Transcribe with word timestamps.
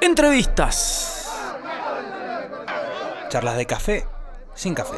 Entrevistas. 0.00 1.28
Charlas 3.28 3.56
de 3.56 3.66
café 3.66 4.06
sin 4.54 4.72
café. 4.72 4.96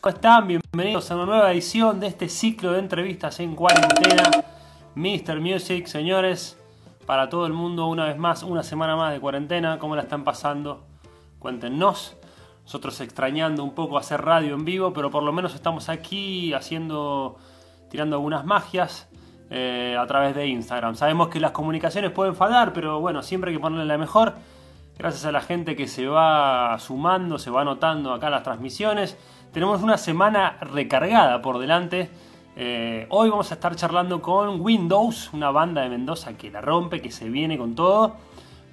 ¿Cómo 0.00 0.14
están? 0.14 0.48
Bienvenidos 0.48 1.10
a 1.10 1.16
una 1.16 1.26
nueva 1.26 1.52
edición 1.52 2.00
de 2.00 2.06
este 2.06 2.30
ciclo 2.30 2.72
de 2.72 2.78
entrevistas 2.78 3.40
en 3.40 3.54
cuarentena. 3.54 4.30
Mr. 4.94 5.40
Music, 5.40 5.86
señores, 5.86 6.58
para 7.04 7.28
todo 7.28 7.46
el 7.46 7.52
mundo, 7.52 7.88
una 7.88 8.06
vez 8.06 8.16
más, 8.16 8.42
una 8.42 8.62
semana 8.62 8.96
más 8.96 9.12
de 9.12 9.20
cuarentena. 9.20 9.78
¿Cómo 9.78 9.96
la 9.96 10.02
están 10.02 10.24
pasando? 10.24 10.86
Cuéntenos. 11.38 12.16
Nosotros 12.64 12.98
extrañando 13.02 13.62
un 13.62 13.74
poco 13.74 13.98
hacer 13.98 14.22
radio 14.22 14.54
en 14.54 14.64
vivo, 14.64 14.94
pero 14.94 15.10
por 15.10 15.22
lo 15.22 15.32
menos 15.32 15.54
estamos 15.54 15.90
aquí 15.90 16.54
haciendo, 16.54 17.36
tirando 17.90 18.16
algunas 18.16 18.46
magias 18.46 19.08
eh, 19.54 19.98
a 19.98 20.06
través 20.06 20.34
de 20.34 20.46
Instagram. 20.46 20.94
Sabemos 20.94 21.28
que 21.28 21.38
las 21.38 21.50
comunicaciones 21.50 22.10
pueden 22.10 22.34
fallar, 22.34 22.72
pero 22.72 23.00
bueno, 23.00 23.22
siempre 23.22 23.50
hay 23.50 23.56
que 23.58 23.60
ponerle 23.60 23.84
la 23.84 23.98
mejor. 23.98 24.32
Gracias 24.98 25.26
a 25.26 25.32
la 25.32 25.42
gente 25.42 25.76
que 25.76 25.86
se 25.88 26.06
va 26.06 26.78
sumando, 26.78 27.38
se 27.38 27.50
va 27.50 27.60
anotando 27.60 28.14
acá 28.14 28.30
las 28.30 28.44
transmisiones. 28.44 29.18
Tenemos 29.52 29.82
una 29.82 29.98
semana 29.98 30.56
recargada 30.62 31.42
por 31.42 31.58
delante. 31.58 32.08
Eh, 32.56 33.06
hoy 33.10 33.28
vamos 33.28 33.50
a 33.50 33.54
estar 33.54 33.76
charlando 33.76 34.22
con 34.22 34.58
Windows, 34.62 35.28
una 35.34 35.50
banda 35.50 35.82
de 35.82 35.90
Mendoza 35.90 36.34
que 36.34 36.50
la 36.50 36.62
rompe, 36.62 37.02
que 37.02 37.10
se 37.10 37.28
viene 37.28 37.58
con 37.58 37.74
todo. 37.74 38.16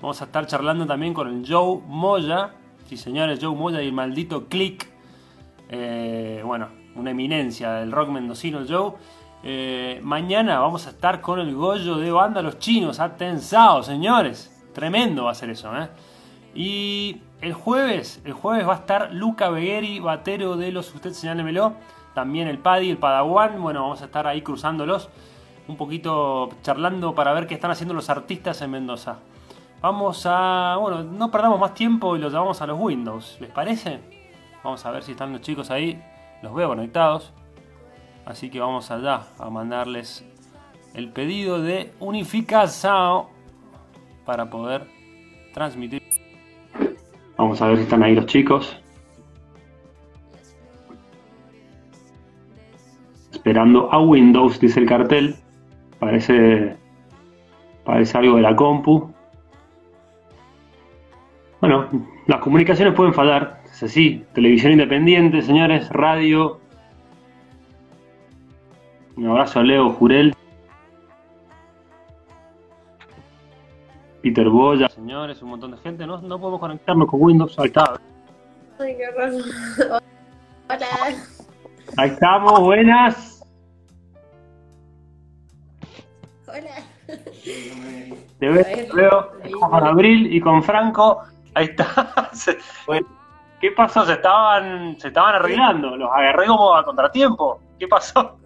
Vamos 0.02 0.22
a 0.22 0.26
estar 0.26 0.46
charlando 0.46 0.86
también 0.86 1.14
con 1.14 1.28
el 1.28 1.46
Joe 1.46 1.82
Moya. 1.88 2.52
Sí, 2.88 2.96
señores, 2.96 3.40
Joe 3.42 3.54
Moya 3.54 3.82
y 3.82 3.88
el 3.88 3.94
maldito 3.94 4.48
Click. 4.48 4.90
Eh, 5.68 6.42
bueno, 6.46 6.70
una 6.96 7.12
eminencia 7.12 7.72
del 7.74 7.92
rock 7.92 8.12
mendocino, 8.12 8.60
el 8.60 8.74
Joe. 8.74 8.94
Eh, 9.44 10.00
mañana 10.04 10.60
vamos 10.60 10.86
a 10.88 10.90
estar 10.90 11.22
con 11.22 11.40
el 11.40 11.56
Goyo 11.56 11.98
de 11.98 12.12
banda 12.12 12.42
Los 12.42 12.60
Chinos, 12.60 13.00
atensado, 13.00 13.84
señores. 13.84 14.56
Tremendo 14.74 15.26
va 15.26 15.32
a 15.32 15.36
ser 15.36 15.50
eso, 15.50 15.76
¿eh? 15.78 15.90
Y 16.54 17.22
el 17.42 17.54
jueves, 17.54 18.22
el 18.26 18.34
jueves 18.34 18.68
va 18.68 18.74
a 18.74 18.78
estar 18.78 19.14
Luca 19.14 19.50
Begueri, 19.50 20.00
batero 20.00 20.58
de 20.58 20.72
los 20.72 20.94
Usted 20.94 21.12
Señálemelo. 21.12 21.74
También 22.14 22.48
el 22.48 22.58
Paddy, 22.58 22.90
el 22.90 22.98
Padawan. 22.98 23.62
Bueno, 23.62 23.84
vamos 23.84 24.02
a 24.02 24.06
estar 24.06 24.28
ahí 24.28 24.42
cruzándolos. 24.42 25.10
Un 25.68 25.78
poquito 25.78 26.50
charlando 26.64 27.14
para 27.14 27.34
ver 27.34 27.48
qué 27.48 27.54
están 27.54 27.72
haciendo 27.72 27.94
los 27.94 28.10
artistas 28.10 28.62
en 28.62 28.72
Mendoza. 28.72 29.20
Vamos 29.82 30.26
a. 30.26 30.76
Bueno, 30.80 31.04
no 31.04 31.32
perdamos 31.32 31.60
más 31.60 31.74
tiempo 31.74 32.16
y 32.16 32.20
los 32.20 32.34
llevamos 32.34 32.62
a 32.62 32.68
los 32.68 32.80
Windows. 32.80 33.38
¿Les 33.40 33.52
parece? 33.52 34.02
Vamos 34.64 34.86
a 34.86 34.92
ver 34.92 35.04
si 35.04 35.12
están 35.12 35.32
los 35.32 35.42
chicos 35.42 35.72
ahí. 35.72 36.02
Los 36.42 36.54
veo 36.54 36.68
conectados. 36.68 37.32
Así 38.26 38.50
que 38.50 38.60
vamos 38.60 38.92
allá 38.92 39.28
a 39.38 39.50
mandarles 39.50 40.26
el 40.94 41.10
pedido 41.10 41.62
de 41.62 41.94
unificación 42.00 43.26
para 44.26 44.50
poder 44.50 44.88
transmitir. 45.54 46.04
Vamos 47.38 47.62
a 47.62 47.68
ver 47.68 47.78
si 47.78 47.84
están 47.84 48.04
ahí 48.04 48.16
los 48.16 48.26
chicos. 48.26 48.78
Esperando 53.32 53.92
a 53.92 54.02
Windows, 54.02 54.60
dice 54.60 54.82
el 54.82 54.86
cartel. 54.86 55.36
Parece, 55.98 56.76
parece 57.86 58.18
algo 58.18 58.36
de 58.36 58.42
la 58.42 58.56
compu. 58.56 59.12
Bueno, 61.62 61.88
las 62.28 62.40
comunicaciones 62.42 62.94
pueden 62.94 63.14
fallar. 63.14 63.62
Es 63.66 63.84
así. 63.84 64.26
Televisión 64.34 64.74
independiente, 64.74 65.42
señores. 65.42 65.90
Radio. 65.90 66.60
Un 69.20 69.28
abrazo 69.28 69.60
a 69.60 69.64
Leo 69.64 69.90
Jurel. 69.90 70.34
Peter 74.24 74.48
Boya, 74.48 74.88
señores, 74.88 75.42
un 75.42 75.50
montón 75.50 75.72
de 75.72 75.78
gente. 75.80 76.08
No, 76.08 76.22
no 76.22 76.40
podemos 76.40 76.62
conectarnos 76.62 77.10
con 77.10 77.22
Windows. 77.22 77.60
Ahí 77.60 77.68
está. 77.68 78.00
Ay, 78.80 78.96
qué 78.96 79.12
raro. 79.12 79.36
Hola. 80.70 80.88
Ahí 81.98 82.10
estamos, 82.12 82.62
buenas. 82.62 83.44
Hola. 86.48 86.76
Te 88.40 88.48
veo, 88.48 88.64
te 88.64 88.90
veo 88.94 89.32
con 89.60 89.84
Abril 89.84 90.34
y 90.34 90.40
con 90.40 90.64
Franco. 90.64 91.24
Ahí 91.56 91.66
está. 91.66 92.32
¿Qué 93.60 93.72
pasó? 93.72 94.06
Se 94.06 94.14
estaban, 94.14 94.98
se 94.98 95.10
estaban 95.10 95.36
arreglando. 95.36 95.98
Los 95.98 96.10
agarré 96.10 96.48
como 96.48 96.74
a 96.74 96.86
contratiempo. 96.86 97.60
¿Qué 97.78 97.86
pasó? 97.86 98.40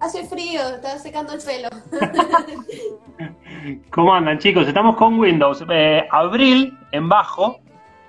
Hace 0.00 0.24
frío, 0.26 0.60
estaba 0.60 0.98
secando 0.98 1.32
el 1.32 1.40
pelo. 1.40 1.68
¿Cómo 3.90 4.14
andan, 4.14 4.38
chicos? 4.38 4.68
Estamos 4.68 4.96
con 4.96 5.18
Windows. 5.18 5.64
Eh, 5.68 6.06
Abril 6.10 6.78
en 6.92 7.08
bajo 7.08 7.58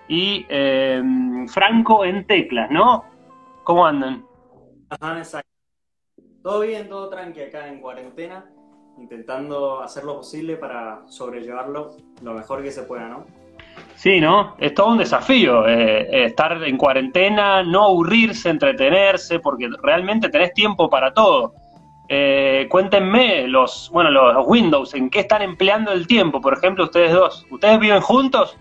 y 0.08 0.46
eh, 0.50 1.02
Franco 1.48 2.06
en 2.06 2.28
teclas, 2.28 2.70
¿no? 2.70 3.06
¿Cómo 3.64 3.88
andan? 3.88 4.24
Ajá, 4.90 5.18
exacto. 5.18 5.50
Todo 6.44 6.62
bien, 6.62 6.88
todo 6.88 7.10
tranqui 7.10 7.42
acá 7.42 7.68
en 7.68 7.82
cuarentena, 7.82 8.46
intentando 8.98 9.82
hacer 9.82 10.04
lo 10.04 10.18
posible 10.18 10.58
para 10.58 11.02
sobrellevarlo 11.08 11.98
lo 12.22 12.34
mejor 12.34 12.62
que 12.62 12.72
se 12.72 12.84
pueda, 12.84 13.08
¿no? 13.08 13.26
Sí, 13.96 14.22
¿no? 14.22 14.56
Es 14.60 14.74
todo 14.74 14.90
un 14.90 15.00
desafío 15.00 15.68
eh, 15.68 16.26
estar 16.26 16.64
en 16.64 16.78
cuarentena, 16.78 17.64
no 17.64 17.86
aburrirse, 17.86 18.50
entretenerse, 18.50 19.40
porque 19.40 19.68
realmente 19.82 20.30
tenés 20.30 20.54
tiempo 20.54 20.90
para 20.90 21.14
todo. 21.14 21.54
Eh, 22.12 22.66
cuéntenme 22.70 23.48
los, 23.48 23.88
bueno, 23.94 24.10
los, 24.10 24.34
los 24.34 24.48
Windows, 24.48 24.96
¿en 24.96 25.12
qué 25.12 25.20
están 25.20 25.44
empleando 25.44 25.92
el 25.92 26.08
tiempo? 26.08 26.42
Por 26.42 26.58
ejemplo, 26.58 26.86
ustedes 26.86 27.14
dos. 27.14 27.46
¿Ustedes 27.52 27.80
viven 27.80 28.02
juntos? 28.02 28.58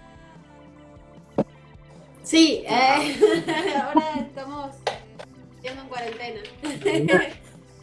Sí, 2.23 2.63
eh, 2.69 3.17
ahora 3.83 4.21
estamos 4.21 4.77
yendo 5.63 5.81
en 5.81 5.89
cuarentena. 5.89 6.41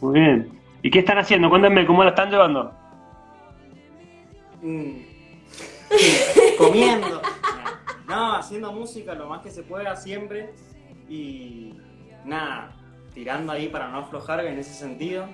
Muy 0.00 0.20
bien. 0.20 0.60
¿Y 0.82 0.90
qué 0.90 1.00
están 1.00 1.18
haciendo? 1.18 1.50
Cuéntenme 1.50 1.84
cómo 1.84 2.04
la 2.04 2.10
están 2.10 2.30
llevando. 2.30 2.72
Mm. 4.62 5.00
Comiendo. 6.58 7.22
No, 8.06 8.34
haciendo 8.36 8.70
música 8.70 9.14
lo 9.14 9.28
más 9.28 9.42
que 9.42 9.50
se 9.50 9.64
pueda 9.64 9.96
siempre 9.96 10.54
y 11.08 11.74
nada, 12.24 12.70
tirando 13.14 13.50
ahí 13.52 13.66
para 13.66 13.88
no 13.88 13.98
aflojar 13.98 14.44
en 14.44 14.60
ese 14.60 14.74
sentido. 14.74 15.26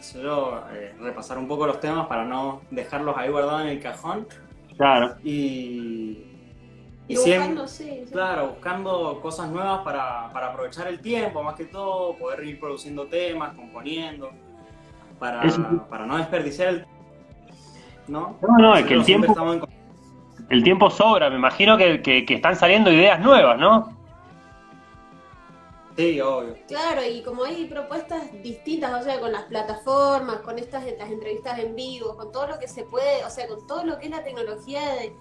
Solo 0.00 0.62
eh, 0.72 0.94
repasar 1.00 1.38
un 1.38 1.48
poco 1.48 1.66
los 1.66 1.80
temas 1.80 2.06
para 2.06 2.24
no 2.24 2.62
dejarlos 2.70 3.16
ahí 3.16 3.30
guardados 3.30 3.62
en 3.62 3.68
el 3.68 3.80
cajón 3.80 4.26
Claro. 4.76 5.16
y, 5.24 6.24
Y 7.08 7.16
siempre, 7.16 7.38
buscando, 7.48 7.66
sí, 7.68 8.02
sí. 8.06 8.12
Claro, 8.12 8.48
buscando 8.50 9.20
cosas 9.20 9.50
nuevas 9.50 9.80
para, 9.80 10.30
para 10.32 10.48
aprovechar 10.48 10.86
el 10.86 11.00
tiempo, 11.00 11.42
más 11.42 11.54
que 11.56 11.64
todo, 11.64 12.16
poder 12.16 12.44
ir 12.44 12.60
produciendo 12.60 13.06
temas, 13.06 13.54
componiendo, 13.54 14.30
para, 15.18 15.42
para 15.90 16.06
no 16.06 16.16
desperdiciar 16.16 16.68
el 16.68 16.86
¿no? 18.06 18.38
No, 18.40 18.56
no, 18.58 18.76
es 18.76 18.86
que 18.86 18.94
el 18.94 19.04
tiempo, 19.04 19.26
estamos 19.32 19.56
en- 19.56 19.62
el 20.48 20.62
tiempo 20.62 20.88
sobra. 20.90 21.28
Me 21.28 21.36
imagino 21.36 21.76
que, 21.76 22.00
que- 22.00 22.24
que 22.24 22.34
están 22.34 22.54
saliendo 22.56 22.90
ideas 22.92 23.20
nuevas, 23.20 23.58
¿no? 23.58 23.97
Sí, 25.98 26.20
obvio. 26.20 26.56
Claro, 26.68 27.04
y 27.04 27.22
como 27.24 27.42
hay 27.42 27.64
propuestas 27.66 28.30
distintas, 28.40 29.00
o 29.00 29.04
sea, 29.04 29.18
con 29.18 29.32
las 29.32 29.42
plataformas, 29.46 30.38
con 30.42 30.56
estas 30.56 30.84
las 30.96 31.10
entrevistas 31.10 31.58
en 31.58 31.74
vivo, 31.74 32.16
con 32.16 32.30
todo 32.30 32.46
lo 32.46 32.58
que 32.60 32.68
se 32.68 32.84
puede, 32.84 33.24
o 33.24 33.30
sea, 33.30 33.48
con 33.48 33.66
todo 33.66 33.84
lo 33.84 33.98
que 33.98 34.04
es 34.06 34.10
la 34.12 34.22
tecnología 34.22 34.80
de, 34.94 35.12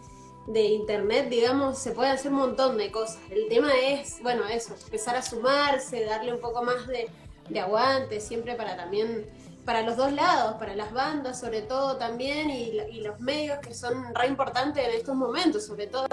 de 0.45 0.61
internet, 0.65 1.29
digamos, 1.29 1.79
se 1.79 1.93
puede 1.93 2.11
hacer 2.11 2.31
un 2.31 2.38
montón 2.38 2.77
de 2.77 2.91
cosas. 2.91 3.17
El 3.31 3.47
tema 3.49 3.71
es, 3.75 4.21
bueno, 4.21 4.45
eso, 4.45 4.75
empezar 4.85 5.15
a 5.15 5.23
sumarse, 5.23 6.05
darle 6.05 6.31
un 6.31 6.39
poco 6.39 6.61
más 6.63 6.85
de, 6.85 7.09
de 7.50 7.59
aguante, 7.59 8.19
siempre 8.19 8.53
para 8.53 8.77
también, 8.77 9.27
para 9.65 9.81
los 9.81 9.97
dos 9.97 10.12
lados, 10.13 10.57
para 10.59 10.75
las 10.75 10.94
bandas 10.94 11.39
sobre 11.39 11.63
todo 11.63 11.97
también, 11.97 12.51
y, 12.51 12.74
la- 12.74 12.88
y 12.88 13.01
los 13.01 13.19
medios 13.19 13.57
que 13.59 13.74
son 13.74 14.13
re 14.13 14.27
importantes 14.27 14.85
en 14.88 14.91
estos 14.91 15.15
momentos, 15.15 15.65
sobre 15.65 15.88
todo. 15.88 16.07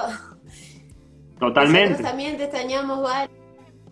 Totalmente. 1.39 1.91
Nosotros 1.91 2.09
también 2.11 2.37
te 2.39 2.45
extrañamos, 2.45 3.03
Val. 3.03 3.29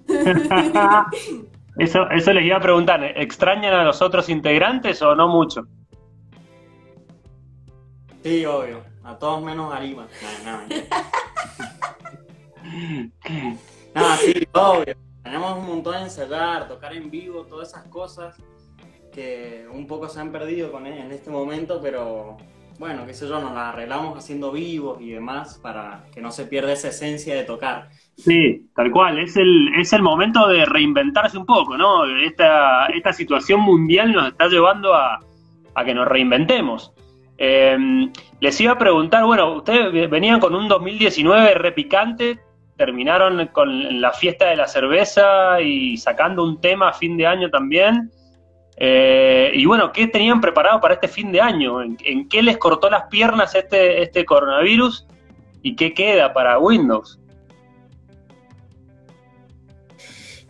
Eso, 1.78 2.06
eso 2.10 2.32
les 2.34 2.44
iba 2.44 2.58
a 2.58 2.60
preguntar. 2.60 3.02
¿Extrañan 3.16 3.72
a 3.72 3.82
los 3.82 4.02
otros 4.02 4.28
integrantes 4.28 5.00
o 5.00 5.14
no 5.14 5.26
mucho? 5.28 5.66
Sí, 8.22 8.44
obvio. 8.44 8.82
A 9.02 9.16
todos 9.18 9.42
menos 9.42 9.72
a 9.72 9.80
Lima. 9.80 10.06
Nada, 10.44 10.66
nada. 10.68 10.82
Nada, 13.94 14.16
sí, 14.18 14.46
obvio. 14.52 14.94
Tenemos 15.22 15.58
un 15.58 15.66
montón 15.66 15.94
de 15.94 16.02
ensayar, 16.02 16.68
tocar 16.68 16.94
en 16.94 17.10
vivo, 17.10 17.46
todas 17.46 17.70
esas 17.70 17.84
cosas 17.88 18.36
que 19.12 19.66
un 19.72 19.86
poco 19.86 20.08
se 20.08 20.20
han 20.20 20.30
perdido 20.30 20.70
con 20.72 20.86
en 20.86 21.10
este 21.10 21.30
momento, 21.30 21.80
pero 21.82 22.36
bueno, 22.82 23.06
qué 23.06 23.14
sé 23.14 23.28
yo, 23.28 23.40
nos 23.40 23.54
la 23.54 23.68
arreglamos 23.68 24.18
haciendo 24.18 24.50
vivos 24.50 25.00
y 25.00 25.10
demás 25.10 25.56
para 25.62 26.02
que 26.12 26.20
no 26.20 26.32
se 26.32 26.46
pierda 26.46 26.72
esa 26.72 26.88
esencia 26.88 27.32
de 27.32 27.44
tocar. 27.44 27.90
Sí, 28.16 28.70
tal 28.74 28.90
cual, 28.90 29.20
es 29.20 29.36
el, 29.36 29.68
es 29.78 29.92
el 29.92 30.02
momento 30.02 30.48
de 30.48 30.64
reinventarse 30.64 31.38
un 31.38 31.46
poco, 31.46 31.76
¿no? 31.76 32.04
Esta, 32.18 32.86
esta 32.86 33.12
situación 33.12 33.60
mundial 33.60 34.10
nos 34.10 34.26
está 34.32 34.48
llevando 34.48 34.94
a, 34.94 35.20
a 35.76 35.84
que 35.84 35.94
nos 35.94 36.08
reinventemos. 36.08 36.92
Eh, 37.38 37.78
les 38.40 38.60
iba 38.60 38.72
a 38.72 38.78
preguntar, 38.78 39.26
bueno, 39.26 39.58
ustedes 39.58 40.10
venían 40.10 40.40
con 40.40 40.52
un 40.52 40.66
2019 40.66 41.54
repicante, 41.54 42.40
terminaron 42.76 43.46
con 43.52 44.00
la 44.00 44.10
fiesta 44.10 44.46
de 44.46 44.56
la 44.56 44.66
cerveza 44.66 45.60
y 45.60 45.96
sacando 45.98 46.42
un 46.42 46.60
tema 46.60 46.88
a 46.88 46.92
fin 46.94 47.16
de 47.16 47.28
año 47.28 47.48
también. 47.48 48.10
Eh, 48.76 49.52
y 49.54 49.66
bueno, 49.66 49.92
¿qué 49.92 50.06
tenían 50.06 50.40
preparado 50.40 50.80
para 50.80 50.94
este 50.94 51.08
fin 51.08 51.30
de 51.30 51.40
año? 51.40 51.82
¿En, 51.82 52.28
qué 52.28 52.42
les 52.42 52.58
cortó 52.58 52.90
las 52.90 53.04
piernas 53.08 53.54
este, 53.54 54.02
este 54.02 54.24
coronavirus? 54.24 55.06
¿Y 55.62 55.76
qué 55.76 55.94
queda 55.94 56.32
para 56.32 56.58
Windows? 56.58 57.18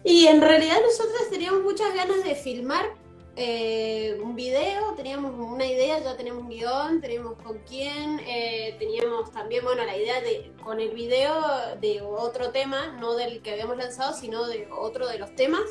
Y 0.05 0.27
en 0.27 0.41
realidad 0.41 0.79
nosotros 0.85 1.31
teníamos 1.31 1.63
muchas 1.63 1.95
ganas 1.95 2.25
de 2.25 2.35
filmar 2.35 2.87
eh, 3.35 4.19
un 4.23 4.35
video, 4.35 4.93
teníamos 4.95 5.33
una 5.39 5.65
idea, 5.65 5.99
ya 6.01 6.17
tenemos 6.17 6.43
un 6.43 6.51
guion, 6.51 7.01
tenemos 7.01 7.39
con 7.43 7.59
quién, 7.61 8.21
eh, 8.27 8.77
teníamos 8.79 9.33
también, 9.33 9.65
bueno, 9.65 9.85
la 9.85 9.97
idea 9.97 10.21
de 10.21 10.53
con 10.63 10.81
el 10.81 10.91
video 10.91 11.35
de 11.81 12.03
otro 12.03 12.51
tema, 12.51 12.89
no 13.01 13.15
del 13.15 13.41
que 13.41 13.53
habíamos 13.53 13.79
lanzado, 13.79 14.13
sino 14.15 14.47
de 14.47 14.69
otro 14.71 15.09
de 15.09 15.19
los 15.19 15.35
temas. 15.35 15.63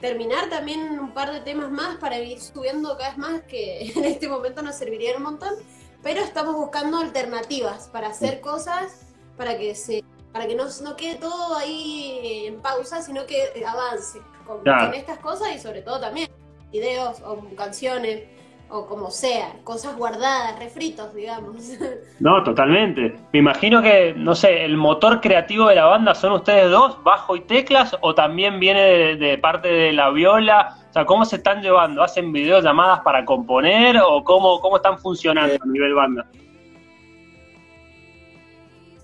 Terminar 0.00 0.50
también 0.50 0.98
un 0.98 1.12
par 1.14 1.32
de 1.32 1.40
temas 1.40 1.70
más 1.70 1.96
para 1.96 2.18
ir 2.18 2.40
subiendo 2.40 2.96
cada 2.96 3.10
vez 3.10 3.18
más, 3.18 3.42
que 3.42 3.82
en 3.96 4.04
este 4.04 4.28
momento 4.28 4.62
nos 4.62 4.74
serviría 4.76 5.16
un 5.16 5.22
montón, 5.22 5.54
pero 6.02 6.20
estamos 6.20 6.54
buscando 6.54 6.98
alternativas 6.98 7.88
para 7.88 8.08
hacer 8.08 8.40
cosas, 8.40 9.06
para 9.36 9.56
que 9.58 9.74
se 9.74 10.04
para 10.32 10.48
que 10.48 10.56
no, 10.56 10.64
no 10.82 10.96
quede 10.96 11.14
todo 11.14 11.54
ahí 11.56 12.46
en 12.46 12.60
pausa, 12.60 13.00
sino 13.02 13.24
que 13.24 13.64
avance 13.64 14.20
con, 14.44 14.62
Claro. 14.62 14.86
con 14.86 14.94
estas 14.94 15.18
cosas 15.20 15.54
y 15.54 15.60
sobre 15.60 15.80
todo 15.82 16.00
también 16.00 16.28
videos 16.72 17.20
o 17.24 17.38
canciones 17.54 18.24
o 18.68 18.86
como 18.86 19.10
sea, 19.10 19.52
cosas 19.62 19.96
guardadas, 19.96 20.58
refritos, 20.58 21.14
digamos. 21.14 21.56
No, 22.20 22.42
totalmente. 22.42 23.16
Me 23.32 23.40
imagino 23.40 23.82
que, 23.82 24.14
no 24.16 24.34
sé, 24.34 24.64
el 24.64 24.76
motor 24.76 25.20
creativo 25.20 25.68
de 25.68 25.74
la 25.74 25.84
banda 25.84 26.14
son 26.14 26.32
ustedes 26.32 26.70
dos, 26.70 27.02
bajo 27.02 27.36
y 27.36 27.40
teclas, 27.40 27.96
o 28.00 28.14
también 28.14 28.60
viene 28.60 28.80
de, 28.82 29.16
de 29.16 29.38
parte 29.38 29.68
de 29.68 29.92
la 29.92 30.10
viola. 30.10 30.78
O 30.90 30.92
sea, 30.92 31.04
¿cómo 31.04 31.24
se 31.24 31.36
están 31.36 31.60
llevando? 31.60 32.02
¿Hacen 32.02 32.32
videollamadas 32.32 33.00
para 33.00 33.24
componer 33.24 33.98
o 33.98 34.22
cómo, 34.22 34.60
cómo 34.60 34.76
están 34.76 34.98
funcionando 34.98 35.54
a 35.54 35.66
nivel 35.66 35.94
banda? 35.94 36.26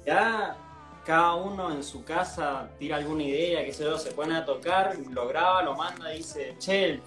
Ya 0.07 0.57
cada 1.05 1.35
uno 1.35 1.73
en 1.73 1.83
su 1.83 2.05
casa 2.05 2.69
tira 2.79 2.97
alguna 2.97 3.25
idea, 3.25 3.65
que 3.65 3.73
se 3.73 3.85
yo, 3.85 3.99
se 3.99 4.13
pone 4.13 4.37
a 4.37 4.45
tocar, 4.45 4.97
lo 5.11 5.27
graba, 5.27 5.63
lo 5.63 5.75
manda 5.75 6.15
y 6.15 6.19
dice, 6.19 6.55
che, 6.59 7.01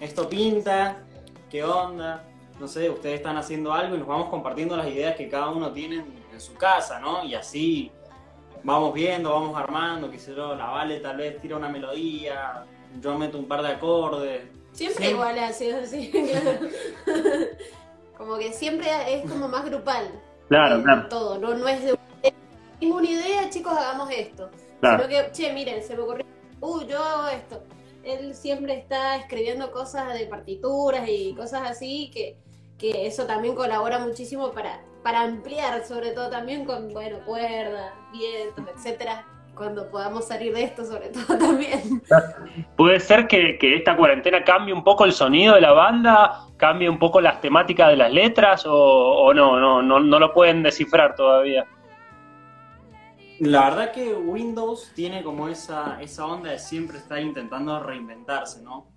esto 0.00 0.28
pinta, 0.28 1.05
qué 1.50 1.64
onda, 1.64 2.24
no 2.58 2.68
sé, 2.68 2.88
ustedes 2.90 3.16
están 3.16 3.36
haciendo 3.36 3.72
algo 3.72 3.96
y 3.96 3.98
nos 3.98 4.08
vamos 4.08 4.28
compartiendo 4.28 4.76
las 4.76 4.88
ideas 4.88 5.16
que 5.16 5.28
cada 5.28 5.48
uno 5.48 5.72
tiene 5.72 5.96
en, 5.96 6.40
su 6.40 6.52
casa, 6.54 7.00
¿no? 7.00 7.24
Y 7.24 7.34
así 7.34 7.90
vamos 8.62 8.92
viendo, 8.92 9.30
vamos 9.30 9.56
armando, 9.56 10.10
qué 10.10 10.18
sé 10.18 10.34
yo, 10.34 10.54
la 10.54 10.66
Vale 10.66 11.00
tal 11.00 11.16
vez 11.16 11.40
tira 11.40 11.56
una 11.56 11.70
melodía, 11.70 12.62
yo 13.00 13.16
meto 13.16 13.38
un 13.38 13.48
par 13.48 13.62
de 13.62 13.68
acordes. 13.68 14.42
Siempre 14.72 15.06
Sí. 15.06 15.10
igual 15.12 15.38
ha 15.38 15.50
sido 15.52 15.80
así, 15.80 16.10
claro. 16.10 16.60
como 18.18 18.36
que 18.36 18.52
siempre 18.52 18.88
es 19.08 19.30
como 19.30 19.48
más 19.48 19.64
grupal. 19.64 20.10
Claro, 20.48 20.80
eh, 20.80 20.82
claro, 20.82 21.08
Todo, 21.08 21.38
no, 21.38 21.54
no 21.54 21.66
es 21.68 21.82
de 21.82 21.96
tengo 22.78 22.96
una 22.96 23.08
idea, 23.08 23.48
chicos, 23.48 23.72
hagamos 23.72 24.10
esto. 24.10 24.50
claro. 24.80 25.04
Sino 25.04 25.08
que, 25.08 25.32
che, 25.32 25.52
miren, 25.52 25.82
se 25.82 25.96
me 25.96 26.02
ocurrió, 26.02 26.26
uh, 26.60 26.82
yo 26.84 27.02
hago 27.02 27.28
esto. 27.28 27.62
Él 28.06 28.34
siempre 28.34 28.74
está 28.74 29.16
escribiendo 29.16 29.72
cosas 29.72 30.14
de 30.14 30.26
partituras 30.26 31.08
y 31.08 31.34
cosas 31.34 31.68
así, 31.68 32.08
que, 32.14 32.36
que 32.78 33.06
eso 33.06 33.26
también 33.26 33.56
colabora 33.56 33.98
muchísimo 33.98 34.52
para, 34.52 34.80
para 35.02 35.22
ampliar, 35.22 35.84
sobre 35.84 36.12
todo 36.12 36.30
también 36.30 36.64
con, 36.64 36.92
bueno, 36.92 37.18
cuerdas, 37.26 37.92
vientos, 38.12 38.64
etcétera, 38.76 39.26
cuando 39.56 39.90
podamos 39.90 40.28
salir 40.28 40.54
de 40.54 40.62
esto, 40.62 40.84
sobre 40.84 41.08
todo 41.08 41.36
también. 41.38 42.00
¿Puede 42.76 43.00
ser 43.00 43.26
que, 43.26 43.58
que 43.58 43.74
esta 43.74 43.96
cuarentena 43.96 44.44
cambie 44.44 44.72
un 44.72 44.84
poco 44.84 45.04
el 45.04 45.12
sonido 45.12 45.56
de 45.56 45.62
la 45.62 45.72
banda, 45.72 46.46
cambie 46.56 46.88
un 46.88 47.00
poco 47.00 47.20
las 47.20 47.40
temáticas 47.40 47.88
de 47.88 47.96
las 47.96 48.12
letras, 48.12 48.64
o, 48.66 48.72
o 48.72 49.34
no, 49.34 49.58
no, 49.58 49.82
no, 49.82 49.98
no 49.98 50.18
lo 50.20 50.32
pueden 50.32 50.62
descifrar 50.62 51.16
todavía? 51.16 51.66
La 53.40 53.68
verdad 53.68 53.92
que 53.92 54.14
Windows 54.14 54.92
tiene 54.94 55.22
como 55.22 55.48
esa, 55.48 56.00
esa 56.00 56.26
onda 56.26 56.50
de 56.50 56.58
siempre 56.58 56.98
estar 56.98 57.20
intentando 57.20 57.78
reinventarse, 57.82 58.62
¿no? 58.62 58.92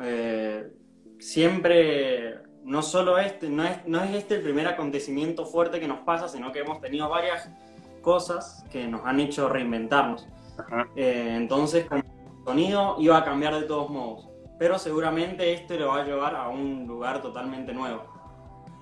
Eh, 0.00 0.72
siempre, 1.18 2.38
no 2.64 2.82
solo 2.82 3.18
este, 3.18 3.50
no 3.50 3.64
es, 3.64 3.86
no 3.86 4.02
es 4.02 4.14
este 4.14 4.36
el 4.36 4.42
primer 4.42 4.66
acontecimiento 4.66 5.44
fuerte 5.44 5.78
que 5.78 5.88
nos 5.88 6.00
pasa, 6.00 6.28
sino 6.28 6.52
que 6.52 6.60
hemos 6.60 6.80
tenido 6.80 7.08
varias 7.08 7.50
cosas 8.00 8.64
que 8.70 8.86
nos 8.88 9.04
han 9.04 9.20
hecho 9.20 9.48
reinventarnos. 9.48 10.26
Eh, 10.96 11.34
entonces, 11.36 11.86
como 11.86 12.02
el 12.02 12.44
sonido 12.44 12.96
iba 12.98 13.18
a 13.18 13.24
cambiar 13.24 13.54
de 13.54 13.62
todos 13.62 13.90
modos, 13.90 14.28
pero 14.58 14.78
seguramente 14.78 15.52
este 15.52 15.78
lo 15.78 15.88
va 15.88 16.00
a 16.00 16.04
llevar 16.04 16.34
a 16.34 16.48
un 16.48 16.86
lugar 16.86 17.20
totalmente 17.20 17.74
nuevo. 17.74 18.11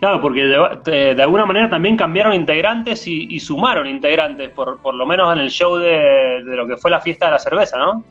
Claro, 0.01 0.21
porque 0.23 0.41
de, 0.45 1.23
alguna 1.23 1.45
manera 1.45 1.69
también 1.69 1.95
cambiaron 1.97 2.33
integrantes 2.33 3.07
y, 3.07 3.27
y 3.35 3.39
sumaron 3.39 3.87
integrantes, 3.87 4.49
por, 4.51 4.81
por 4.81 4.95
lo 4.95 5.05
menos 5.05 5.31
en 5.35 5.41
el 5.41 5.51
show 5.51 5.77
de, 5.77 6.43
de 6.43 6.57
lo 6.57 6.67
que 6.67 6.79
fue 6.79 6.91
la 6.91 7.01
fiesta 7.03 7.27
de 7.27 7.33
la 7.33 7.39
cerveza, 7.39 7.77
¿no? 7.77 8.03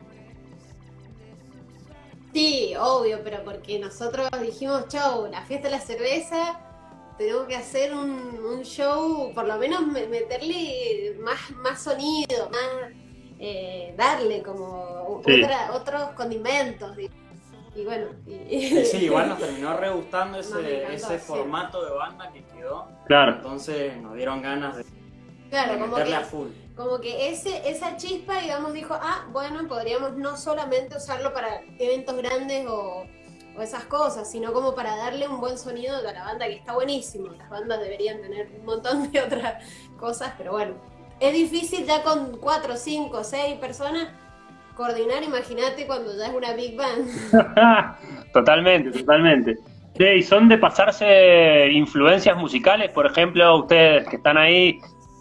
Sí, 2.33 2.73
obvio, 2.79 3.19
pero 3.23 3.43
porque 3.43 3.79
nosotros 3.79 4.29
dijimos, 4.39 4.87
chau, 4.87 5.27
la 5.31 5.41
fiesta 5.41 5.67
de 5.67 5.75
la 5.75 5.81
cerveza, 5.81 6.59
tenemos 7.17 7.47
que 7.47 7.55
hacer 7.55 7.91
un, 7.93 8.37
un 8.53 8.61
show, 8.63 9.33
por 9.33 9.47
lo 9.47 9.57
menos 9.57 9.81
me- 9.87 10.05
meterle 10.07 11.15
más, 11.23 11.39
más 11.63 11.81
sonido, 11.83 12.49
más 12.51 12.91
eh, 13.39 13.95
darle 13.97 14.43
como 14.43 15.21
Sí. 15.25 15.41
otra- 15.41 15.71
otros 15.73 16.01
condimentos. 16.15 16.97
Y, 16.99 17.09
y 17.79 17.85
bueno, 17.85 18.07
y, 18.27 18.85
sí, 18.85 18.97
igual 18.97 19.29
nos 19.29 19.39
terminó 19.39 19.75
re 19.77 19.89
gustando 19.89 20.39
ese, 20.39 20.83
encantó, 20.83 20.93
ese 20.93 21.19
sí. 21.19 21.25
formato 21.25 21.85
de 21.85 21.91
banda 21.91 22.31
que 22.31 22.43
quedó. 22.45 22.87
Claro, 23.05 23.37
Entonces 23.37 23.97
nos 23.97 24.15
dieron 24.15 24.41
ganas 24.41 24.77
de, 24.77 24.85
claro, 25.49 25.73
de 25.73 25.79
como 25.79 25.95
meterle 25.95 26.15
a 26.15 26.19
que, 26.19 26.25
full. 26.25 26.47
como 26.75 26.99
que 26.99 27.29
ese, 27.29 27.69
esa 27.69 27.95
chispa, 27.95 28.39
digamos, 28.39 28.73
dijo, 28.73 28.93
ah, 28.99 29.27
bueno, 29.31 29.67
podríamos 29.67 30.17
no 30.17 30.35
solamente 30.35 30.97
usarlo 30.97 31.33
para 31.33 31.61
eventos 31.77 32.15
grandes 32.17 32.67
o, 32.67 33.05
o 33.57 33.61
esas 33.61 33.85
cosas, 33.85 34.29
sino 34.29 34.51
como 34.51 34.75
para 34.75 34.95
darle 34.97 35.27
un 35.27 35.39
buen 35.39 35.57
sonido 35.57 35.95
a 35.97 36.01
la 36.01 36.23
banda, 36.23 36.47
que 36.47 36.55
está 36.55 36.73
buenísimo. 36.73 37.29
Las 37.29 37.49
bandas 37.49 37.79
deberían 37.79 38.21
tener 38.21 38.49
un 38.59 38.65
montón 38.65 39.11
de 39.11 39.21
otras 39.21 39.63
cosas, 39.97 40.33
pero 40.37 40.51
bueno, 40.51 40.75
es 41.19 41.33
difícil 41.33 41.85
ya 41.85 42.03
con 42.03 42.37
cuatro, 42.37 42.75
cinco, 42.75 43.23
seis 43.23 43.57
personas 43.59 44.09
coordinar, 44.79 45.21
imagínate 45.23 45.85
cuando 45.85 46.15
ya 46.17 46.27
es 46.27 46.33
una 46.33 46.53
big 46.53 46.77
band. 46.77 47.05
totalmente, 48.33 48.97
totalmente. 48.97 49.57
Che, 49.97 50.17
¿y 50.17 50.23
son 50.23 50.47
de 50.47 50.57
pasarse 50.57 51.69
influencias 51.73 52.37
musicales? 52.37 52.89
Por 52.93 53.05
ejemplo, 53.05 53.57
ustedes 53.57 54.07
que 54.07 54.15
están 54.15 54.37
ahí, 54.37 54.79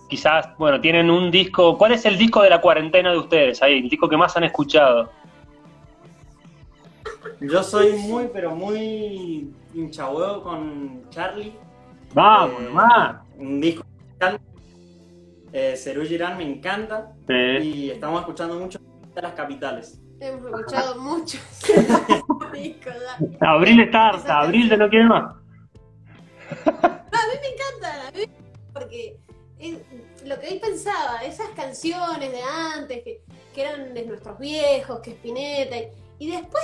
quizás, 0.09 0.57
bueno, 0.59 0.81
tienen 0.81 1.11
un 1.11 1.33
disco. 1.33 1.77
¿Cuál 1.77 1.93
es 1.93 2.05
el 2.07 2.17
disco 2.17 2.41
de 2.43 2.51
la 2.51 2.61
cuarentena 2.61 3.11
de 3.11 3.19
ustedes 3.19 3.61
ahí? 3.61 3.79
El 3.81 3.89
disco 3.89 4.09
que 4.09 4.17
más 4.17 4.37
han 4.37 4.45
escuchado. 4.45 5.11
Yo 7.41 7.63
soy 7.65 7.95
muy, 7.95 8.29
pero 8.33 8.55
muy 8.55 9.53
hinchahuevo 9.75 10.43
con 10.45 11.03
Charlie. 11.11 11.53
Vamos, 12.15 12.61
Eh, 12.61 12.65
nomás. 12.65 13.17
Un 13.37 13.61
disco. 13.61 13.85
Eh, 15.53 15.75
Girán 16.07 16.37
me 16.37 16.45
encanta 16.45 17.11
Sí. 17.27 17.35
y 17.63 17.91
estamos 17.91 18.21
escuchando 18.21 18.61
mucho 18.61 18.79
de 19.19 19.23
las 19.23 19.35
capitales. 19.35 19.99
Hemos 20.21 20.47
escuchado 20.47 20.95
mucho 21.01 21.39
discos 22.53 22.95
ya. 23.41 23.51
Abril 23.51 23.81
está 23.81 24.09
harta, 24.09 24.41
Abril 24.41 24.69
de 24.69 24.77
no 24.77 24.89
quiere 24.89 25.07
más. 25.07 25.35
me 26.49 27.49
encanta, 27.49 28.09
a 28.09 28.11
mí, 28.13 28.25
porque 28.73 29.19
es 29.59 29.79
lo 30.25 30.39
que 30.39 30.49
hoy 30.49 30.59
pensaba, 30.61 31.23
esas 31.25 31.49
canciones 31.51 32.31
de 32.31 32.41
antes, 32.43 33.03
que, 33.03 33.23
que 33.55 33.61
eran 33.63 33.93
de 33.93 34.05
nuestros 34.07 34.39
viejos, 34.39 35.01
que 35.01 35.11
Spinetta, 35.11 35.77
y, 35.77 35.91
y 36.21 36.31
después 36.31 36.63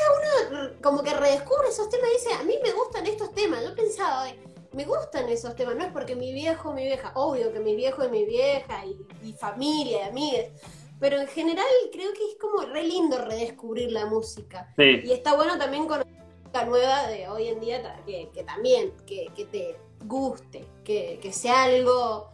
uno 0.51 0.71
como 0.81 1.03
que 1.03 1.13
redescubre 1.13 1.69
esos 1.69 1.89
temas 1.89 2.09
y 2.11 2.13
dice, 2.15 2.35
a 2.41 2.45
mí 2.45 2.55
me 2.63 2.71
gustan 2.73 3.07
estos 3.07 3.33
temas, 3.35 3.65
yo 3.65 3.75
pensaba, 3.75 4.23
"Ay, 4.23 4.41
me 4.73 4.85
gustan 4.85 5.29
esos 5.29 5.55
temas, 5.57 5.75
no 5.77 5.85
es 5.85 5.93
porque 5.93 6.15
mi 6.17 6.33
viejo 6.33 6.73
mi 6.73 6.85
vieja, 6.85 7.13
obvio 7.15 7.53
que 7.53 7.61
mi 7.61 7.75
viejo 7.75 8.05
y 8.05 8.09
mi 8.11 8.25
vieja, 8.25 8.85
y, 8.87 9.29
y 9.29 9.33
familia, 9.33 10.07
y 10.07 10.09
amigas, 10.09 10.47
pero 11.01 11.21
en 11.21 11.27
general 11.29 11.67
creo 11.93 12.13
que 12.13 12.25
es 12.31 12.37
como 12.41 12.63
re 12.73 12.85
lindo 12.85 13.19
redescubrir 13.25 13.93
la 13.93 14.07
música. 14.07 14.73
Sí, 14.77 15.03
Y 15.05 15.13
está 15.13 15.35
bueno 15.35 15.59
también 15.59 15.87
con 15.87 16.03
la 16.53 16.65
nueva 16.65 17.07
de 17.09 17.29
hoy 17.29 17.49
en 17.49 17.61
día, 17.61 17.97
que, 18.07 18.31
que 18.33 18.45
también, 18.45 18.93
que, 19.07 19.27
que 19.35 19.45
te, 19.47 19.77
guste, 20.05 20.65
que, 20.85 21.19
que 21.21 21.33
sea 21.33 21.65
algo, 21.65 22.31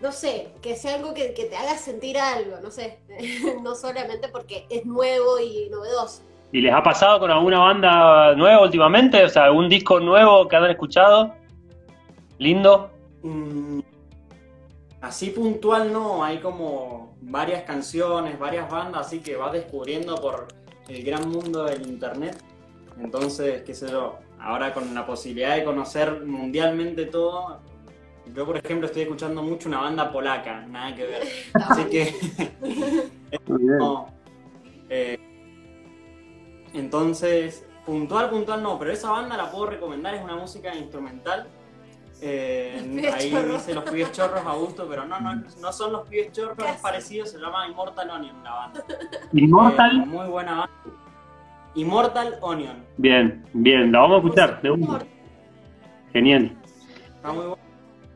no 0.00 0.12
sé, 0.12 0.48
que 0.62 0.76
sea 0.76 0.96
algo 0.96 1.14
que, 1.14 1.34
que 1.34 1.44
te 1.44 1.56
haga 1.56 1.76
sentir 1.76 2.18
algo, 2.18 2.58
no 2.62 2.70
sé, 2.70 3.00
no 3.62 3.74
solamente 3.74 4.28
porque 4.28 4.66
es 4.70 4.84
nuevo 4.84 5.38
y 5.38 5.68
novedoso. 5.70 6.22
¿Y 6.52 6.60
les 6.60 6.72
ha 6.72 6.82
pasado 6.82 7.18
con 7.18 7.30
alguna 7.30 7.58
banda 7.58 8.34
nueva 8.36 8.62
últimamente? 8.62 9.24
O 9.24 9.28
sea, 9.28 9.46
algún 9.46 9.68
disco 9.68 9.98
nuevo 9.98 10.46
que 10.46 10.54
han 10.54 10.70
escuchado? 10.70 11.34
¿Lindo? 12.38 12.90
Mm, 13.22 13.80
Así 15.04 15.28
puntual 15.28 15.92
no, 15.92 16.24
hay 16.24 16.38
como 16.38 17.14
varias 17.20 17.64
canciones, 17.64 18.38
varias 18.38 18.70
bandas, 18.70 19.06
así 19.06 19.20
que 19.20 19.36
vas 19.36 19.52
descubriendo 19.52 20.14
por 20.14 20.48
el 20.88 21.04
gran 21.04 21.28
mundo 21.28 21.64
del 21.64 21.86
internet. 21.86 22.42
Entonces, 22.98 23.62
qué 23.64 23.74
sé 23.74 23.90
yo, 23.90 24.18
ahora 24.40 24.72
con 24.72 24.94
la 24.94 25.04
posibilidad 25.04 25.56
de 25.56 25.64
conocer 25.64 26.24
mundialmente 26.24 27.04
todo, 27.04 27.60
yo 28.34 28.46
por 28.46 28.56
ejemplo 28.56 28.86
estoy 28.86 29.02
escuchando 29.02 29.42
mucho 29.42 29.68
una 29.68 29.82
banda 29.82 30.10
polaca, 30.10 30.62
nada 30.62 30.94
que 30.94 31.04
ver. 31.04 31.22
Así 31.52 31.84
que 31.84 32.14
no, 33.46 34.08
eh, 34.88 35.18
entonces, 36.72 37.66
puntual, 37.84 38.30
puntual 38.30 38.62
no, 38.62 38.78
pero 38.78 38.90
esa 38.90 39.10
banda 39.10 39.36
la 39.36 39.50
puedo 39.50 39.66
recomendar, 39.66 40.14
es 40.14 40.24
una 40.24 40.36
música 40.36 40.74
instrumental. 40.74 41.46
Eh, 42.22 42.76
Los 42.76 42.86
pibes 42.94 43.14
ahí 43.14 43.30
chorros. 43.30 43.52
dice 43.66 43.74
los 43.74 43.84
pibes 43.84 44.12
chorros 44.12 44.46
a 44.46 44.52
gusto, 44.54 44.86
pero 44.88 45.04
no, 45.04 45.20
no, 45.20 45.34
no 45.60 45.72
son 45.72 45.92
los 45.92 46.08
pibes 46.08 46.32
chorros, 46.32 46.56
es 46.66 46.76
parecido, 46.80 47.26
se 47.26 47.38
llama 47.38 47.66
Immortal 47.68 48.08
Onion 48.10 48.42
la 48.44 48.52
banda. 48.54 48.84
Eh, 48.88 48.94
Immortal. 49.32 50.06
muy 50.06 50.26
buena 50.26 50.52
banda. 50.60 50.70
Immortal 51.74 52.38
Onion. 52.40 52.84
Bien, 52.96 53.44
bien, 53.52 53.90
la 53.92 54.00
vamos 54.00 54.16
a 54.16 54.24
escuchar. 54.26 54.62
de 54.62 54.70
una. 54.70 54.98
Genial. 56.12 56.56
Está 57.16 57.32
muy 57.32 57.46
bueno. 57.46 57.58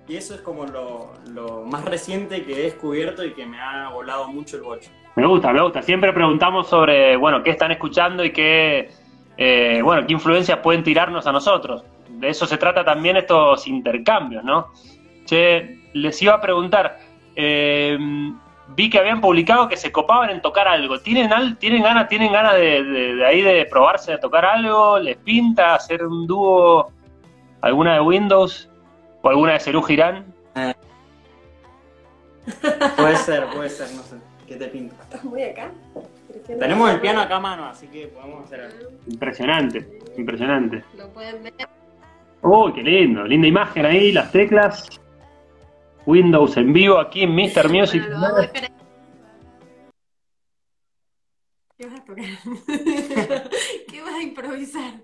Y 0.07 0.17
eso 0.17 0.35
es 0.35 0.40
como 0.40 0.64
lo, 0.64 1.12
lo 1.31 1.64
más 1.67 1.85
reciente 1.85 2.43
que 2.45 2.52
he 2.52 2.62
descubierto 2.62 3.23
y 3.25 3.35
que 3.35 3.45
me 3.45 3.61
ha 3.61 3.90
volado 3.90 4.28
mucho 4.28 4.57
el 4.57 4.62
bocho. 4.62 4.90
Me 5.17 5.26
gusta, 5.26 5.52
me 5.52 5.61
gusta. 5.61 5.83
Siempre 5.83 6.12
preguntamos 6.14 6.69
sobre, 6.69 7.17
bueno, 7.17 7.43
qué 7.43 7.50
están 7.50 7.73
escuchando 7.73 8.25
y 8.25 8.33
qué, 8.33 8.88
eh, 9.37 9.81
bueno, 9.83 10.07
qué 10.07 10.12
influencias 10.14 10.59
pueden 10.61 10.83
tirarnos 10.83 11.26
a 11.26 11.33
nosotros. 11.33 11.85
De 12.18 12.28
eso 12.30 12.46
se 12.46 12.56
trata 12.58 12.84
también 12.84 13.16
estos 13.16 13.66
intercambios, 13.66 14.42
¿no? 14.44 14.68
Che, 15.25 15.78
les 15.94 16.20
iba 16.22 16.34
a 16.34 16.40
preguntar, 16.40 16.98
eh, 17.37 17.96
vi 18.68 18.90
que 18.90 18.98
habían 18.98 19.20
publicado 19.20 19.68
que 19.68 19.76
se 19.76 19.92
copaban 19.92 20.30
en 20.30 20.40
tocar 20.42 20.66
algo. 20.68 20.98
¿Tienen, 21.00 21.32
al, 21.32 21.56
tienen 21.58 21.82
ganas, 21.82 22.08
tienen 22.08 22.32
ganas 22.32 22.54
de, 22.54 22.82
de- 22.82 23.14
de 23.16 23.26
ahí 23.26 23.42
de 23.42 23.64
probarse 23.66 24.12
a 24.14 24.20
tocar 24.20 24.44
algo? 24.44 24.98
¿Les 24.98 25.16
pinta 25.18 25.75
hacer 25.75 26.04
un 26.04 26.26
dúo, 26.26 26.90
alguna 27.60 27.94
de 27.94 28.00
Windows 28.00 28.68
o 29.22 29.28
alguna 29.28 29.52
de 29.54 29.60
Cerú 29.60 29.82
Girán? 29.82 30.25
Puede 32.96 33.16
ser, 33.16 33.46
puede 33.54 33.68
ser, 33.68 33.94
no 33.94 34.02
sé. 34.02 34.16
¿Qué 34.46 34.56
te 34.56 34.66
pinta? 34.68 34.96
¿Estás 35.02 35.22
muy 35.25 35.42
acá? 35.42 35.70
Tenemos 36.46 36.90
el 36.90 37.00
piano 37.00 37.20
acá 37.20 37.37
a 37.37 37.40
mano, 37.40 37.66
así 37.66 37.87
que 37.88 38.06
podemos 38.06 38.44
hacer 38.44 38.62
algo. 38.62 38.88
Impresionante, 39.06 39.98
impresionante. 40.16 40.82
Lo 40.96 41.08
pueden 41.10 41.42
ver. 41.42 41.52
Uy, 42.42 42.73
qué 42.73 42.83
lindo, 42.83 43.25
linda 43.25 43.47
imagen 43.47 43.85
ahí, 43.85 44.12
las 44.12 44.30
teclas. 44.33 44.88
Windows 46.07 46.57
en 46.57 46.73
vivo 46.73 46.99
aquí 46.99 47.23
en 47.23 47.35
Mr. 47.35 47.68
Music. 47.68 48.02
Bueno, 48.09 48.18
lo. 48.18 48.49
¿Qué 51.76 51.87
vas 51.87 52.00
a 52.00 52.04
tocar? 52.04 52.25
¿Qué 53.88 54.02
vas 54.02 54.14
a 54.14 54.23
improvisar? 54.23 54.95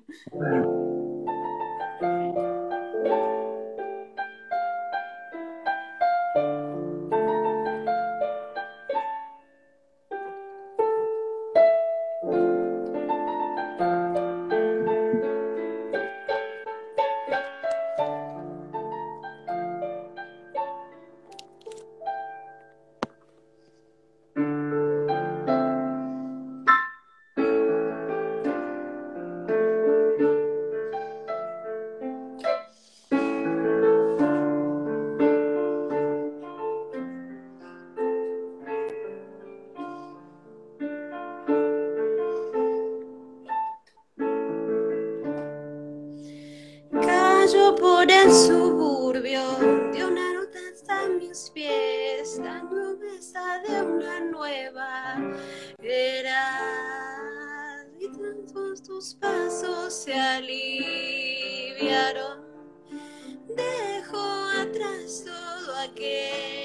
Dejo 63.56 64.22
atrás 64.60 65.24
todo 65.24 65.76
aquel 65.76 66.63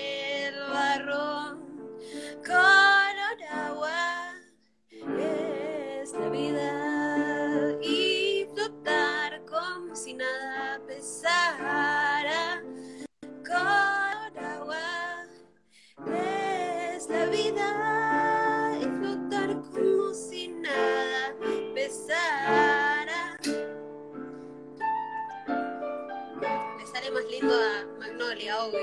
Magnolia, 28.40 28.64
obvio. 28.64 28.80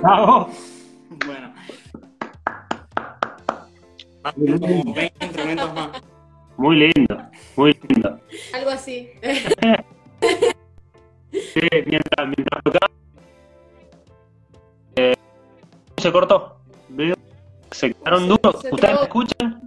Bravo. 0.00 0.50
Bueno. 1.26 1.54
Como 4.60 4.94
20 4.94 5.24
instrumentos 5.24 5.74
más. 5.74 6.02
Muy 6.56 6.76
lindo, 6.76 7.22
muy 7.56 7.78
lindo. 7.88 8.20
Algo 8.54 8.70
así. 8.70 9.10
Sí, 11.32 11.60
mientras, 11.86 12.26
mientras 12.26 12.62
tocaba, 12.64 12.90
eh, 14.96 15.14
se 15.98 16.12
cortó. 16.12 16.55
Se 17.76 17.92
quedaron 17.92 18.26
duros. 18.26 18.64
¿Ustedes 18.70 18.94
me 18.94 19.02
escuchan? 19.02 19.62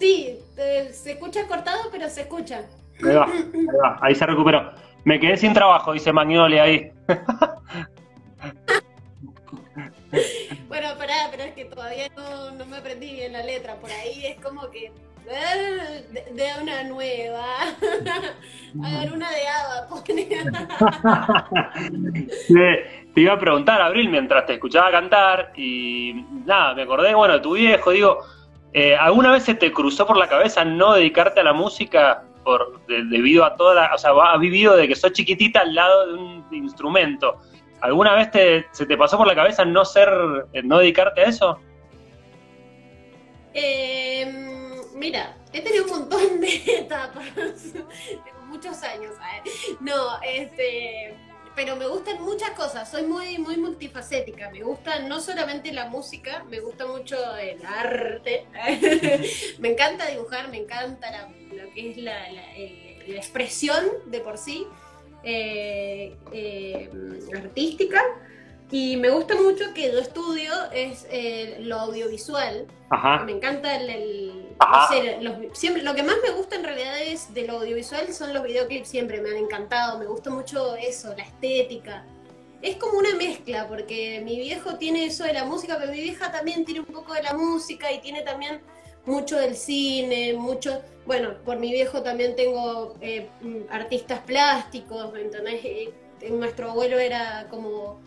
Sí, 0.00 0.38
te- 0.56 0.92
se 0.92 1.12
escucha 1.12 1.46
cortado, 1.46 1.82
pero 1.92 2.08
se 2.08 2.22
escucha. 2.22 2.64
Ahí 3.04 3.14
va, 3.14 3.24
ahí 3.26 3.66
va, 3.82 3.98
ahí 4.00 4.14
se 4.14 4.26
recuperó. 4.26 4.72
Me 5.04 5.20
quedé 5.20 5.36
sin 5.36 5.52
trabajo, 5.52 5.92
dice 5.92 6.12
Magnolia 6.12 6.64
ahí. 6.64 6.90
Bueno, 10.80 10.96
pará, 10.96 11.14
pero 11.30 11.42
es 11.42 11.52
que 11.52 11.66
todavía 11.66 12.08
no, 12.16 12.52
no 12.52 12.64
me 12.64 12.78
aprendí 12.78 13.12
bien 13.12 13.34
la 13.34 13.42
letra. 13.42 13.74
Por 13.76 13.90
ahí 13.90 14.24
es 14.24 14.40
como 14.42 14.70
que. 14.70 14.86
eh, 14.86 16.06
De, 16.10 16.22
de 16.32 16.62
una 16.62 16.84
nueva. 16.84 17.44
Hagan 18.82 19.12
una 19.12 19.30
de 19.30 19.46
Ava. 19.46 19.86
Te, 22.48 23.10
te 23.14 23.20
iba 23.20 23.32
a 23.34 23.38
preguntar, 23.38 23.82
Abril, 23.82 24.08
mientras 24.08 24.46
te 24.46 24.54
escuchaba 24.54 24.90
cantar, 24.90 25.52
y 25.54 26.24
nada, 26.46 26.72
me 26.74 26.82
acordé, 26.82 27.14
bueno, 27.14 27.40
tu 27.42 27.54
viejo, 27.54 27.90
digo, 27.90 28.18
eh, 28.72 28.96
¿alguna 28.96 29.32
vez 29.32 29.42
se 29.42 29.54
te 29.54 29.72
cruzó 29.72 30.06
por 30.06 30.16
la 30.16 30.28
cabeza 30.28 30.64
no 30.64 30.94
dedicarte 30.94 31.40
a 31.40 31.44
la 31.44 31.52
música 31.52 32.22
por, 32.42 32.80
de- 32.86 33.04
debido 33.04 33.44
a 33.44 33.54
toda 33.54 33.74
la, 33.74 33.94
o 33.94 33.98
sea, 33.98 34.12
has 34.32 34.40
vivido 34.40 34.76
de 34.76 34.88
que 34.88 34.94
sos 34.96 35.12
chiquitita 35.12 35.60
al 35.60 35.74
lado 35.74 36.06
de 36.06 36.14
un 36.14 36.46
instrumento? 36.52 37.36
¿Alguna 37.80 38.14
vez 38.14 38.30
te, 38.30 38.66
se 38.72 38.86
te 38.86 38.96
pasó 38.96 39.16
por 39.16 39.26
la 39.26 39.34
cabeza 39.34 39.64
no 39.64 39.84
ser, 39.84 40.08
eh, 40.52 40.62
no 40.62 40.78
dedicarte 40.78 41.22
a 41.22 41.24
eso? 41.24 41.58
Eh, 43.54 44.80
mira, 44.94 45.36
he 45.52 45.60
tenido 45.62 45.84
un 45.84 45.90
montón 45.90 46.40
de 46.40 46.48
etapas. 46.78 47.24
Tengo 47.34 48.40
muchos 48.46 48.82
años. 48.82 49.14
¿eh? 49.14 49.50
No, 49.80 50.20
este. 50.22 51.16
pero 51.56 51.74
me 51.76 51.86
gustan 51.86 52.22
muchas 52.22 52.50
cosas, 52.50 52.88
soy 52.90 53.02
muy, 53.04 53.38
muy 53.38 53.56
multifacética, 53.56 54.50
me 54.50 54.62
gusta 54.62 55.00
no 55.00 55.20
solamente 55.20 55.72
la 55.72 55.86
música, 55.86 56.44
me 56.48 56.60
gusta 56.60 56.86
mucho 56.86 57.16
el 57.36 57.60
arte, 57.66 58.46
me 59.58 59.70
encanta 59.72 60.06
dibujar, 60.06 60.48
me 60.48 60.58
encanta 60.58 61.28
lo 61.52 61.70
que 61.74 61.90
es 61.90 61.96
la, 61.96 62.30
la- 62.30 62.46
la 63.06 63.16
expresión 63.16 63.84
de 64.06 64.20
por 64.20 64.38
sí, 64.38 64.66
eh, 65.24 66.16
eh, 66.32 66.90
artística, 67.36 68.02
y 68.70 68.96
me 68.96 69.10
gusta 69.10 69.34
mucho 69.34 69.74
que 69.74 69.90
yo 69.92 69.98
estudio 69.98 70.52
es 70.72 71.06
eh, 71.10 71.56
lo 71.60 71.76
audiovisual, 71.80 72.66
Ajá. 72.90 73.24
me 73.24 73.32
encanta 73.32 73.76
el, 73.76 73.90
el- 73.90 74.46
Ajá. 74.60 74.94
no 74.94 75.02
sé, 75.02 75.18
los- 75.20 75.58
siempre, 75.58 75.82
lo 75.82 75.94
que 75.94 76.02
más 76.02 76.16
me 76.22 76.30
gusta 76.30 76.56
en 76.56 76.64
realidad 76.64 77.00
es 77.02 77.32
de 77.34 77.46
lo 77.46 77.54
audiovisual 77.58 78.12
son 78.12 78.32
los 78.32 78.42
videoclips, 78.44 78.88
siempre 78.88 79.20
me 79.20 79.30
han 79.30 79.36
encantado, 79.38 79.98
me 79.98 80.06
gusta 80.06 80.30
mucho 80.30 80.76
eso, 80.76 81.14
la 81.16 81.24
estética. 81.24 82.04
Es 82.62 82.76
como 82.76 82.98
una 82.98 83.14
mezcla, 83.16 83.66
porque 83.68 84.20
mi 84.22 84.38
viejo 84.38 84.76
tiene 84.76 85.06
eso 85.06 85.24
de 85.24 85.32
la 85.32 85.44
música, 85.44 85.78
pero 85.80 85.90
mi 85.92 86.00
vieja 86.02 86.30
también 86.30 86.64
tiene 86.66 86.80
un 86.80 86.86
poco 86.86 87.14
de 87.14 87.22
la 87.22 87.32
música 87.32 87.90
y 87.90 88.00
tiene 88.00 88.20
también 88.20 88.60
mucho 89.06 89.36
del 89.36 89.56
cine, 89.56 90.34
mucho, 90.34 90.82
bueno, 91.06 91.34
por 91.44 91.58
mi 91.58 91.72
viejo 91.72 92.02
también 92.02 92.36
tengo 92.36 92.94
eh, 93.00 93.28
mm, 93.40 93.70
artistas 93.70 94.20
plásticos, 94.20 95.12
¿me 95.12 95.22
entendés? 95.22 95.64
Eh, 95.64 95.94
nuestro 96.30 96.70
abuelo 96.70 96.98
era 96.98 97.46
como 97.50 98.00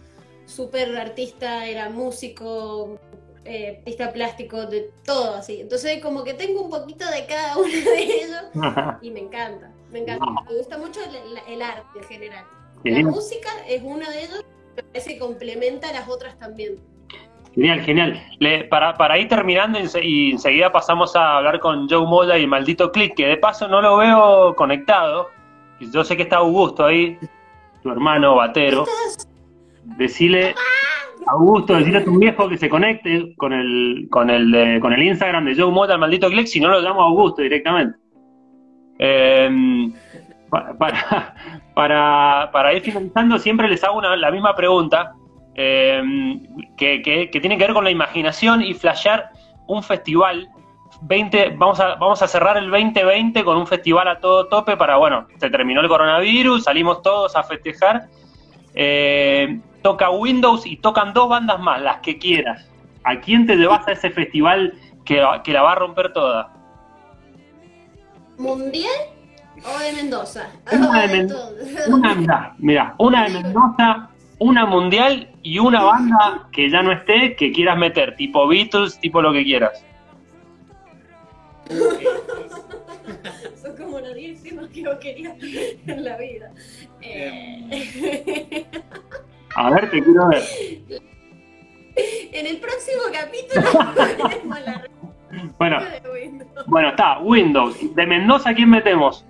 súper 0.46 0.96
artista, 0.98 1.68
era 1.68 1.90
músico, 1.90 3.00
eh, 3.46 3.78
artista 3.80 4.14
plástico, 4.14 4.66
de 4.66 4.92
todo 5.04 5.36
así. 5.36 5.62
Entonces 5.62 6.02
como 6.02 6.24
que 6.24 6.34
tengo 6.34 6.62
un 6.62 6.70
poquito 6.70 7.10
de 7.10 7.26
cada 7.26 7.58
uno 7.58 7.68
de 7.68 8.04
ellos 8.04 9.00
y 9.02 9.12
me 9.12 9.22
encanta, 9.22 9.72
me 9.92 10.00
encanta. 10.00 10.26
Me 10.50 10.58
gusta 10.58 10.78
mucho 10.78 11.00
el, 11.48 11.62
arte 11.62 12.00
en 12.00 12.04
general. 12.04 12.46
La 12.84 13.02
música 13.02 13.50
es 13.68 13.82
uno 13.84 14.10
de 14.10 14.24
ellos, 14.24 14.46
me 14.76 14.84
parece 14.84 15.14
que 15.14 15.20
complementa 15.20 15.90
a 15.90 15.94
las 15.94 16.08
otras 16.08 16.38
también. 16.38 16.80
Genial. 17.56 17.82
genial. 17.82 18.22
Le- 18.40 18.64
para, 18.66 18.94
para 18.96 19.18
ir 19.18 19.28
terminando 19.28 19.80
y 19.80 19.84
ense- 19.84 20.04
y 20.04 20.32
enseguida 20.32 20.72
pasamos 20.72 21.16
a 21.16 21.38
hablar 21.38 21.60
con 21.60 21.88
Joe 21.90 22.06
Moda 22.06 22.38
y 22.38 22.48
maldito 22.48 22.92
click, 22.92 23.16
que 23.16 23.28
de 23.28 23.38
paso 23.38 23.68
no 23.68 23.82
lo 23.82 23.98
veo 23.98 24.56
conectado. 24.56 25.30
Yo 25.80 26.04
sé 26.04 26.16
que 26.16 26.24
está 26.24 26.38
Augusto 26.38 26.86
ahí, 26.86 27.18
tu 27.82 27.90
hermano 27.92 28.36
batero. 28.36 28.86
Decile, 29.98 30.56
Augusto, 31.28 31.76
decile 31.76 31.98
a 32.00 32.06
tu 32.06 32.18
viejo 32.18 32.48
que 32.48 32.58
se 32.58 32.70
conecte 32.70 33.34
con 33.36 33.52
el, 33.54 34.08
con 34.10 34.30
el, 34.30 34.50
de- 34.52 34.80
con 34.80 34.94
el 34.94 35.04
Instagram 35.04 35.46
de 35.46 35.56
Joe 35.56 35.72
Moda, 35.72 35.94
el 35.96 36.00
maldito 36.00 36.30
click, 36.30 36.48
si 36.48 36.60
no 36.60 36.70
lo 36.70 36.80
llamo 36.82 37.02
a 37.02 37.06
Augusto 37.06 37.42
directamente. 37.42 37.98
Eh, 39.00 39.90
pa- 40.50 40.74
para, 40.78 41.36
para, 41.74 42.50
para 42.52 42.74
ir 42.74 42.82
finalizando, 42.82 43.38
siempre 43.40 43.68
les 43.68 43.84
hago 43.84 43.98
una- 43.98 44.16
la 44.16 44.32
misma 44.32 44.56
pregunta, 44.56 45.14
eh, 45.56 46.02
que, 46.78 47.02
que- 47.02 47.30
que 47.30 47.40
tiene 47.40 47.58
que 47.58 47.66
ver 47.66 47.74
con 47.74 47.84
la 47.84 47.92
imaginación 47.92 48.62
y 48.62 48.74
flashear 48.74 49.30
un 49.68 49.84
festival. 49.84 50.50
20, 51.06 51.56
vamos, 51.58 51.80
a, 51.82 51.96
vamos 51.96 52.22
a 52.22 52.28
cerrar 52.28 52.56
el 52.58 52.70
2020 52.72 53.44
con 53.44 53.58
un 53.58 53.68
festival 53.68 54.08
a 54.08 54.20
todo 54.20 54.48
tope 54.48 54.78
para, 54.78 54.96
bueno, 54.96 55.28
se 55.38 55.50
terminó 55.50 55.82
el 55.82 55.88
coronavirus, 55.90 56.64
salimos 56.64 57.02
todos 57.02 57.36
a 57.36 57.44
festejar. 57.44 58.08
Eh, 58.74 59.60
toca 59.82 60.10
Windows 60.10 60.66
y 60.66 60.78
tocan 60.78 61.14
dos 61.14 61.28
bandas 61.30 61.60
más, 61.60 61.82
las 61.82 61.98
que 61.98 62.18
quieras. 62.18 62.70
¿A 63.04 63.20
quién 63.20 63.46
te 63.46 63.56
llevas 63.58 63.86
a 63.88 63.92
ese 63.92 64.12
festival 64.12 64.74
que, 65.04 65.22
que 65.44 65.52
la 65.52 65.62
va 65.62 65.74
a 65.74 65.76
romper 65.76 66.14
toda? 66.14 66.54
¿Mundial 68.38 68.92
o 69.66 69.80
de 69.80 69.94
Mendoza? 69.94 70.50
Una 70.72 71.02
de 71.02 71.08
de 71.08 71.14
Men-. 71.24 71.94
Una, 71.94 72.56
mirá, 72.58 72.96
una 72.98 73.24
de 73.26 73.30
Mendoza, 73.42 74.10
una 74.44 74.66
mundial 74.66 75.30
y 75.42 75.60
una 75.60 75.84
banda 75.84 76.48
que 76.52 76.70
ya 76.70 76.82
no 76.82 76.92
esté, 76.92 77.36
que 77.36 77.52
quieras 77.52 77.78
meter, 77.78 78.16
tipo 78.16 78.48
Beatles, 78.48 79.00
tipo 79.00 79.22
lo 79.22 79.32
que 79.32 79.44
quieras. 79.44 79.84
Son 83.62 83.76
como 83.78 84.00
los 84.00 84.14
10 84.14 84.44
temas 84.44 84.70
que 84.70 84.82
yo 84.84 85.00
quería 85.00 85.36
en 85.88 86.04
la 86.04 86.18
vida. 86.18 86.52
Eh, 87.02 88.66
A 89.56 89.70
ver, 89.72 89.90
te 89.90 90.04
quiero 90.04 90.28
ver. 90.28 90.44
en 91.96 92.48
el 92.48 92.58
próximo 92.58 93.04
capítulo 93.14 93.94
tenemos 94.28 94.60
la 94.62 94.84
Bueno, 95.58 95.80
respuesta 95.80 96.10
de 96.10 96.14
Windows. 96.22 96.66
bueno, 96.68 96.90
está, 96.90 97.20
Windows. 97.20 97.96
De 97.96 98.06
Mendoza, 98.08 98.54
¿quién 98.54 98.70
metemos? 98.70 99.24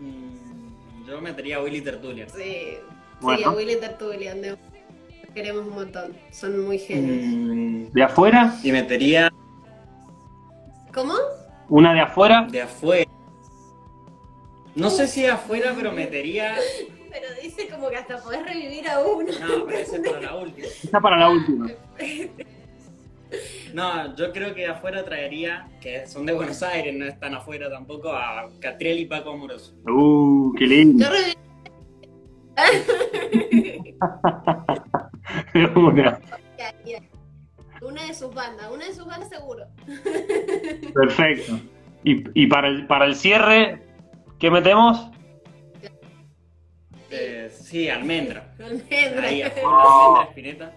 Mm, 0.00 1.06
Yo 1.06 1.20
metería 1.20 1.58
a 1.58 1.62
Willy 1.62 1.80
Tertulia. 1.82 2.26
Sí, 2.28 2.78
sí, 3.22 3.26
Bueno. 3.26 3.48
a 3.50 3.52
Willy 3.54 3.76
Tertulian. 3.76 4.42
de- 4.42 4.56
Queremos 5.34 5.66
un 5.66 5.74
montón. 5.74 6.12
Son 6.30 6.62
muy 6.66 6.78
genios. 6.78 7.24
Mm, 7.24 7.92
¿De 7.92 8.02
afuera? 8.02 8.54
Y 8.62 8.70
metería 8.72 9.32
¿Cómo? 10.92 11.14
¿Una 11.70 11.94
de 11.94 12.00
afuera? 12.00 12.46
de 12.50 12.60
afuera. 12.62 13.10
No 14.74 14.90
sé 14.90 15.06
si 15.08 15.22
de 15.22 15.30
afuera, 15.30 15.72
pero 15.74 15.90
metería. 15.92 16.56
Pero 17.10 17.26
dice 17.42 17.66
como 17.68 17.88
que 17.88 17.96
hasta 17.96 18.18
podés 18.22 18.44
revivir 18.44 18.86
a 18.88 19.00
uno. 19.00 19.30
No, 19.40 19.64
pero 19.66 19.78
ese 19.78 19.96
es 19.96 20.02
para 20.08 20.20
la 20.20 20.34
última. 20.42 20.66
Está 20.66 21.00
para 21.00 21.16
la 21.18 21.30
última. 21.30 21.70
No, 23.72 24.14
yo 24.16 24.32
creo 24.32 24.54
que 24.54 24.62
de 24.62 24.66
afuera 24.68 25.02
traería, 25.04 25.66
que 25.80 26.06
son 26.06 26.26
de 26.26 26.34
Buenos 26.34 26.62
Aires, 26.62 26.94
no 26.94 27.06
están 27.06 27.34
afuera 27.34 27.70
tampoco, 27.70 28.10
a 28.12 28.50
Catriel 28.60 28.98
y 29.00 29.06
Paco 29.06 29.30
Amoroso. 29.30 29.72
Uh, 29.86 30.52
qué 30.58 30.66
lindo. 30.66 31.06
Yo 31.06 31.10
una. 35.74 36.20
Una 37.80 38.06
de 38.06 38.14
sus 38.14 38.32
bandas, 38.34 38.70
una 38.72 38.86
de 38.86 38.94
sus 38.94 39.06
bandas 39.06 39.28
seguro. 39.28 39.66
Perfecto. 40.94 41.58
Y, 42.04 42.24
y 42.34 42.46
para, 42.46 42.68
el, 42.68 42.86
para 42.86 43.06
el 43.06 43.16
cierre, 43.16 43.82
¿qué 44.38 44.50
metemos? 44.50 45.08
Eh, 47.10 47.50
sí, 47.52 47.88
Almendra. 47.88 48.54
Almendra. 48.58 49.28
Ahí 49.28 49.42
Almendra 49.42 50.22
Espineta. 50.28 50.72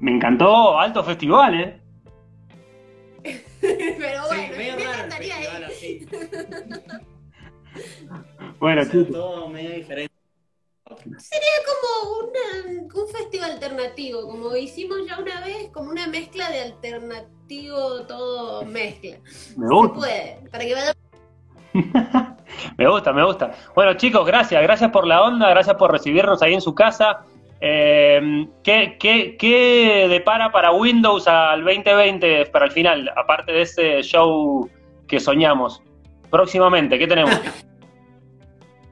Me 0.00 0.12
encantó, 0.12 0.78
alto 0.78 1.02
festival, 1.02 1.54
¿eh? 1.54 1.80
Pero 3.60 4.26
bueno, 4.28 4.56
me 4.56 4.68
encantaría 4.68 5.34
así. 5.66 6.06
Bueno, 8.60 8.82
O 8.82 8.84
sea, 8.84 9.04
todo 9.06 9.48
medio 9.48 9.70
diferente. 9.70 10.12
Como 11.04 12.18
una- 12.28 12.82
un 12.94 13.08
festival 13.08 13.52
alternativo, 13.52 14.22
como 14.26 14.54
hicimos 14.56 14.98
ya 15.06 15.18
una 15.18 15.40
vez, 15.44 15.70
como 15.72 15.90
una 15.90 16.06
mezcla 16.06 16.50
de 16.50 16.60
alternativo, 16.60 18.02
todo 18.06 18.64
mezcla. 18.64 19.16
Me 19.56 19.66
Se 19.66 19.74
gusta. 19.74 19.94
puede, 19.98 20.38
para 20.50 20.64
que 20.64 20.74
vaya 20.74 20.94
Me 22.76 22.88
gusta, 22.88 23.12
me 23.12 23.24
gusta. 23.24 23.52
Bueno, 23.74 23.94
chicos, 23.94 24.26
gracias, 24.26 24.62
gracias 24.62 24.90
por 24.90 25.06
la 25.06 25.22
onda, 25.22 25.48
gracias 25.50 25.76
por 25.76 25.92
recibirnos 25.92 26.42
ahí 26.42 26.54
en 26.54 26.60
su 26.60 26.74
casa. 26.74 27.20
Eh, 27.60 28.46
¿qué, 28.62 28.96
qué, 28.98 29.36
qué 29.36 30.06
depara 30.08 30.50
para 30.50 30.70
Windows 30.72 31.26
al 31.28 31.64
2020, 31.64 32.46
para 32.46 32.66
el 32.66 32.70
final, 32.72 33.10
aparte 33.16 33.52
de 33.52 33.62
ese 33.62 34.02
show 34.02 34.68
que 35.06 35.20
soñamos? 35.20 35.82
Próximamente, 36.30 36.98
¿qué 36.98 37.06
tenemos? 37.06 37.34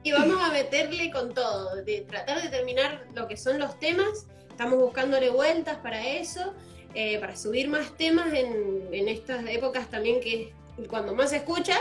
Y 0.07 0.11
vamos 0.13 0.41
a 0.41 0.53
meterle 0.53 1.11
con 1.11 1.33
todo, 1.33 1.83
de 1.83 2.05
tratar 2.07 2.41
de 2.41 2.47
terminar 2.47 3.03
lo 3.13 3.27
que 3.27 3.35
son 3.35 3.59
los 3.59 3.77
temas. 3.77 4.25
Estamos 4.49 4.79
buscándole 4.79 5.29
vueltas 5.29 5.75
para 5.79 6.01
eso, 6.07 6.53
eh, 6.93 7.19
para 7.19 7.35
subir 7.35 7.67
más 7.67 7.91
temas 7.97 8.27
en, 8.31 8.87
en 8.93 9.09
estas 9.09 9.45
épocas 9.49 9.89
también 9.89 10.21
que 10.21 10.53
es 10.77 10.87
cuando 10.87 11.13
más 11.13 11.31
se 11.31 11.37
escucha. 11.37 11.75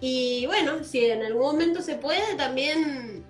Y 0.00 0.46
bueno, 0.46 0.84
si 0.84 1.04
en 1.04 1.24
algún 1.24 1.42
momento 1.42 1.82
se 1.82 1.96
puede, 1.96 2.36
también 2.36 3.24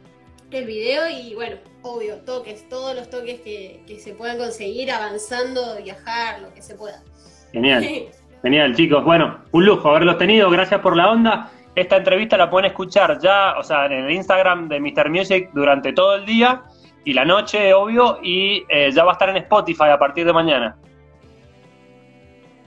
el 0.51 0.67
video 0.67 1.09
y 1.09 1.35
bueno, 1.35 1.57
obvio, 1.81 2.17
toques, 2.17 2.69
todos 2.69 2.95
los 2.95 3.09
toques 3.09 3.41
que, 3.41 3.83
que 3.87 3.99
se 3.99 4.13
puedan 4.13 4.37
conseguir, 4.37 4.91
avanzando, 4.91 5.79
viajar, 5.83 6.43
lo 6.43 6.53
que 6.53 6.61
se 6.61 6.75
pueda. 6.75 7.03
Genial. 7.51 7.83
Genial, 8.43 8.77
chicos. 8.77 9.03
Bueno, 9.07 9.43
un 9.53 9.65
lujo 9.65 9.89
haberlos 9.89 10.19
tenido. 10.19 10.51
Gracias 10.51 10.83
por 10.83 10.99
la 10.99 11.11
onda. 11.11 11.51
Esta 11.75 11.97
entrevista 11.97 12.37
la 12.37 12.49
pueden 12.49 12.71
escuchar 12.71 13.19
ya, 13.21 13.55
o 13.59 13.63
sea, 13.63 13.87
en 13.87 13.93
el 13.93 14.11
Instagram 14.13 14.69
de 14.69 14.81
Mr. 14.81 15.11
Music 15.11 15.51
durante 15.53 15.93
todo 15.93 16.15
el 16.15 16.25
día 16.25 16.63
y 17.05 17.13
la 17.13 17.25
noche, 17.25 17.75
obvio, 17.75 18.19
y 18.23 18.65
eh, 18.69 18.91
ya 18.93 19.05
va 19.05 19.11
a 19.11 19.15
estar 19.15 19.29
en 19.29 19.37
Spotify 19.37 19.89
a 19.91 19.99
partir 19.99 20.25
de 20.25 20.33
mañana. 20.33 20.77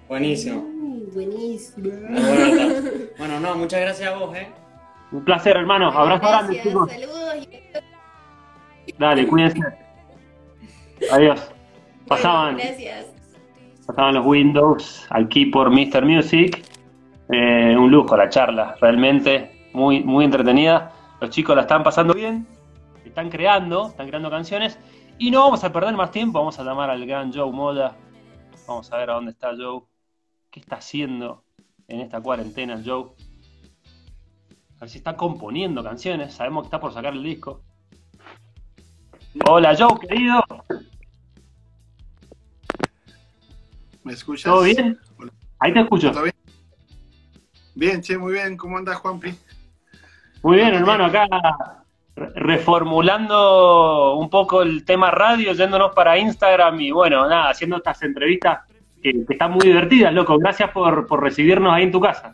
Buenísimo. 0.08 0.62
Mm, 0.62 1.14
buenísimo. 1.14 1.90
Bueno, 3.18 3.40
no, 3.40 3.56
muchas 3.56 3.82
gracias 3.82 4.14
a 4.14 4.16
vos, 4.16 4.36
¿eh? 4.38 4.48
Un 5.12 5.26
placer, 5.26 5.58
hermanos. 5.58 5.96
Abrazo 5.96 6.28
grande, 6.28 6.54
Gracias, 6.54 6.68
chicos. 6.68 6.92
Saludos 6.92 7.48
y 8.86 8.94
Dale, 8.98 9.28
cuídense. 9.28 9.60
Adiós. 11.12 11.52
Pasaban, 12.08 12.58
gracias. 12.58 13.08
pasaban 13.86 14.16
los 14.16 14.26
Windows 14.26 15.06
aquí 15.10 15.48
por 15.48 15.72
Mr. 15.72 16.06
Music. 16.06 16.64
Eh, 17.30 17.76
un 17.78 17.92
lujo 17.92 18.16
la 18.16 18.30
charla, 18.30 18.76
realmente 18.80 19.70
muy, 19.74 20.04
muy 20.04 20.26
entretenida. 20.26 20.92
Los 21.20 21.30
chicos 21.30 21.56
la 21.56 21.64
están 21.64 21.84
pasando 21.84 22.14
bien. 22.14 22.48
están 23.04 23.30
creando, 23.30 23.88
están 23.88 24.08
creando 24.08 24.30
canciones. 24.30 24.80
Y 25.18 25.32
no 25.32 25.42
vamos 25.42 25.64
a 25.64 25.74
perder 25.74 25.96
más 25.96 26.12
tiempo, 26.12 26.40
vamos 26.40 26.60
a 26.60 26.64
llamar 26.64 26.90
al 26.90 27.06
gran 27.06 27.34
Joe 27.34 27.52
Moda. 27.52 27.96
Vamos 28.68 28.92
a 28.92 28.98
ver 28.98 29.10
a 29.10 29.14
dónde 29.14 29.32
está 29.32 29.52
Joe. 29.58 29.82
¿Qué 30.52 30.60
está 30.60 30.78
haciendo 30.78 31.44
en 31.88 32.02
esta 32.02 32.22
cuarentena, 32.22 32.82
Joe? 32.86 33.12
A 34.78 34.82
ver 34.82 34.90
si 34.90 35.00
está 35.00 35.16
componiendo 35.16 35.84
canciones. 35.84 36.34
Sabemos 36.34 36.64
que 36.64 36.68
está 36.68 36.80
por 36.80 36.94
sacar 36.94 37.14
el 37.14 37.24
disco. 37.24 37.62
Hola, 39.50 39.76
Joe, 39.78 40.00
querido. 40.00 40.44
¿Me 44.04 44.14
escuchas? 44.14 44.46
¿Todo 44.46 44.64
bien? 44.64 44.98
Ahí 45.60 45.74
te 45.74 45.82
escucho. 45.82 46.12
¿Todo 46.12 46.24
bien? 46.24 46.37
Bien, 47.78 48.02
che, 48.02 48.18
muy 48.18 48.34
bien. 48.34 48.58
¿Cómo 48.58 48.76
andas, 48.76 48.98
Juanpi? 48.98 49.36
Muy 50.42 50.58
bien, 50.58 50.74
hermano, 50.74 51.06
acá 51.06 51.28
reformulando 52.16 54.16
un 54.16 54.32
poco 54.32 54.64
el 54.64 54.84
tema 54.84 55.12
radio, 55.12 55.54
yéndonos 55.54 55.94
para 55.94 56.18
Instagram 56.18 56.82
y 56.82 56.90
bueno, 56.90 57.30
nada, 57.30 57.52
haciendo 57.52 57.78
estas 57.78 58.02
entrevistas 58.02 58.62
que, 59.04 59.24
que 59.24 59.34
están 59.34 59.52
muy 59.52 59.68
divertidas, 59.68 60.12
loco. 60.12 60.40
Gracias 60.40 60.72
por, 60.72 61.06
por 61.06 61.22
recibirnos 61.22 61.72
ahí 61.72 61.84
en 61.84 61.92
tu 61.92 62.02
casa. 62.02 62.34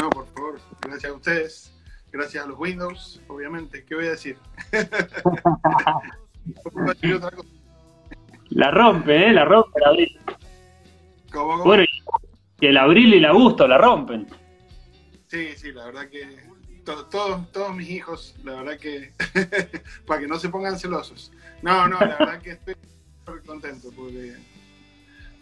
No, 0.00 0.08
por 0.08 0.28
favor, 0.28 0.60
gracias 0.80 1.10
a 1.10 1.14
ustedes. 1.16 1.74
Gracias 2.12 2.44
a 2.44 2.46
los 2.46 2.56
Windows, 2.56 3.20
obviamente. 3.26 3.84
¿Qué 3.84 3.96
voy 3.96 4.06
a 4.06 4.10
decir? 4.10 4.38
La 8.50 8.70
rompe, 8.70 9.28
¿eh? 9.28 9.32
La 9.32 9.44
rompe 9.44 9.80
el 9.80 9.84
abril. 9.84 10.20
¿Cómo, 11.32 11.54
cómo? 11.54 11.64
Bueno, 11.64 11.84
y 12.60 12.66
el 12.66 12.76
abril 12.76 13.14
y 13.14 13.18
el 13.18 13.24
agosto 13.24 13.66
la 13.66 13.78
rompen. 13.78 14.28
Sí, 15.30 15.50
sí, 15.56 15.70
la 15.72 15.84
verdad 15.86 16.08
que 16.08 16.26
to- 16.84 17.06
todos, 17.06 17.52
todos 17.52 17.74
mis 17.76 17.88
hijos, 17.88 18.34
la 18.42 18.54
verdad 18.62 18.78
que 18.78 19.12
para 20.06 20.20
que 20.20 20.26
no 20.26 20.38
se 20.40 20.48
pongan 20.48 20.76
celosos. 20.78 21.30
No, 21.62 21.86
no, 21.86 22.00
la 22.00 22.16
verdad 22.18 22.40
que 22.42 22.50
estoy 22.50 22.74
súper 23.24 23.42
contento 23.44 23.88
porque 23.94 24.34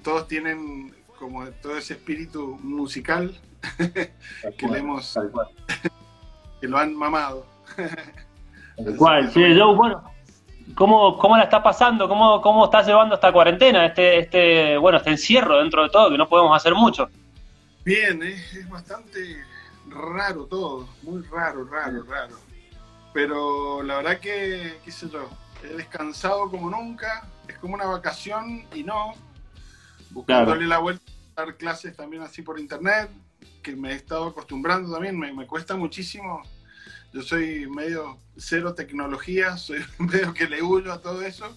todos 0.03 0.29
tienen 0.29 0.95
como 1.19 1.47
todo 1.63 1.79
ese 1.79 1.95
espíritu 1.95 2.59
musical 2.63 3.35
que 3.79 4.69
le 4.71 4.79
hemos, 4.79 5.19
que 6.61 6.69
lo 6.69 6.77
han 6.79 6.95
mamado. 6.95 7.47
Tal 8.77 8.97
cual. 8.97 9.33
Che, 9.33 9.59
Joe, 9.59 9.75
bueno, 9.75 10.05
¿cómo, 10.75 11.17
¿cómo 11.17 11.37
la 11.39 11.45
está 11.45 11.63
pasando? 11.63 12.09
¿Cómo, 12.09 12.43
¿Cómo 12.43 12.67
estás 12.67 12.87
llevando 12.87 13.15
esta 13.15 13.33
cuarentena, 13.33 13.87
este, 13.87 14.19
este, 14.19 14.77
bueno, 14.77 14.99
este 14.99 15.11
encierro 15.11 15.59
dentro 15.61 15.83
de 15.83 15.89
todo, 15.89 16.11
que 16.11 16.19
no 16.19 16.29
podemos 16.29 16.55
hacer 16.55 16.75
mucho? 16.75 17.09
Bien, 17.85 18.23
¿eh? 18.23 18.35
es 18.53 18.69
bastante 18.69 19.43
raro 19.91 20.47
todo, 20.47 20.89
muy 21.03 21.23
raro, 21.25 21.65
raro, 21.65 22.03
raro. 22.05 22.37
Pero 23.13 23.83
la 23.83 23.97
verdad 23.99 24.21
que, 24.21 24.79
qué 24.85 24.93
sé 24.93 25.09
yo, 25.09 25.29
he 25.65 25.75
descansado 25.75 26.51
como 26.51 26.71
nunca, 26.71 27.27
es 27.49 27.57
como 27.59 27.75
una 27.75 27.87
vacación 27.87 28.65
y 28.75 28.83
no, 28.85 29.15
buscándole 30.11 30.67
la 30.67 30.79
vuelta 30.79 31.11
a 31.37 31.43
dar 31.45 31.57
clases 31.57 31.97
también 31.97 32.23
así 32.23 32.43
por 32.43 32.59
internet, 32.59 33.11
que 33.63 33.75
me 33.77 33.93
he 33.93 33.95
estado 33.95 34.27
acostumbrando 34.29 34.93
también, 34.93 35.19
me, 35.19 35.33
me 35.33 35.47
cuesta 35.47 35.77
muchísimo. 35.77 36.43
Yo 37.13 37.23
soy 37.23 37.69
medio 37.69 38.19
cero 38.37 38.75
tecnología, 38.75 39.57
soy 39.57 39.85
medio 39.99 40.33
que 40.35 40.47
le 40.49 40.63
huyo 40.63 40.93
a 40.93 41.01
todo 41.01 41.23
eso 41.23 41.57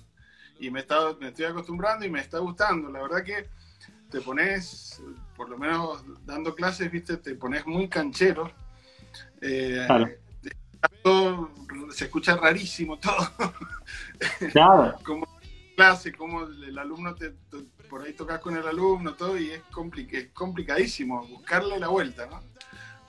y 0.59 0.69
me, 0.69 0.79
he 0.79 0.81
estado- 0.83 1.17
me 1.19 1.29
estoy 1.29 1.45
acostumbrando 1.45 2.05
y 2.05 2.09
me 2.09 2.19
está 2.21 2.39
gustando. 2.39 2.89
La 2.89 3.01
verdad 3.01 3.23
que 3.23 3.47
te 4.09 4.21
pones, 4.21 5.01
por 5.41 5.49
lo 5.49 5.58
menos 5.58 6.04
dando 6.23 6.54
clases, 6.54 6.91
viste, 6.91 7.17
te 7.17 7.34
pones 7.34 7.65
muy 7.65 7.88
canchero. 7.89 8.51
Eh, 9.41 9.84
Claro. 9.88 10.08
todo- 11.01 11.49
se 11.91 12.04
escucha 12.06 12.36
rarísimo 12.38 12.99
todo. 12.99 13.17
Claro. 14.54 14.99
como 15.04 15.27
clase, 15.75 16.12
como 16.13 16.43
el 16.43 16.77
alumno 16.77 17.15
te, 17.15 17.32
te- 17.32 17.63
por 17.89 18.04
ahí 18.04 18.13
tocas 18.13 18.39
con 18.39 18.56
el 18.56 18.67
alumno, 18.67 19.15
todo, 19.15 19.36
y 19.36 19.49
es, 19.49 19.63
compli- 19.71 20.08
es 20.13 20.27
complicadísimo 20.32 21.25
buscarle 21.25 21.80
la 21.80 21.88
vuelta, 21.88 22.27
¿no? 22.27 22.39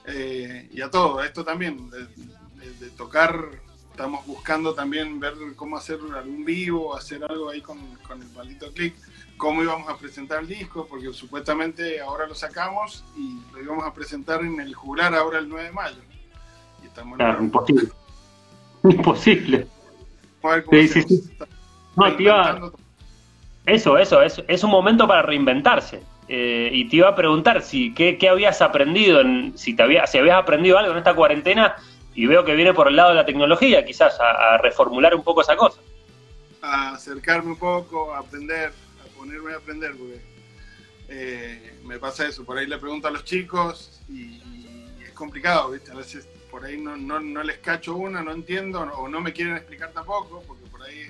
Eh, 0.07 0.69
y 0.71 0.81
a 0.81 0.89
todo, 0.89 1.21
esto 1.23 1.45
también, 1.45 1.87
de, 1.91 2.07
de- 2.07 2.73
de 2.79 2.89
tocar, 2.97 3.47
estamos 3.91 4.25
buscando 4.25 4.73
también 4.73 5.19
ver 5.19 5.35
cómo 5.55 5.77
hacer 5.77 5.99
algún 6.15 6.43
vivo, 6.43 6.97
hacer 6.97 7.23
algo 7.23 7.49
ahí 7.51 7.61
con, 7.61 7.77
con 7.97 8.19
el 8.23 8.29
maldito 8.31 8.71
click, 8.73 8.95
cómo 9.37 9.63
íbamos 9.63 9.89
a 9.89 9.97
presentar 9.97 10.41
el 10.41 10.47
disco, 10.47 10.85
porque 10.89 11.11
supuestamente 11.13 11.99
ahora 11.99 12.27
lo 12.27 12.35
sacamos 12.35 13.03
y 13.17 13.39
lo 13.53 13.61
íbamos 13.61 13.85
a 13.85 13.93
presentar 13.93 14.41
en 14.41 14.59
el 14.59 14.73
jugular 14.73 15.13
ahora 15.15 15.39
el 15.39 15.49
9 15.49 15.65
de 15.65 15.71
mayo. 15.71 15.97
Y 16.81 16.87
estamos 16.87 17.17
Claro, 17.17 17.43
imposible. 17.43 17.89
Imposible. 18.83 19.67
Cómo 20.41 20.61
Sí, 20.71 20.87
sí, 20.87 21.23
No, 21.95 22.15
te 22.15 22.23
iba, 22.23 22.71
eso, 23.65 23.97
eso, 23.97 24.21
es, 24.21 24.43
es 24.47 24.63
un 24.63 24.71
momento 24.71 25.07
para 25.07 25.21
reinventarse. 25.21 26.03
Eh, 26.27 26.69
y 26.71 26.87
te 26.89 26.97
iba 26.97 27.09
a 27.09 27.15
preguntar 27.15 27.61
si 27.61 27.93
qué, 27.93 28.17
qué 28.17 28.29
habías 28.29 28.61
aprendido, 28.61 29.21
en, 29.21 29.57
si, 29.57 29.75
te 29.75 29.83
había, 29.83 30.07
si 30.07 30.17
habías 30.17 30.37
aprendido 30.37 30.77
algo 30.77 30.91
en 30.91 30.97
esta 30.97 31.13
cuarentena 31.15 31.75
y 32.15 32.25
veo 32.27 32.43
que 32.45 32.55
viene 32.55 32.73
por 32.73 32.87
el 32.87 32.95
lado 32.95 33.09
de 33.09 33.15
la 33.15 33.25
tecnología, 33.25 33.85
quizás 33.85 34.19
a, 34.19 34.55
a 34.55 34.57
reformular 34.57 35.15
un 35.15 35.23
poco 35.23 35.41
esa 35.41 35.55
cosa. 35.55 35.79
a 36.61 36.91
acercarme 36.95 37.51
un 37.51 37.57
poco, 37.57 38.13
a 38.13 38.19
aprender, 38.19 38.73
ponerme 39.23 39.53
a 39.53 39.57
aprender, 39.57 39.95
porque 39.95 40.19
eh, 41.07 41.79
me 41.85 41.97
pasa 41.97 42.27
eso, 42.27 42.43
por 42.43 42.57
ahí 42.57 42.67
le 42.67 42.77
pregunto 42.77 43.07
a 43.07 43.11
los 43.11 43.23
chicos 43.23 44.01
y, 44.09 44.21
y 44.21 44.97
es 45.01 45.11
complicado, 45.11 45.71
¿viste? 45.71 45.91
A 45.91 45.95
veces 45.95 46.27
por 46.51 46.65
ahí 46.65 46.77
no, 46.77 46.97
no, 46.97 47.21
no 47.21 47.41
les 47.41 47.59
cacho 47.59 47.95
una, 47.95 48.21
no 48.21 48.33
entiendo 48.33 48.81
o 48.81 49.07
no 49.07 49.21
me 49.21 49.31
quieren 49.31 49.55
explicar 49.55 49.93
tampoco, 49.93 50.43
porque 50.45 50.65
por 50.65 50.83
ahí, 50.83 51.09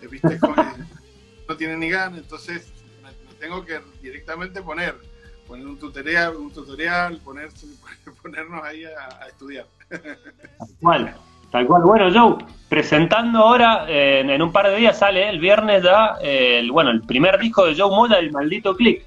eh, 0.00 0.06
¿viste? 0.06 0.38
Que 0.40 0.48
no 1.48 1.56
tienen 1.58 1.80
ni 1.80 1.90
ganas, 1.90 2.20
entonces 2.20 2.72
me, 3.02 3.10
me 3.28 3.34
tengo 3.38 3.62
que 3.62 3.78
directamente 4.00 4.62
poner, 4.62 4.96
poner 5.46 5.66
un 5.66 5.78
tutorial, 5.78 6.36
un 6.36 6.50
tutorial 6.50 7.20
ponerse, 7.20 7.66
ponernos 8.22 8.64
ahí 8.64 8.84
a, 8.86 9.22
a 9.22 9.28
estudiar. 9.28 9.66
Cual, 10.80 11.14
tal 11.50 11.66
cual. 11.66 11.82
Bueno, 11.82 12.10
Joe, 12.12 12.44
presentando 12.68 13.38
ahora, 13.40 13.84
eh, 13.88 14.20
en, 14.20 14.30
en 14.30 14.42
un 14.42 14.52
par 14.52 14.68
de 14.68 14.76
días 14.76 14.98
sale 14.98 15.28
el 15.28 15.38
viernes 15.40 15.82
ya, 15.82 16.16
eh, 16.22 16.58
el, 16.60 16.70
bueno, 16.72 16.90
el 16.90 17.02
primer 17.02 17.38
disco 17.38 17.66
de 17.66 17.76
Joe 17.76 17.90
Moda, 17.90 18.18
El 18.18 18.32
Maldito 18.32 18.76
Click, 18.76 19.04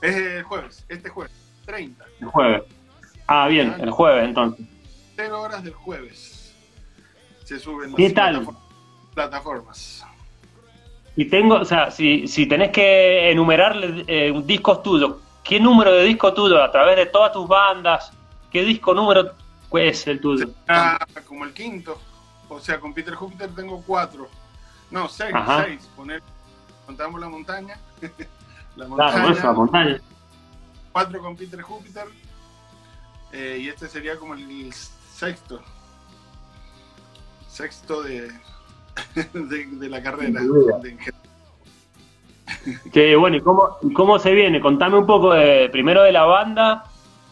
Es 0.00 0.16
el 0.16 0.42
jueves, 0.42 0.84
este 0.88 1.08
jueves, 1.08 1.32
30. 1.66 2.04
el 2.20 2.26
jueves. 2.28 2.62
Ah, 3.26 3.46
bien, 3.48 3.74
el 3.80 3.90
jueves 3.90 4.24
entonces. 4.28 4.66
cero 5.16 5.40
horas 5.42 5.62
del 5.62 5.74
jueves. 5.74 6.54
Se 7.44 7.58
suben 7.58 7.94
¿Qué 7.94 8.04
las 8.04 8.14
tal? 8.14 8.36
plataform- 8.46 8.56
plataformas. 9.14 10.06
Y 11.14 11.26
tengo, 11.26 11.56
o 11.56 11.64
sea, 11.64 11.90
si, 11.90 12.26
si 12.26 12.46
tenés 12.46 12.70
que 12.70 13.30
enumerarle 13.30 14.04
eh, 14.06 14.32
discos 14.44 14.82
tuyos, 14.82 15.16
¿qué 15.44 15.60
número 15.60 15.92
de 15.92 16.04
disco 16.04 16.32
tuyo 16.32 16.62
a 16.62 16.70
través 16.72 16.96
de 16.96 17.06
todas 17.06 17.32
tus 17.32 17.46
bandas? 17.46 18.12
¿Qué 18.50 18.62
disco 18.64 18.94
número 18.94 19.32
es 19.78 20.06
el 20.06 20.20
tuyo? 20.20 20.50
Ah, 20.68 20.98
como 21.26 21.44
el 21.44 21.52
quinto. 21.52 21.98
O 22.48 22.60
sea, 22.60 22.78
con 22.80 22.92
Peter 22.92 23.14
Júpiter 23.14 23.50
tengo 23.54 23.82
cuatro. 23.86 24.28
No, 24.90 25.08
seis, 25.08 25.34
Ajá. 25.34 25.64
seis. 25.64 25.88
Poner, 25.96 26.22
contamos 26.86 27.20
la 27.20 27.28
montaña. 27.28 27.78
la 28.76 28.86
Claro, 28.86 28.88
montaña. 28.90 29.32
eso, 29.32 29.46
la 29.46 29.52
montaña. 29.52 30.00
Cuatro 30.92 31.20
con 31.22 31.36
Peter 31.36 31.62
Júpiter. 31.62 32.04
Eh, 33.32 33.58
y 33.62 33.68
este 33.68 33.88
sería 33.88 34.16
como 34.18 34.34
el 34.34 34.72
sexto. 34.74 35.62
Sexto 37.48 38.02
de, 38.02 38.30
de, 39.32 39.66
de 39.66 39.88
la 39.88 40.02
carrera. 40.02 40.40
De- 40.40 40.98
Que 42.92 43.16
bueno, 43.16 43.36
¿y 43.36 43.40
cómo, 43.40 43.78
y 43.82 43.92
cómo 43.92 44.18
se 44.18 44.32
viene? 44.32 44.60
Contame 44.60 44.98
un 44.98 45.06
poco 45.06 45.32
de, 45.32 45.68
primero 45.70 46.02
de 46.02 46.12
la 46.12 46.24
banda, 46.24 46.84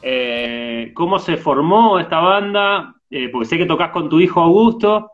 eh, 0.03 0.93
cómo 0.95 1.19
se 1.19 1.37
formó 1.37 1.99
esta 1.99 2.19
banda, 2.21 2.95
eh, 3.11 3.29
porque 3.31 3.47
sé 3.49 3.59
que 3.59 3.67
tocas 3.67 3.91
con 3.91 4.09
tu 4.09 4.21
hijo 4.21 4.41
Augusto, 4.41 5.13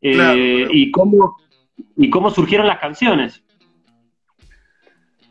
eh, 0.00 0.12
Claro, 0.14 0.32
claro. 0.34 0.68
y 0.72 0.90
cómo 0.90 1.36
y 1.96 2.10
cómo 2.10 2.30
surgieron 2.30 2.66
las 2.66 2.78
canciones. 2.78 3.42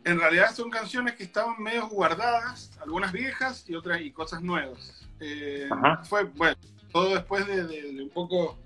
En 0.04 0.20
realidad 0.20 0.52
son 0.54 0.70
canciones 0.70 1.16
que 1.16 1.24
estaban 1.24 1.62
medio 1.62 1.88
guardadas, 1.88 2.72
algunas 2.82 3.12
viejas 3.12 3.70
y 3.70 3.76
otras 3.76 4.02
y 4.02 4.12
cosas 4.12 4.42
nuevas. 4.42 5.08
Fue, 6.10 6.24
bueno, 6.24 6.56
todo 6.92 7.14
después 7.14 7.46
de, 7.48 7.66
de- 7.68 7.94
de 7.94 8.04
un 8.04 8.10
poco 8.10 8.58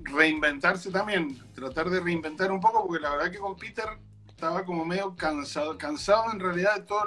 reinventarse 0.00 0.90
también, 0.90 1.38
tratar 1.54 1.88
de 1.88 2.00
reinventar 2.00 2.52
un 2.52 2.60
poco, 2.60 2.86
porque 2.86 3.02
la 3.02 3.10
verdad 3.10 3.30
que 3.30 3.38
con 3.38 3.56
Peter 3.56 3.86
estaba 4.28 4.64
como 4.64 4.84
medio 4.84 5.14
cansado, 5.16 5.76
cansado 5.78 6.30
en 6.32 6.40
realidad 6.40 6.76
de 6.76 6.82
toda 6.82 7.06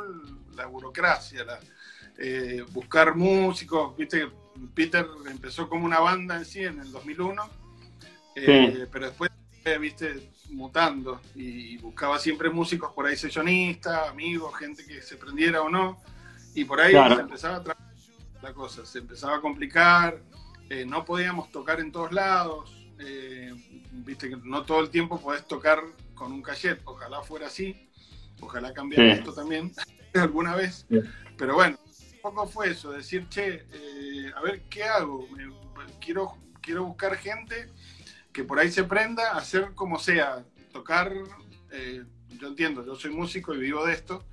la 0.56 0.66
burocracia, 0.66 1.44
la- 1.46 1.60
eh, 2.24 2.64
buscar 2.72 3.16
músicos, 3.16 3.98
viste, 3.98 4.28
Peter 4.76 5.08
empezó 5.30 5.68
como 5.68 5.86
una 5.86 6.00
banda 6.00 6.38
en 6.38 6.46
sí 6.46 6.60
en 6.64 6.80
el 6.80 6.92
2001, 6.92 7.50
eh, 8.36 8.88
pero 8.92 9.08
después, 9.08 9.32
eh, 9.66 9.78
viste, 9.78 10.30
mutando 10.52 11.20
y 11.36 11.78
buscaba 11.78 12.20
siempre 12.20 12.50
músicos 12.50 12.92
por 12.94 13.06
ahí 13.08 13.16
sesionistas, 13.16 14.10
amigos, 14.10 14.54
gente 14.58 14.86
que 14.86 15.02
se 15.02 15.16
prendiera 15.18 15.62
o 15.62 15.70
no, 15.70 16.02
y 16.54 16.66
por 16.66 16.80
ahí 16.82 16.92
Claro. 16.92 17.16
se 17.16 17.22
empezaba 17.22 17.56
a 17.58 17.78
la 18.42 18.54
cosa, 18.54 18.86
se 18.86 19.00
empezaba 19.00 19.38
a 19.38 19.42
complicar, 19.42 20.22
eh, 20.70 20.86
no 20.86 21.04
podíamos 21.06 21.52
tocar 21.52 21.80
en 21.80 21.92
todos 21.92 22.12
lados, 22.12 22.88
eh, 23.00 23.54
viste 23.92 24.30
que 24.30 24.38
no 24.44 24.64
todo 24.64 24.82
el 24.82 24.90
tiempo 24.90 25.20
podés 25.20 25.48
tocar 25.48 25.80
con 26.14 26.32
un 26.32 26.42
cachet, 26.42 26.82
ojalá 26.86 27.22
fuera 27.24 27.48
así, 27.48 27.90
ojalá 28.42 28.74
cambiara 28.74 29.14
Sí. 29.14 29.20
esto 29.20 29.34
también 29.34 29.72
alguna 30.14 30.56
vez, 30.56 30.86
Sí. 30.90 31.00
pero 31.38 31.56
bueno, 31.56 31.78
poco 32.22 32.48
fue 32.48 32.70
eso, 32.70 32.92
decir, 32.92 33.28
che, 33.30 33.66
eh, 33.72 34.32
a 34.36 34.42
ver, 34.42 34.62
¿qué 34.70 34.84
hago? 34.84 35.28
Quiero, 36.00 36.38
quiero 36.62 36.86
buscar 36.86 37.16
gente 37.18 37.70
que 38.32 38.44
por 38.44 38.60
ahí 38.60 38.72
se 38.72 38.84
prenda, 38.84 39.36
hacer 39.36 39.74
como 39.74 40.00
sea, 40.00 40.46
tocar, 40.72 41.12
eh, 41.72 42.04
yo 42.40 42.48
entiendo, 42.48 42.86
yo 42.86 42.96
soy 42.96 43.12
músico 43.12 43.54
y 43.54 43.60
vivo 43.60 43.86
de 43.86 43.94
esto, 43.94 44.26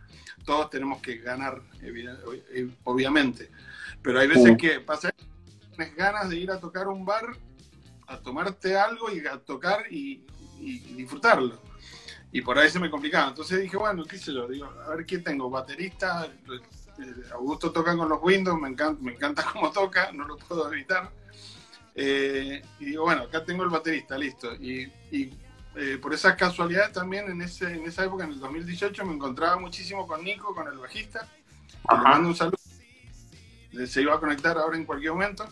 todos 0.44 0.70
tenemos 0.70 1.00
que 1.02 1.16
ganar, 1.18 1.60
eh, 1.82 2.70
obviamente, 2.84 3.50
pero 4.02 4.20
hay 4.20 4.28
veces 4.28 4.44
Sí. 4.44 4.56
que 4.56 4.80
pasa 4.80 5.12
tienes 5.76 5.94
ganas 5.96 6.28
de 6.28 6.36
ir 6.36 6.50
a 6.50 6.58
tocar 6.60 6.88
un 6.88 7.04
bar, 7.04 7.26
a 8.06 8.18
tomarte 8.20 8.76
algo 8.76 9.10
y 9.12 9.26
a 9.26 9.38
tocar 9.38 9.84
y, 9.92 10.24
y 10.60 10.78
disfrutarlo. 10.94 11.60
Y 12.32 12.42
por 12.42 12.58
ahí 12.58 12.68
se 12.68 12.78
me 12.78 12.90
complicaba. 12.90 13.28
Entonces 13.28 13.60
dije, 13.60 13.76
bueno, 13.76 14.04
qué 14.04 14.18
sé 14.18 14.32
yo, 14.34 14.46
digo, 14.48 14.66
a 14.66 14.94
ver 14.94 15.06
qué 15.06 15.18
tengo, 15.18 15.48
baterista, 15.48 16.30
Augusto 17.32 17.70
toca 17.72 17.96
con 17.96 18.08
los 18.08 18.18
Windows, 18.22 18.60
me 18.60 18.68
encanta, 18.68 19.02
me 19.02 19.12
encanta 19.12 19.46
cómo 19.52 19.70
toca, 19.70 20.12
no 20.12 20.26
lo 20.26 20.36
puedo 20.36 20.72
evitar. 20.72 21.10
Eh, 21.94 22.62
y 22.78 22.84
digo, 22.84 23.04
bueno, 23.04 23.22
acá 23.22 23.44
tengo 23.44 23.64
el 23.64 23.70
baterista, 23.70 24.16
listo. 24.16 24.54
Y, 24.54 24.90
y, 25.10 25.32
eh, 25.74 25.98
por 25.98 26.12
esas 26.14 26.34
casualidades 26.36 26.92
también 26.92 27.30
en, 27.30 27.42
ese, 27.42 27.72
en 27.72 27.84
esa 27.84 28.04
época, 28.04 28.24
en 28.24 28.30
el 28.30 28.40
2018, 28.40 29.04
me 29.04 29.14
encontraba 29.14 29.58
muchísimo 29.58 30.06
con 30.06 30.24
Nico, 30.24 30.54
con 30.54 30.66
el 30.66 30.78
bajista. 30.78 31.28
Le 31.90 31.96
mando 31.98 32.28
un 32.28 32.34
saludo. 32.34 32.58
Eh, 33.72 33.86
Se 33.86 34.02
iba 34.02 34.14
a 34.14 34.20
conectar 34.20 34.56
ahora 34.58 34.76
en 34.76 34.84
cualquier 34.84 35.12
momento. 35.12 35.48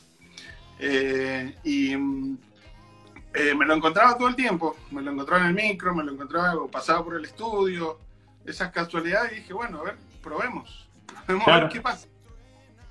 Eh, 0.78 1.56
y 1.64 1.92
eh, 1.92 3.54
me 3.54 3.66
lo 3.66 3.74
encontraba 3.74 4.16
todo 4.16 4.28
el 4.28 4.36
tiempo. 4.36 4.76
Me 4.90 5.02
lo 5.02 5.12
encontraba 5.12 5.42
en 5.42 5.48
el 5.48 5.54
micro, 5.54 5.94
me 5.94 6.04
lo 6.04 6.12
encontraba 6.12 6.66
pasaba 6.68 7.04
por 7.04 7.16
el 7.16 7.24
estudio. 7.24 7.98
Esas 8.44 8.70
casualidades 8.70 9.32
y 9.32 9.36
dije, 9.36 9.52
bueno, 9.52 9.80
a 9.80 9.84
ver, 9.84 9.96
probemos. 10.22 10.85
Probemos 11.26 11.48
a 11.48 11.60
ver 11.60 11.68
qué 11.68 11.80
pasa. 11.80 12.06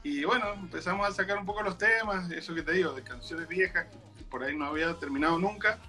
Y 0.04 0.24
bueno, 0.24 0.54
empezamos 0.54 1.08
a 1.08 1.12
sacar 1.12 1.38
un 1.38 1.46
poco 1.46 1.64
los 1.64 1.78
temas, 1.78 2.30
eso 2.32 2.54
que 2.54 2.62
te 2.62 2.74
digo, 2.74 2.94
de 2.94 3.02
canciones 3.02 3.48
viejas 3.48 3.88
que 4.18 4.24
por 4.26 4.44
ahí 4.44 4.56
no 4.56 4.66
había 4.66 4.94
terminado 4.96 5.40
nunca. 5.40 5.80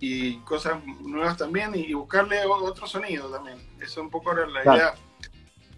Y 0.00 0.38
cosas 0.38 0.82
nuevas 1.00 1.36
también, 1.36 1.74
y 1.74 1.92
buscarle 1.92 2.44
otro 2.46 2.86
sonido 2.86 3.30
también. 3.30 3.58
Eso 3.80 4.00
un 4.00 4.10
poco 4.10 4.32
era 4.32 4.46
la 4.46 4.62
Claro. 4.62 4.78
idea. 4.78 4.94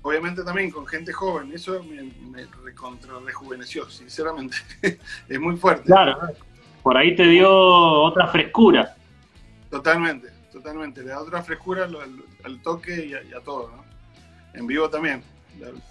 Obviamente 0.05 0.43
también 0.45 0.71
con 0.71 0.87
gente 0.87 1.13
joven, 1.13 1.53
eso 1.53 1.83
me, 1.83 2.03
me 2.03 2.47
recontra 2.65 3.19
rejuveneció, 3.25 3.89
sinceramente. 3.91 4.57
es 5.29 5.41
muy 5.41 5.57
fuerte. 5.57 5.85
Claro, 5.85 6.19
por 6.83 6.97
ahí 6.97 7.15
te 7.15 7.25
dio 7.25 7.51
otra 7.51 8.29
frescura. 8.29 8.97
Totalmente, 9.71 10.29
totalmente. 10.53 11.03
Le 11.03 11.09
da 11.09 11.21
otra 11.21 11.43
frescura 11.43 11.89
al 12.45 12.63
toque 12.63 13.07
y 13.07 13.15
a, 13.15 13.23
y 13.23 13.33
a 13.33 13.41
todo, 13.41 13.71
¿no? 13.71 13.85
En 14.55 14.67
vivo 14.67 14.89
también. 14.89 15.23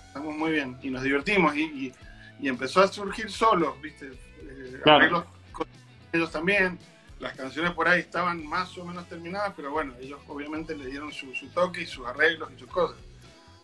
Estamos 0.07 0.35
muy 0.35 0.51
bien 0.51 0.77
y 0.81 0.89
nos 0.89 1.03
divertimos 1.03 1.55
y, 1.55 1.61
y- 1.63 1.93
y 2.39 2.47
empezó 2.47 2.81
a 2.81 2.87
surgir 2.87 3.29
solo, 3.31 3.77
¿viste? 3.81 4.07
Eh, 4.07 4.79
Claro. 4.83 4.97
arreglos 4.99 5.25
con 5.51 5.67
ellos 6.11 6.31
también. 6.31 6.79
Las 7.19 7.33
canciones 7.33 7.71
por 7.73 7.87
ahí 7.87 7.99
estaban 7.99 8.43
más 8.47 8.75
o 8.79 8.83
menos 8.85 9.07
terminadas, 9.07 9.53
pero 9.55 9.69
bueno, 9.71 9.93
ellos 10.01 10.19
obviamente 10.27 10.75
le 10.75 10.87
dieron 10.87 11.11
su, 11.11 11.33
su 11.35 11.47
toque 11.49 11.81
y 11.81 11.85
sus 11.85 12.05
arreglos 12.07 12.49
y 12.55 12.59
sus 12.59 12.67
cosas. 12.69 12.97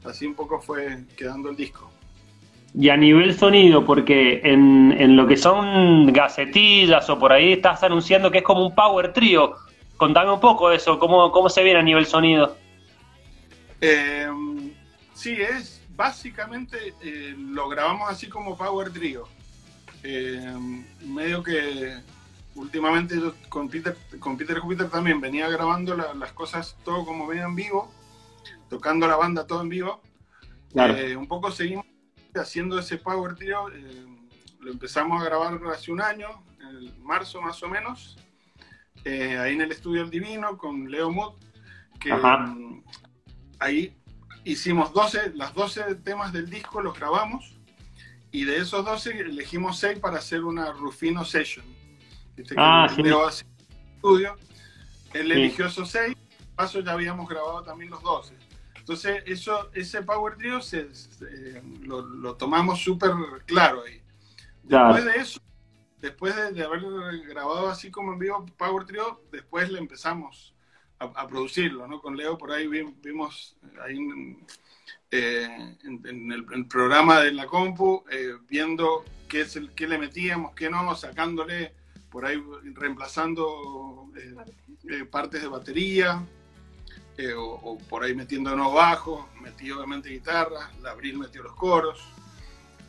Así 0.06 0.28
un 0.28 0.36
poco 0.36 0.62
fue 0.62 1.00
quedando 1.18 1.50
el 1.50 1.56
disco. 1.56 1.92
Y 2.76 2.90
a 2.90 2.98
nivel 2.98 3.34
sonido, 3.36 3.84
porque 3.84 4.42
en, 4.44 4.92
en 4.96 5.16
lo 5.16 5.26
que 5.26 5.38
son 5.38 6.14
gacetillas 6.14 7.10
o 7.10 7.18
por 7.18 7.32
ahí 7.34 7.54
estás 7.54 7.82
anunciando 7.82 8.30
que 8.30 8.38
es 8.40 8.44
como 8.44 8.64
un 8.64 8.76
power 8.76 9.12
trio. 9.12 9.56
Contame 9.98 10.32
un 10.32 10.40
poco 10.40 10.70
de 10.70 10.76
eso, 10.76 11.00
cómo, 11.00 11.32
cómo 11.32 11.50
se 11.50 11.64
viene 11.64 11.80
a 11.80 11.84
nivel 11.84 12.06
sonido. 12.06 12.56
Eh, 13.82 14.28
sí, 15.16 15.34
es 15.42 15.77
básicamente 15.98 16.94
eh, 17.02 17.36
lo 17.38 17.68
grabamos 17.68 18.10
así 18.10 18.30
como 18.30 18.56
Power 18.56 18.92
Trio. 18.92 19.28
Eh, 20.04 20.56
medio 21.02 21.42
que 21.44 21.98
últimamente 22.56 23.16
yo 23.20 23.34
con 23.50 23.68
Peter, 23.68 23.98
con 24.20 24.38
Peter 24.38 24.60
Jupiter 24.60 24.90
también 24.90 25.20
venía 25.20 25.50
grabando 25.50 25.96
la- 25.98 26.14
las 26.14 26.32
cosas 26.32 26.78
todo 26.86 27.04
como 27.04 27.28
venían 27.28 27.50
en 27.50 27.56
vivo, 27.56 27.92
tocando 28.70 29.08
la 29.08 29.16
banda 29.16 29.46
todo 29.48 29.62
en 29.62 29.70
vivo. 29.70 30.02
Claro. 30.72 30.96
Eh, 30.96 31.18
un 31.18 31.28
poco 31.28 31.52
seguimos 31.52 31.86
haciendo 32.36 32.78
ese 32.80 32.98
Power 32.98 33.36
Trio. 33.36 33.70
eh, 33.74 34.06
lo 34.60 34.72
empezamos 34.72 35.22
a 35.22 35.26
grabar 35.26 35.60
hace 35.74 35.92
un 35.92 36.02
año, 36.02 36.28
en 36.62 37.04
marzo 37.04 37.42
más 37.42 37.62
o 37.64 37.70
menos, 37.70 38.18
ahí 39.06 39.54
en 39.54 39.62
el 39.62 39.72
estudio 39.72 40.02
El 40.04 40.10
Divino 40.10 40.58
con 40.58 40.92
Leo 40.92 41.10
Mood, 41.10 41.36
que 42.00 42.12
Ajá. 42.12 42.54
ahí 43.60 43.96
hicimos 44.52 44.94
12, 44.94 45.34
las 45.36 45.54
12 45.54 45.96
temas 45.96 46.32
del 46.34 46.50
disco 46.50 46.82
los 46.82 46.98
grabamos 46.98 47.56
y 48.32 48.44
de 48.46 48.58
esos 48.58 48.84
12 48.86 49.12
elegimos 49.22 49.80
6 49.80 50.00
para 50.00 50.18
hacer 50.18 50.44
una 50.44 50.72
Rufino 50.72 51.24
Session. 51.26 51.66
Viste 52.36 52.56
que 52.56 52.62
Ah, 52.62 52.88
sí. 52.94 53.02
Hace 53.26 53.46
estudio, 53.96 54.36
él 55.14 55.26
Sí. 55.28 55.32
eligió 55.32 55.66
esos 55.68 55.90
6, 55.90 56.16
paso 56.56 56.80
ya 56.82 56.92
habíamos 56.94 57.28
grabado 57.28 57.64
también 57.64 57.90
los 57.90 58.02
12. 58.04 58.36
Entonces, 58.76 59.22
eso, 59.26 59.70
ese 59.74 60.02
Power 60.02 60.38
Trio 60.38 60.62
se, 60.62 60.94
se- 60.96 61.62
lo, 61.82 62.02
lo 62.06 62.36
tomamos 62.36 62.80
súper 62.82 63.12
claro 63.46 63.84
ahí. 63.86 64.02
Claro. 64.68 64.94
Después 64.96 65.14
de 65.16 65.22
eso, 65.22 65.42
después 66.00 66.36
de, 66.36 66.52
de 66.54 66.64
haber 66.64 66.82
grabado 67.28 67.68
así 67.70 67.90
como 67.92 68.14
en 68.14 68.20
vivo 68.20 68.46
Power 68.58 68.86
Trio, 68.86 69.24
después 69.32 69.70
le 69.70 69.80
empezamos 69.80 70.54
a, 71.00 71.06
a 71.06 71.28
producirlo, 71.28 71.88
¿no? 71.88 72.02
Con 72.02 72.16
Leo 72.18 72.38
por 72.38 72.52
ahí 72.52 72.68
vi- 72.68 72.94
vimos 73.04 73.56
ahí 73.84 73.98
en, 73.98 74.46
eh, 75.12 75.76
en- 75.84 76.06
en 76.08 76.32
el, 76.32 76.46
el 76.54 76.66
programa 76.68 77.22
de 77.22 77.32
la 77.34 77.46
compu, 77.46 78.04
eh, 78.12 78.34
viendo 78.50 79.04
qué, 79.28 79.42
es 79.42 79.56
el, 79.56 79.72
qué 79.74 79.88
le 79.88 79.98
metíamos, 79.98 80.54
qué 80.56 80.70
no, 80.70 80.96
sacándole 80.96 81.74
por 82.10 82.26
ahí 82.26 82.42
reemplazando 82.74 84.10
eh, 84.16 84.36
eh, 84.90 85.06
partes 85.06 85.42
de 85.42 85.48
batería, 85.48 86.24
eh, 87.18 87.34
o, 87.34 87.46
o 87.46 87.78
por 87.78 88.04
ahí 88.04 88.14
metiendo 88.16 88.56
nuevos 88.56 88.76
bajos, 88.76 89.26
metí 89.42 89.72
obviamente 89.72 90.10
guitarra, 90.10 90.72
la 90.82 90.92
Abril 90.92 91.18
metió 91.18 91.44
los 91.44 91.54
coros, 91.56 92.00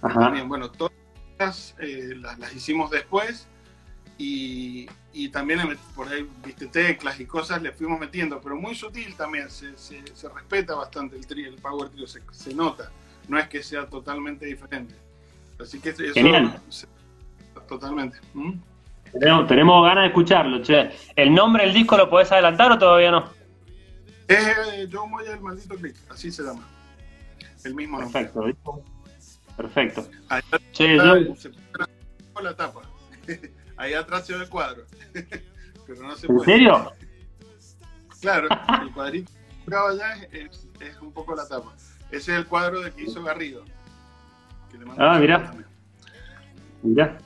Ajá. 0.02 0.20
también, 0.20 0.48
bueno, 0.48 0.70
todas 0.70 1.74
eh, 1.78 2.14
las, 2.16 2.38
las 2.38 2.54
hicimos 2.54 2.90
después 2.90 3.48
y, 4.18 4.88
y 5.24 5.28
también 5.30 5.60
por 5.96 6.06
ahí, 6.08 6.28
viste, 6.44 6.66
teclas 6.68 7.18
y 7.18 7.26
cosas 7.26 7.60
le 7.60 7.72
fuimos 7.72 7.98
metiendo, 7.98 8.40
pero 8.40 8.54
muy 8.56 8.74
sutil 8.76 9.14
también, 9.16 9.50
se, 9.50 9.76
se- 9.76 10.04
se 10.14 10.28
respeta 10.28 10.74
bastante 10.76 11.16
el, 11.16 11.26
tri, 11.26 11.44
el 11.44 11.56
power 11.56 11.88
trio, 11.88 12.06
se, 12.06 12.22
se 12.30 12.54
nota, 12.54 12.90
no 13.26 13.36
es 13.38 13.48
que 13.48 13.62
sea 13.62 13.86
totalmente 13.86 14.46
diferente. 14.46 14.94
Así 15.60 15.80
que 15.80 15.88
eso 15.90 16.02
Genial. 16.14 16.60
se- 16.68 16.86
totalmente. 17.66 18.16
¿Mm? 18.32 18.52
Tenemos, 19.12 19.46
tenemos 19.48 19.84
ganas 19.84 20.02
de 20.04 20.08
escucharlo, 20.08 20.62
che. 20.62 20.90
¿El 21.16 21.34
nombre 21.34 21.64
del 21.64 21.74
disco 21.74 21.96
lo 21.96 22.08
podés 22.08 22.30
adelantar 22.30 22.70
o 22.70 22.78
todavía 22.78 23.10
no? 23.10 23.24
Es 24.28 24.46
eh, 24.46 24.88
Joe 24.92 25.08
Moya 25.08 25.32
el 25.32 25.40
maldito 25.40 25.74
click, 25.74 25.96
así 26.10 26.30
se 26.30 26.42
llama. 26.44 26.62
El 27.64 27.74
mismo 27.74 27.98
nombre. 28.00 28.20
Perfecto, 28.20 28.44
¿viste? 28.44 28.70
Perfecto. 29.56 30.08
Ahí 30.28 30.42
Che, 30.70 30.96
yo, 30.96 31.34
se 31.34 31.50
la 32.40 32.54
tapa. 32.54 32.82
Ahí 33.78 33.94
atrás 33.94 34.26
se 34.26 34.34
ve 34.34 34.42
el 34.44 34.48
cuadro. 34.50 34.82
Pero 35.86 36.02
no 36.02 36.14
se 36.16 36.26
¿en 36.26 36.34
puede. 36.36 36.44
serio? 36.52 36.92
Claro, 38.20 38.48
el 38.82 38.92
cuadrito 38.92 39.30
allá 39.70 40.14
es, 40.32 40.66
un 41.00 41.12
poco 41.12 41.34
la 41.34 41.46
tapa. 41.46 41.72
Ese 42.10 42.32
es 42.32 42.38
el 42.38 42.46
cuadro 42.46 42.80
de 42.80 42.90
que 42.92 43.02
hizo 43.04 43.22
Garrido. 43.22 43.64
que 44.70 44.78
le 44.78 44.84
mando 44.84 45.02
Ah, 45.02 45.12
también. 45.12 45.66
Mirá. 46.82 47.18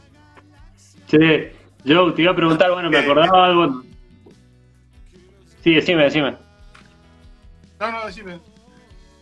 Che, 1.07 1.57
yo 1.85 2.13
te 2.15 2.23
iba 2.23 2.33
a 2.33 2.37
preguntar, 2.37 2.71
bueno, 2.73 2.91
me 2.91 2.97
Eh, 2.99 3.01
acordaba 3.01 3.47
algo. 3.47 3.83
Sí, 5.63 5.75
decime, 5.75 6.05
decime. 6.05 6.37
No, 7.81 7.93
no, 7.93 8.07
decime. 8.07 8.41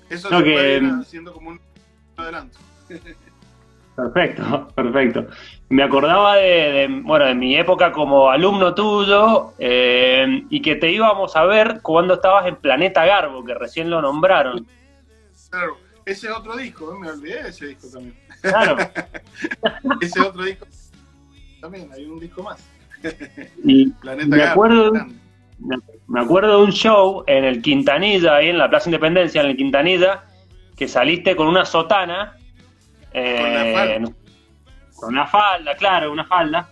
Eso 0.08 0.30
No, 0.30 0.38
se 0.38 0.44
que- 0.44 0.52
puede 0.52 0.76
ir 0.78 0.84
haciendo 1.00 1.32
como 1.32 1.50
un 1.50 1.60
adelanto. 2.16 2.58
Perfecto, 4.02 4.68
perfecto. 4.74 5.26
Me 5.68 5.82
acordaba 5.82 6.36
de, 6.36 6.42
de, 6.72 7.00
bueno, 7.02 7.26
de 7.26 7.34
mi 7.34 7.56
época 7.56 7.92
como 7.92 8.30
alumno 8.30 8.74
tuyo 8.74 9.52
eh, 9.58 10.44
y 10.48 10.62
que 10.62 10.76
te 10.76 10.90
íbamos 10.90 11.36
a 11.36 11.44
ver 11.44 11.80
cuando 11.82 12.14
estabas 12.14 12.46
en 12.46 12.56
Planeta 12.56 13.04
Garbo, 13.04 13.44
que 13.44 13.54
recién 13.54 13.90
lo 13.90 14.00
nombraron. 14.00 14.66
Claro, 15.50 15.76
ese 16.06 16.28
es 16.28 16.32
otro 16.32 16.56
disco, 16.56 16.94
¿eh? 16.94 16.98
me 16.98 17.10
olvidé 17.10 17.42
de 17.42 17.48
ese 17.50 17.66
disco 17.66 17.88
también. 17.92 18.14
Claro. 18.40 18.76
Ese 20.00 20.20
otro 20.20 20.44
disco 20.44 20.66
también, 21.60 21.90
hay 21.92 22.06
un 22.06 22.18
disco 22.18 22.42
más. 22.42 22.66
Y 23.62 23.90
Planeta 24.00 24.28
Me 24.28 24.36
Garbo, 24.38 24.52
acuerdo- 24.64 24.92
me 25.58 25.76
me 26.08 26.20
acuerdo 26.20 26.58
de 26.58 26.64
un 26.64 26.72
show 26.72 27.22
en 27.26 27.44
el 27.44 27.60
Quintanilla, 27.60 28.36
ahí 28.36 28.48
en 28.48 28.56
la 28.58 28.70
Plaza 28.70 28.88
Independencia, 28.88 29.42
en 29.42 29.48
el 29.50 29.56
Quintanilla, 29.56 30.24
que 30.76 30.88
saliste 30.88 31.36
con 31.36 31.46
una 31.48 31.64
sotana. 31.66 32.36
Eh, 33.12 34.00
Con 34.96 35.08
una 35.10 35.26
falda, 35.26 35.74
claro, 35.76 36.12
una 36.12 36.24
falda. 36.24 36.68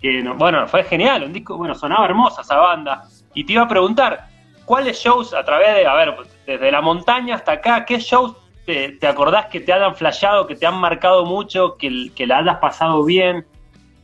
que 0.00 0.20
no- 0.22 0.34
bueno, 0.34 0.66
fue 0.66 0.82
genial, 0.84 1.22
un 1.24 1.32
disco, 1.32 1.56
bueno, 1.56 1.74
sonaba 1.76 2.04
hermosa 2.06 2.42
esa 2.42 2.56
banda. 2.56 3.04
Y 3.34 3.44
te 3.44 3.52
iba 3.52 3.62
a 3.62 3.68
preguntar, 3.68 4.26
¿cuáles 4.64 4.98
shows 4.98 5.32
a 5.32 5.44
través 5.44 5.74
de, 5.76 5.86
a 5.86 5.94
ver, 5.94 6.16
desde 6.44 6.72
la 6.72 6.80
montaña 6.80 7.36
hasta 7.36 7.52
acá, 7.52 7.84
qué 7.84 7.98
shows 8.00 8.34
te, 8.66 8.92
te 8.98 9.06
acordás 9.06 9.46
que 9.46 9.60
te 9.60 9.72
hayan 9.72 9.94
flasheado, 9.94 10.46
que 10.48 10.56
te 10.56 10.66
han 10.66 10.74
marcado 10.76 11.24
mucho, 11.24 11.76
que, 11.76 12.10
que 12.16 12.26
la 12.26 12.38
hayas 12.38 12.56
pasado 12.58 13.04
bien? 13.04 13.46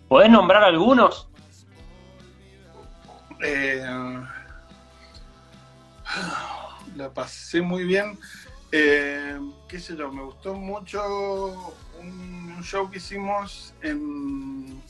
¿Podés 0.08 0.30
nombrar 0.30 0.62
algunos? 0.62 1.28
Eh, 3.42 3.84
la 6.96 7.10
pasé 7.10 7.60
muy 7.60 7.84
bien. 7.84 8.18
Eh, 8.72 9.38
qué 9.68 9.80
sé 9.80 9.96
yo, 9.96 10.12
me 10.12 10.22
gustó 10.22 10.54
mucho 10.54 11.02
un, 12.00 12.52
un 12.56 12.62
show 12.62 12.90
que 12.90 12.98
hicimos 12.98 13.72
en- 13.82 14.82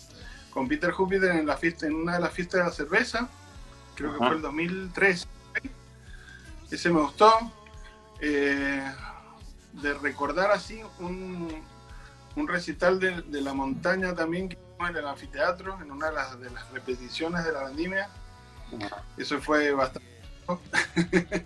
con 0.50 0.66
Peter 0.66 0.90
Jupiter 0.90 1.30
en, 1.32 1.46
la 1.46 1.56
fiesta, 1.56 1.86
en 1.86 1.94
una 1.94 2.14
de 2.14 2.20
las 2.20 2.32
fiestas 2.32 2.60
de 2.60 2.66
la 2.66 2.72
cerveza. 2.72 3.28
Creo 3.94 4.10
que 4.10 4.16
Ajá. 4.16 4.26
fue 4.28 4.36
el 4.36 4.42
2003. 4.42 5.26
Ese 6.70 6.90
me 6.90 7.00
gustó. 7.00 7.32
Eh, 8.20 8.82
de 9.74 9.94
recordar 9.94 10.50
así 10.50 10.80
un, 10.98 11.62
un 12.34 12.48
recital 12.48 12.98
de, 12.98 13.22
de 13.22 13.40
la 13.40 13.52
montaña 13.54 14.12
también 14.14 14.48
que 14.48 14.58
en 14.80 14.96
el 14.96 15.06
anfiteatro, 15.06 15.78
en 15.80 15.92
una 15.92 16.08
de 16.08 16.14
las, 16.14 16.40
de 16.40 16.50
las 16.50 16.68
repeticiones 16.72 17.44
de 17.44 17.52
la 17.52 17.64
vendimia. 17.64 18.08
Eso 19.16 19.40
fue 19.40 19.70
bastante 19.72 20.08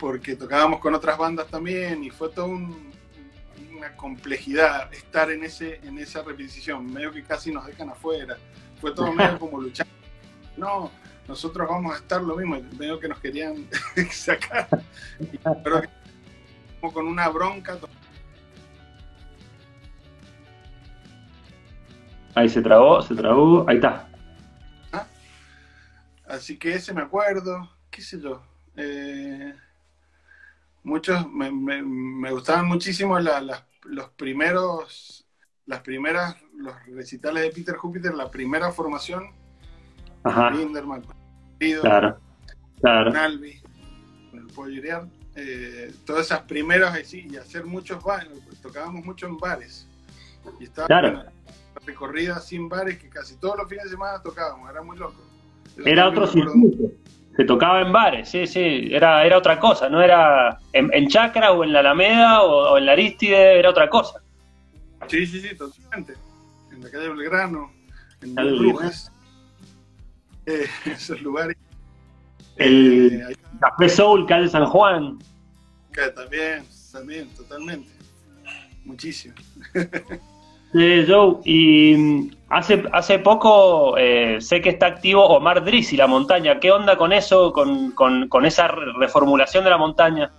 porque 0.00 0.34
tocábamos 0.34 0.80
con 0.80 0.94
otras 0.94 1.18
bandas 1.18 1.46
también 1.48 2.02
y 2.02 2.10
fue 2.10 2.30
toda 2.30 2.46
un- 2.48 2.90
una 3.76 3.94
complejidad 3.96 4.92
estar 4.92 5.30
en 5.30 5.44
ese 5.44 5.76
en 5.84 5.98
esa 5.98 6.22
repetición, 6.22 6.92
medio 6.92 7.12
que 7.12 7.22
casi 7.22 7.52
nos 7.52 7.66
dejan 7.66 7.90
afuera. 7.90 8.36
Fue 8.80 8.92
todo 8.94 9.12
medio 9.12 9.38
como 9.38 9.60
luchar. 9.60 9.86
No, 10.56 10.90
nosotros 11.28 11.68
vamos 11.68 11.94
a 11.94 11.98
estar 11.98 12.22
lo 12.22 12.36
mismo, 12.36 12.56
medio 12.78 12.98
que 12.98 13.08
nos 13.08 13.18
querían 13.20 13.66
sacar. 14.10 14.68
Que 15.18 15.38
como 16.80 16.92
con 16.92 17.06
una 17.06 17.28
bronca 17.28 17.78
Ahí 22.34 22.48
se 22.48 22.62
trabó, 22.62 23.02
se 23.02 23.14
trabó, 23.14 23.68
ahí 23.68 23.76
está. 23.76 24.06
Así 26.26 26.56
que 26.58 26.74
ese 26.74 26.94
me 26.94 27.02
acuerdo, 27.02 27.68
qué 27.90 28.00
sé 28.02 28.20
yo. 28.20 28.40
eh, 28.76 29.52
muchos 30.82 31.30
me, 31.30 31.50
me- 31.50 31.82
me 31.82 32.30
gustaban 32.32 32.66
muchísimo 32.66 33.18
la- 33.18 33.40
las- 33.40 33.64
los 33.84 34.08
primeros, 34.10 35.26
las 35.66 35.80
primeras, 35.80 36.36
los 36.56 36.74
recitales 36.86 37.42
de 37.44 37.50
Peter 37.50 37.76
Jupiter, 37.76 38.14
la 38.14 38.30
primera 38.30 38.70
formación, 38.72 39.24
Ajá, 40.22 40.50
Linderman, 40.50 41.02
Pido, 41.58 41.82
claro, 41.82 42.18
claro. 42.80 43.12
Albi, 43.18 43.60
con 44.30 44.40
el 44.40 44.46
Pollo 44.48 45.08
eh, 45.36 45.92
todas 46.04 46.26
esas 46.26 46.40
primeras 46.42 46.94
así, 46.98 47.26
y 47.30 47.36
hacer 47.36 47.64
muchos 47.64 48.02
bares, 48.02 48.28
tocábamos 48.60 49.04
mucho 49.04 49.26
en 49.26 49.36
bares. 49.38 49.86
Y 50.58 50.64
estaba 50.64 50.88
Claro. 50.88 51.22
recorrida 51.86 52.40
sin 52.40 52.68
bares 52.68 52.98
que 52.98 53.08
casi 53.08 53.36
todos 53.36 53.56
los 53.56 53.68
fines 53.68 53.84
de 53.84 53.90
semana 53.90 54.22
tocábamos, 54.22 54.68
era 54.70 54.82
muy 54.82 54.96
loco. 54.98 55.22
Eso 55.76 55.86
Era 55.86 56.08
otro 56.08 56.26
circuito. 56.26 56.90
Se 57.40 57.46
tocaba 57.46 57.80
en 57.80 57.90
bares, 57.90 58.28
sí, 58.28 58.46
sí. 58.46 58.90
Era, 58.92 59.24
era 59.24 59.38
otra 59.38 59.58
cosa, 59.58 59.88
no 59.88 60.02
era 60.02 60.58
en, 60.74 60.90
en 60.92 61.08
Chacra 61.08 61.52
o 61.52 61.64
en 61.64 61.72
la 61.72 61.80
Alameda 61.80 62.42
o, 62.42 62.72
o 62.74 62.76
en 62.76 62.84
la 62.84 62.92
Aristide, 62.92 63.58
era 63.58 63.70
otra 63.70 63.88
cosa. 63.88 64.20
Sí, 65.06 65.24
sí, 65.26 65.40
sí, 65.40 65.56
totalmente. 65.56 66.12
En 66.70 66.82
la 66.82 66.90
calle 66.90 67.08
Belgrano, 67.08 67.72
en 68.20 68.34
Calle 68.34 68.58
Brujas, 68.58 69.10
eh, 70.44 70.66
esos 70.84 71.22
lugares. 71.22 71.56
El- 72.56 73.22
Eh, 73.30 73.36
Café 73.58 73.88
Soul, 73.88 74.26
calle 74.26 74.46
San 74.50 74.66
Juan. 74.66 75.18
que 75.94 76.08
también, 76.10 76.62
también, 76.92 77.26
totalmente. 77.34 77.88
Muchísimo. 78.84 79.34
Sí, 80.72 81.04
Joe, 81.08 81.38
y 81.46 82.30
hace, 82.50 82.82
hace 82.92 83.18
poco 83.18 83.96
eh, 83.96 84.40
sé 84.40 84.60
que 84.60 84.68
está 84.70 84.86
activo 84.86 85.26
Omar 85.26 85.64
Driz 85.64 85.92
y 85.92 85.96
la 85.96 86.06
montaña. 86.06 86.60
¿Qué 86.60 86.70
onda 86.70 86.96
con 86.96 87.12
eso, 87.12 87.52
con, 87.52 87.92
con- 87.92 88.28
con 88.28 88.44
esa 88.46 88.68
re- 88.68 88.92
reformulación 88.98 89.64
de 89.64 89.70
la 89.70 89.78
montaña? 89.78 90.30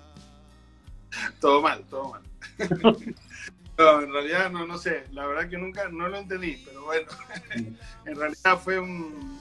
Todo 1.39 1.61
mal, 1.61 1.83
todo 1.89 2.09
mal. 2.11 2.21
no, 3.77 4.01
en 4.01 4.13
realidad 4.13 4.51
no, 4.51 4.65
no 4.65 4.77
sé, 4.77 5.05
la 5.11 5.25
verdad 5.25 5.49
que 5.49 5.57
nunca, 5.57 5.89
no 5.89 6.07
lo 6.07 6.17
entendí, 6.17 6.61
pero 6.65 6.83
bueno, 6.85 7.07
en 8.05 8.15
realidad 8.15 8.57
fue 8.63 8.79
un, 8.79 9.39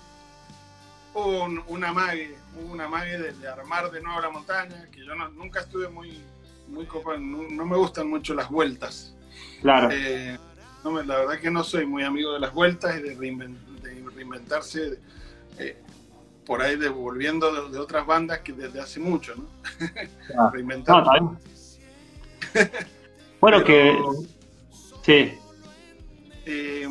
hubo 1.15 1.45
un, 1.45 1.63
un 1.69 1.85
amague, 1.85 2.35
hubo 2.57 2.73
un 2.73 2.81
amague 2.81 3.19
de, 3.19 3.33
de 3.33 3.49
armar 3.49 3.91
de 3.91 4.01
nuevo 4.01 4.21
la 4.21 4.31
montaña, 4.31 4.87
que 4.91 5.05
yo 5.05 5.15
no- 5.15 5.29
nunca 5.31 5.61
estuve 5.61 5.89
muy, 5.89 6.23
muy 6.69 6.87
copado, 6.87 7.19
no, 7.19 7.43
no 7.51 7.67
me 7.67 7.77
gustan 7.77 8.09
mucho 8.09 8.35
las 8.35 8.49
vueltas. 8.49 9.15
Claro, 9.61 9.89
Eh, 9.93 10.39
no 10.85 10.91
me- 10.93 11.05
la 11.05 11.19
verdad 11.19 11.39
que 11.41 11.51
no 11.51 11.63
soy 11.65 11.87
muy 11.87 12.03
amigo 12.05 12.33
de 12.33 12.41
las 12.41 12.53
vueltas 12.53 12.97
y 12.99 13.03
de, 13.03 13.17
reinven- 13.17 13.59
de 13.83 14.05
reinventarse 14.15 14.99
eh, 15.59 15.77
por 16.47 16.63
ahí 16.63 16.77
devolviendo 16.77 17.53
de, 17.69 17.71
de 17.73 17.79
otras 17.79 18.07
bandas 18.07 18.41
que 18.41 18.53
desde 18.53 18.81
hace 18.81 18.99
mucho, 19.01 19.35
¿no? 19.37 19.49
Ah. 20.39 20.51
Reinventar. 20.53 21.05
No. 21.21 21.39
Bueno, 23.41 23.65
que. 23.65 23.97
Sí, 25.05 25.33
Eh, 26.47 26.87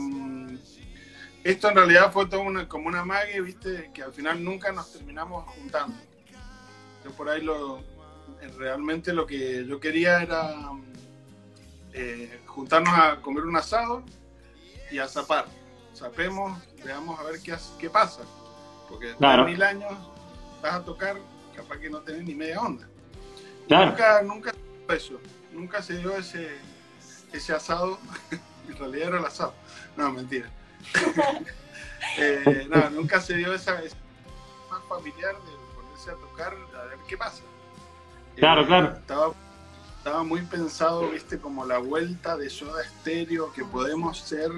esto 1.43 1.69
en 1.69 1.75
realidad 1.75 2.12
fue 2.12 2.28
todo 2.28 2.41
una, 2.41 2.67
como 2.67 2.88
una 2.88 3.04
mague, 3.06 3.39
viste, 3.41 3.91
que 3.93 4.04
al 4.04 4.13
final 4.13 4.43
nunca 4.43 4.71
nos 4.71 4.91
terminamos 4.93 5.45
juntando. 5.56 5.95
Yo 7.04 7.12
por 7.12 7.30
ahí 7.30 7.41
lo, 7.41 7.82
realmente 8.58 9.13
lo 9.13 9.25
que 9.25 9.65
yo 9.65 9.80
quería 9.80 10.21
era 10.21 10.54
eh, 11.93 12.41
juntarnos 12.45 12.93
a 12.97 13.21
comer 13.21 13.43
un 13.43 13.56
asado 13.58 14.04
y 14.91 14.99
a 14.99 15.08
zapar. 15.08 15.45
Zapemos, 15.95 16.58
veamos 16.84 17.19
a 17.19 17.23
ver 17.23 17.41
qué, 17.41 17.56
qué 17.80 17.89
pasa. 17.89 18.21
Porque 18.88 19.15
Claro. 19.15 19.45
de 19.45 19.52
mil 19.52 19.62
años 19.63 19.91
vas 20.62 20.73
a 20.73 20.84
tocar, 20.84 21.17
capaz 21.56 21.78
que 21.78 21.89
no 21.89 21.99
tenés 22.02 22.23
ni 22.23 22.36
media 22.36 22.62
onda. 22.62 22.88
Claro. 23.67 23.91
Nunca, 23.91 24.21
nunca 24.23 24.52
se 24.52 24.58
dio 24.58 24.95
eso, 24.95 25.19
nunca 25.54 25.82
se 25.82 25.97
dio 25.97 26.15
ese, 26.17 26.58
ese 27.34 27.54
asado, 27.54 27.99
en 28.67 28.78
realidad 28.78 29.08
era 29.10 29.19
el 29.19 29.25
asado, 29.25 29.54
no, 29.95 30.12
mentira. 30.12 30.49
Eh, 32.17 32.65
no, 32.69 32.89
nunca 32.91 33.19
se 33.19 33.36
dio 33.36 33.54
esa, 33.54 33.82
esa 33.84 33.97
más 34.71 34.82
familiar 34.88 35.36
de 35.36 35.52
ponerse 35.75 36.12
a 36.12 36.13
tocar 36.15 36.54
a 36.54 36.86
ver 36.86 36.97
qué 37.08 37.17
pasa. 37.17 37.41
Eh, 38.36 38.39
Claro, 38.39 38.65
claro. 38.65 38.93
Estaba, 38.97 39.34
estaba 40.10 40.24
muy 40.24 40.41
pensado, 40.41 41.08
viste, 41.12 41.38
como 41.38 41.67
la 41.67 41.78
vuelta 41.78 42.36
de 42.36 42.50
Soda 42.50 42.82
Estéreo, 42.82 43.54
que 43.54 43.63
podemos 43.63 44.17
ser, 44.17 44.50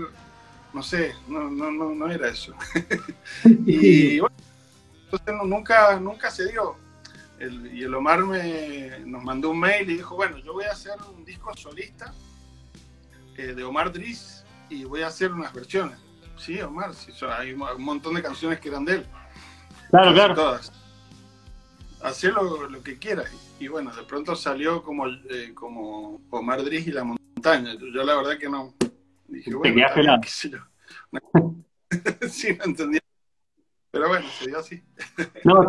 no 0.73 0.81
sé, 0.81 1.13
no, 1.27 1.49
no, 1.49 1.69
no, 1.69 1.93
no 1.93 2.09
era 2.09 2.29
eso. 2.29 2.55
y 3.43 4.17
bueno, 4.21 4.33
entonces 5.03 5.35
nunca, 5.43 5.99
nunca 5.99 6.31
se 6.31 6.49
dio. 6.49 6.77
El- 7.37 7.75
y 7.75 7.83
el 7.83 7.93
Omar 7.93 8.23
me, 8.23 8.99
nos 9.05 9.21
mandó 9.25 9.49
un 9.49 9.59
mail 9.59 9.89
y 9.89 9.95
dijo, 9.97 10.15
bueno, 10.15 10.37
yo 10.37 10.53
voy 10.53 10.63
a 10.63 10.71
hacer 10.71 10.93
un 11.13 11.25
disco 11.25 11.53
solista 11.57 12.13
eh, 13.35 13.47
de 13.53 13.63
Omar 13.65 13.91
Driz 13.91 14.45
y 14.69 14.85
voy 14.85 15.01
a 15.01 15.07
hacer 15.07 15.33
unas 15.33 15.51
versiones. 15.53 15.97
Sí, 16.37 16.61
Omar, 16.61 16.93
sí, 16.93 17.11
hay 17.37 17.51
un 17.51 17.83
montón 17.83 18.13
de 18.13 18.23
canciones 18.23 18.57
que 18.61 18.69
eran 18.69 18.85
de 18.85 18.93
él. 18.93 19.05
claro, 19.89 20.13
claro. 20.13 20.33
Todas. 20.33 20.71
Hacé 22.03 22.31
lo, 22.31 22.67
lo 22.69 22.81
que 22.83 22.97
quieras. 22.97 23.31
Y, 23.59 23.67
bueno, 23.67 23.91
de 23.95 24.03
pronto 24.03 24.35
salió 24.35 24.81
como, 24.81 25.07
eh, 25.07 25.51
como 25.53 26.21
Omar 26.31 26.63
Driz 26.63 26.87
y 26.87 26.91
la 26.91 27.03
montaña. 27.03 27.73
Yo, 27.75 27.87
yo 27.93 28.03
la 28.03 28.15
verdad 28.15 28.37
que 28.39 28.49
no. 28.49 28.73
Dije, 29.27 29.53
bueno, 29.53 30.19
qué 30.21 30.27
sé 30.29 30.49
yo. 30.49 30.57
sí, 32.29 32.55
no 32.57 32.65
entendía. 32.65 33.01
Pero 33.91 34.07
bueno, 34.07 34.25
se 34.39 34.47
dio 34.47 34.59
así. 34.59 34.81
No, 35.43 35.61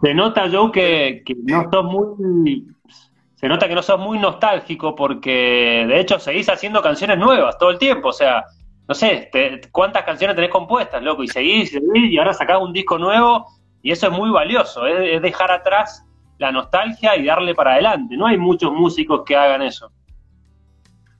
se, 0.00 0.08
se 0.08 0.14
nota, 0.14 0.50
Joe, 0.50 0.72
que, 0.72 1.22
que 1.24 1.34
no 1.44 1.68
sos 1.72 1.84
muy. 1.84 2.66
Se 3.36 3.46
nota 3.46 3.68
que 3.68 3.74
no 3.74 3.82
sos 3.82 4.00
muy 4.00 4.18
nostálgico 4.18 4.96
porque, 4.96 5.84
de 5.88 6.00
hecho, 6.00 6.18
seguís 6.18 6.48
haciendo 6.48 6.82
canciones 6.82 7.18
nuevas 7.18 7.56
todo 7.56 7.70
el 7.70 7.78
tiempo. 7.78 8.08
O 8.08 8.12
sea, 8.12 8.44
no 8.88 8.94
sé, 8.94 9.28
te- 9.30 9.60
¿cuántas 9.70 10.02
canciones 10.04 10.34
tenés 10.34 10.50
compuestas, 10.50 11.02
loco? 11.02 11.22
Y 11.22 11.28
seguís, 11.28 11.70
seguís, 11.70 12.10
y 12.10 12.18
ahora 12.18 12.34
sacás 12.34 12.60
un 12.60 12.72
disco 12.72 12.98
nuevo, 12.98 13.46
y 13.82 13.92
eso 13.92 14.06
es 14.06 14.12
muy 14.12 14.30
valioso. 14.30 14.86
Es, 14.86 15.16
es 15.16 15.22
dejar 15.22 15.50
atrás 15.50 16.04
la 16.38 16.52
nostalgia 16.52 17.16
y 17.16 17.24
darle 17.24 17.54
para 17.54 17.72
adelante. 17.72 18.16
No 18.16 18.26
hay 18.26 18.38
muchos 18.38 18.72
músicos 18.72 19.22
que 19.24 19.36
hagan 19.36 19.62
eso. 19.62 19.90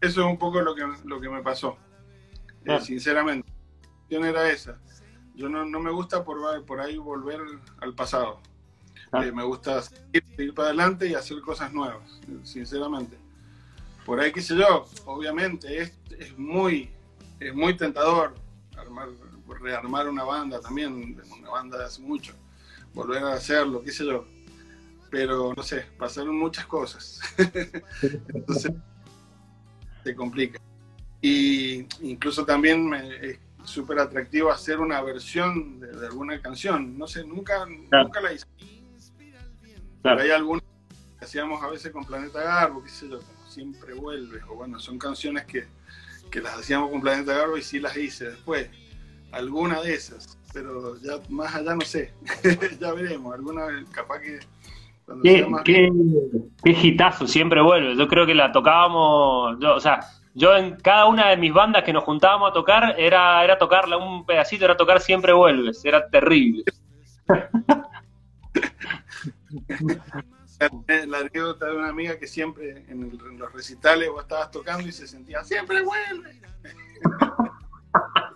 Eso 0.00 0.20
es 0.20 0.26
un 0.26 0.38
poco 0.38 0.60
lo 0.60 0.74
que, 0.74 0.84
lo 1.04 1.20
que 1.20 1.28
me 1.28 1.42
pasó. 1.42 1.76
Eh, 2.64 2.80
sinceramente. 2.80 3.48
La 3.82 3.88
cuestión 3.88 4.24
era 4.24 4.50
esa. 4.50 4.78
Yo 5.34 5.48
no, 5.48 5.64
no 5.64 5.80
me 5.80 5.90
gusta 5.90 6.24
por, 6.24 6.64
por 6.64 6.80
ahí 6.80 6.98
volver 6.98 7.40
al 7.80 7.94
pasado. 7.94 8.40
Eh, 9.12 9.32
me 9.32 9.42
gusta 9.42 9.80
seguir, 9.82 10.24
seguir 10.36 10.54
para 10.54 10.68
adelante 10.68 11.08
y 11.08 11.14
hacer 11.14 11.40
cosas 11.40 11.72
nuevas, 11.72 12.20
sinceramente. 12.42 13.16
Por 14.04 14.20
ahí, 14.20 14.32
qué 14.32 14.42
sé 14.42 14.56
yo, 14.56 14.86
obviamente 15.06 15.78
es, 15.78 15.98
es 16.18 16.36
muy, 16.38 16.90
es 17.40 17.54
muy 17.54 17.76
tentador 17.76 18.34
armar 18.76 19.08
armar, 19.08 19.60
rearmar 19.60 20.08
una 20.08 20.24
banda 20.24 20.60
también, 20.60 21.20
una 21.38 21.50
banda 21.50 21.78
de 21.78 21.84
hace 21.84 22.02
mucho, 22.02 22.34
volver 22.98 23.22
a 23.22 23.34
hacerlo, 23.34 23.80
qué 23.82 23.92
sé 23.92 24.04
yo. 24.04 24.26
Pero 25.08 25.54
no 25.56 25.62
sé, 25.62 25.86
pasaron 25.96 26.36
muchas 26.36 26.66
cosas. 26.66 27.20
Entonces 28.34 28.72
se 30.02 30.14
complica. 30.16 30.60
Y 31.20 31.86
incluso 32.00 32.44
también 32.44 32.86
me, 32.88 33.30
es 33.30 33.38
súper 33.62 34.00
atractivo 34.00 34.50
hacer 34.50 34.80
una 34.80 35.00
versión 35.00 35.78
de, 35.78 36.06
alguna 36.06 36.40
canción. 36.42 36.98
No 36.98 37.06
sé, 37.06 37.24
nunca, 37.24 37.64
nunca 37.66 38.20
la 38.20 38.32
hice. 38.32 38.46
Pero 40.02 40.20
hay 40.20 40.30
algunas 40.30 40.64
que 41.18 41.24
hacíamos 41.24 41.62
a 41.62 41.68
veces 41.68 41.92
con 41.92 42.04
Planeta 42.04 42.42
Garbo, 42.42 42.82
qué 42.82 42.90
sé 42.90 43.08
yo, 43.08 43.20
como 43.20 43.48
Siempre 43.48 43.94
Vuelves, 43.94 44.42
o 44.48 44.56
bueno, 44.56 44.78
son 44.80 44.98
canciones 44.98 45.44
que, 45.46 45.66
que 46.30 46.40
las 46.40 46.58
hacíamos 46.58 46.90
con 46.90 47.00
Planeta 47.00 47.34
Garbo 47.34 47.56
y 47.56 47.62
sí 47.62 47.78
las 47.78 47.96
hice 47.96 48.30
después. 48.30 48.68
Alguna 49.30 49.80
de 49.82 49.94
esas, 49.94 50.37
pero 50.52 50.96
ya 51.00 51.14
más 51.28 51.54
allá 51.54 51.74
no 51.74 51.82
sé. 51.82 52.12
ya 52.80 52.92
veremos, 52.92 53.34
alguna 53.34 53.66
capaz 53.92 54.20
que 54.20 54.40
Qué, 55.22 55.46
qué, 55.64 55.90
qué, 56.62 56.70
hitazo, 56.70 57.26
siempre 57.26 57.62
vuelve. 57.62 57.96
Yo 57.96 58.06
creo 58.08 58.26
que 58.26 58.34
la 58.34 58.52
tocábamos, 58.52 59.58
yo, 59.58 59.74
o 59.74 59.80
sea, 59.80 60.00
yo 60.34 60.56
en 60.56 60.76
cada 60.76 61.06
una 61.06 61.30
de 61.30 61.36
mis 61.36 61.52
bandas 61.52 61.82
que 61.82 61.92
nos 61.92 62.04
juntábamos 62.04 62.50
a 62.50 62.52
tocar, 62.52 62.94
era, 62.98 63.42
era 63.42 63.58
tocarla 63.58 63.96
un 63.96 64.26
pedacito, 64.26 64.66
era 64.66 64.76
tocar 64.76 65.00
Siempre 65.00 65.32
Vuelves, 65.32 65.84
era 65.84 66.08
terrible. 66.08 66.64
la 71.06 71.18
anécdota 71.18 71.66
de 71.66 71.76
una 71.76 71.88
amiga 71.88 72.18
que 72.18 72.26
siempre 72.26 72.84
en, 72.88 73.16
los 73.38 73.52
recitales 73.52 74.10
vos 74.10 74.22
estabas 74.22 74.50
tocando 74.50 74.88
y 74.88 74.92
se 74.92 75.06
sentía 75.06 75.44
¡Siempre 75.44 75.82
vuelve! 75.82 76.40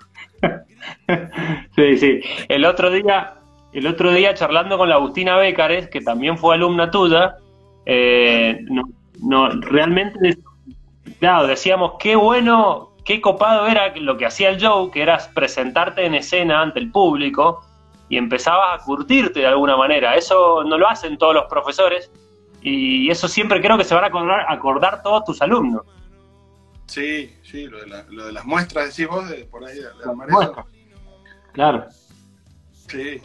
sí, 1.76 1.96
sí. 1.98 2.20
El 2.48 2.64
otro 2.64 2.90
día, 2.90 3.34
el 3.72 3.86
otro 3.86 4.12
día 4.12 4.34
charlando 4.34 4.78
con 4.78 4.88
la 4.88 4.96
Agustina 4.96 5.36
Bécares, 5.36 5.88
que 5.88 6.00
también 6.00 6.38
fue 6.38 6.54
alumna 6.54 6.90
tuya, 6.90 7.36
eh, 7.86 8.64
no, 9.20 9.48
realmente 9.60 10.36
claro, 11.18 11.46
decíamos 11.46 11.92
qué 11.98 12.16
bueno, 12.16 12.90
qué 13.04 13.20
copado 13.20 13.66
era 13.66 13.94
lo 13.96 14.16
que 14.16 14.26
hacía 14.26 14.50
el 14.50 14.58
show, 14.58 14.90
que 14.90 15.02
era 15.02 15.18
presentarte 15.34 16.04
en 16.04 16.14
escena 16.14 16.62
ante 16.62 16.80
el 16.80 16.90
público 16.90 17.64
y 18.08 18.16
empezabas 18.16 18.80
a 18.80 18.84
curtirte 18.84 19.40
de 19.40 19.46
alguna 19.46 19.76
manera. 19.76 20.16
Eso 20.16 20.64
no 20.64 20.78
lo 20.78 20.88
hacen 20.88 21.18
todos 21.18 21.34
los 21.34 21.44
profesores 21.46 22.10
y 22.60 23.10
eso 23.10 23.26
siempre 23.28 23.60
creo 23.60 23.76
que 23.76 23.84
se 23.84 23.94
van 23.94 24.04
a 24.04 24.08
acordar, 24.08 24.46
acordar 24.48 25.02
todos 25.02 25.24
tus 25.24 25.42
alumnos. 25.42 25.82
Sí, 26.92 27.34
sí, 27.42 27.68
lo 27.68 27.80
de, 27.80 28.32
las 28.32 28.44
muestras, 28.44 28.94
decís 28.94 29.10
vos, 29.10 29.26
de, 29.26 29.46
por 29.46 29.64
ahí, 29.64 29.76
de, 29.76 29.84
de 29.84 30.52
Claro. 31.52 31.86
Sí, 32.86 33.18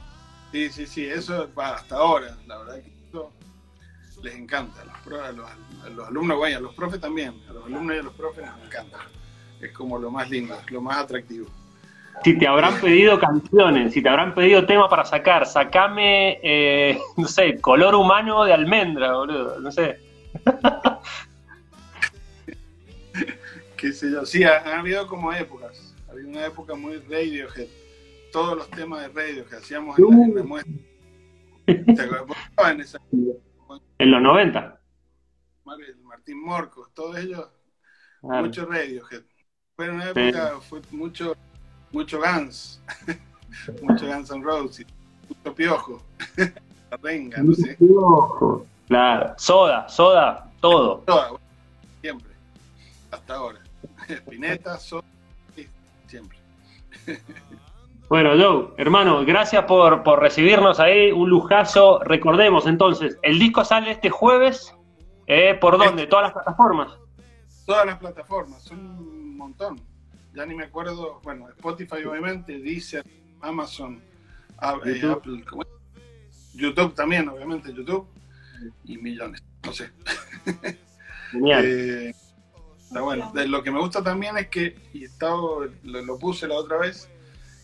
sí, 0.53 0.70
sí, 0.70 0.88
sí, 0.88 1.05
eso 1.05 1.49
va 1.53 1.76
hasta 1.76 1.97
ahora, 1.97 2.38
la 2.47 2.59
verdad 2.59 2.76
que 2.82 2.93
eso 3.09 3.34
les 4.24 4.36
encanta, 4.36 4.84
a 4.84 4.86
los, 5.34 5.49
a 5.84 5.89
los, 5.89 6.07
alumnos, 6.07 6.38
bueno, 6.38 6.59
a 6.59 6.61
los 6.61 6.74
profes 6.76 7.01
también, 7.01 7.34
a 7.49 7.51
los 7.51 7.65
alumnos 7.65 7.93
y 7.97 7.99
a 7.99 8.03
los 8.03 8.13
profes 8.13 8.45
les 8.45 8.68
encanta. 8.68 8.99
Es 9.59 9.74
como 9.74 9.99
lo 9.99 10.11
más 10.11 10.30
lindo, 10.30 10.57
lo 10.70 10.80
más 10.80 10.99
atractivo. 10.99 11.47
Si 12.24 12.38
te 12.38 12.47
habrán 12.47 12.80
pedido 12.80 13.20
canciones, 13.20 13.91
si 13.91 14.01
te 14.01 14.07
habrán 14.07 14.34
pedido 14.34 14.65
temas 14.65 14.89
para 14.89 15.03
sacar, 15.03 15.45
sacame, 15.45 16.39
eh, 16.41 16.97
no 17.18 17.28
sé, 17.28 17.59
color 17.59 17.95
humano 17.95 18.45
de 18.45 18.53
almendra, 18.53 19.11
boludo, 19.11 19.59
no 19.59 19.72
sé. 19.74 19.99
Qué 23.78 23.93
sé 23.93 24.11
yo, 24.11 24.25
sí, 24.25 24.43
han, 24.43 24.67
habido 24.67 25.07
como 25.07 25.32
épocas. 25.32 25.95
Había 26.09 26.28
una 26.28 26.45
época 26.45 26.73
muy 26.75 26.97
Radiohead. 26.97 27.67
Todos 28.32 28.57
los 28.57 28.69
temas 28.71 29.01
de 29.01 29.07
radio 29.09 29.45
que 29.45 29.55
hacíamos 29.55 29.97
en 29.99 30.36
la, 30.36 30.43
muestra. 30.43 30.73
¿Te 31.65 32.01
acuerdas? 32.01 32.97
En 33.99 34.11
los 34.11 34.21
90. 34.21 34.78
Martín 36.03 36.43
Morcos, 36.43 36.93
todos 36.93 37.17
ellos, 37.17 37.47
mucho 38.21 38.65
Radiohead. 38.65 39.23
Fue 39.75 39.89
una 39.89 40.09
época, 40.09 40.59
fue 40.61 40.82
mucho, 40.91 41.36
mucho 41.91 42.19
Guns, 42.19 42.82
mucho 43.82 44.07
Guns 44.07 44.32
N' 44.32 44.43
Roses, 44.43 44.88
mucho 45.30 45.55
Piojo, 45.55 46.01
la 46.91 46.97
renga, 46.97 47.43
no 47.43 47.53
sé. 47.53 47.78
Claro, 48.88 49.36
soda, 49.38 49.88
soda, 49.88 50.51
todo. 50.59 51.03
Soda, 51.05 51.32
siempre, 52.01 52.34
hasta 53.11 53.36
ahora. 53.36 53.66
Spinetta, 54.15 54.77
soda, 54.77 55.03
siempre. 56.07 56.37
Bueno, 58.09 58.31
Joe, 58.37 58.73
hermano, 58.77 59.25
gracias 59.25 59.65
por, 59.65 60.01
por 60.03 60.21
recibirnos 60.21 60.79
ahí, 60.79 61.11
un 61.11 61.29
lujazo. 61.29 61.99
Recordemos 61.99 62.65
entonces, 62.65 63.17
el 63.21 63.37
disco 63.37 63.65
sale 63.65 63.91
este 63.91 64.09
jueves, 64.09 64.73
eh, 65.27 65.55
¿por 65.55 65.77
dónde? 65.77 66.07
¿Todas 66.07 66.23
las 66.23 66.33
plataformas? 66.33 66.97
Todas 67.65 67.85
las 67.85 67.97
plataformas, 67.97 68.63
son 68.63 68.79
un 68.79 69.37
montón. 69.37 69.81
Ya 70.33 70.45
ni 70.45 70.55
me 70.55 70.63
acuerdo, 70.63 71.19
bueno, 71.23 71.49
Spotify 71.49 72.05
obviamente, 72.05 72.59
Deezer, 72.59 73.03
Amazon, 73.41 74.01
eh, 74.85 74.99
YouTube. 75.01 75.11
Apple, 75.11 75.43
YouTube 76.53 76.93
también, 76.95 77.27
obviamente, 77.27 77.73
YouTube, 77.73 78.07
y 78.85 78.97
millones, 78.97 79.43
no 79.65 79.73
sé. 79.73 79.91
Genial. 81.31 81.65
Eh, 81.65 82.15
está 82.88 83.01
bueno. 83.01 83.31
lo 83.33 83.63
que 83.63 83.71
me 83.71 83.79
gusta 83.79 84.03
también 84.03 84.38
es 84.38 84.47
que, 84.47 84.75
y 84.93 85.03
estaba, 85.03 85.67
lo 85.83 86.17
puse 86.17 86.47
la 86.47 86.55
otra 86.55 86.77
vez, 86.77 87.09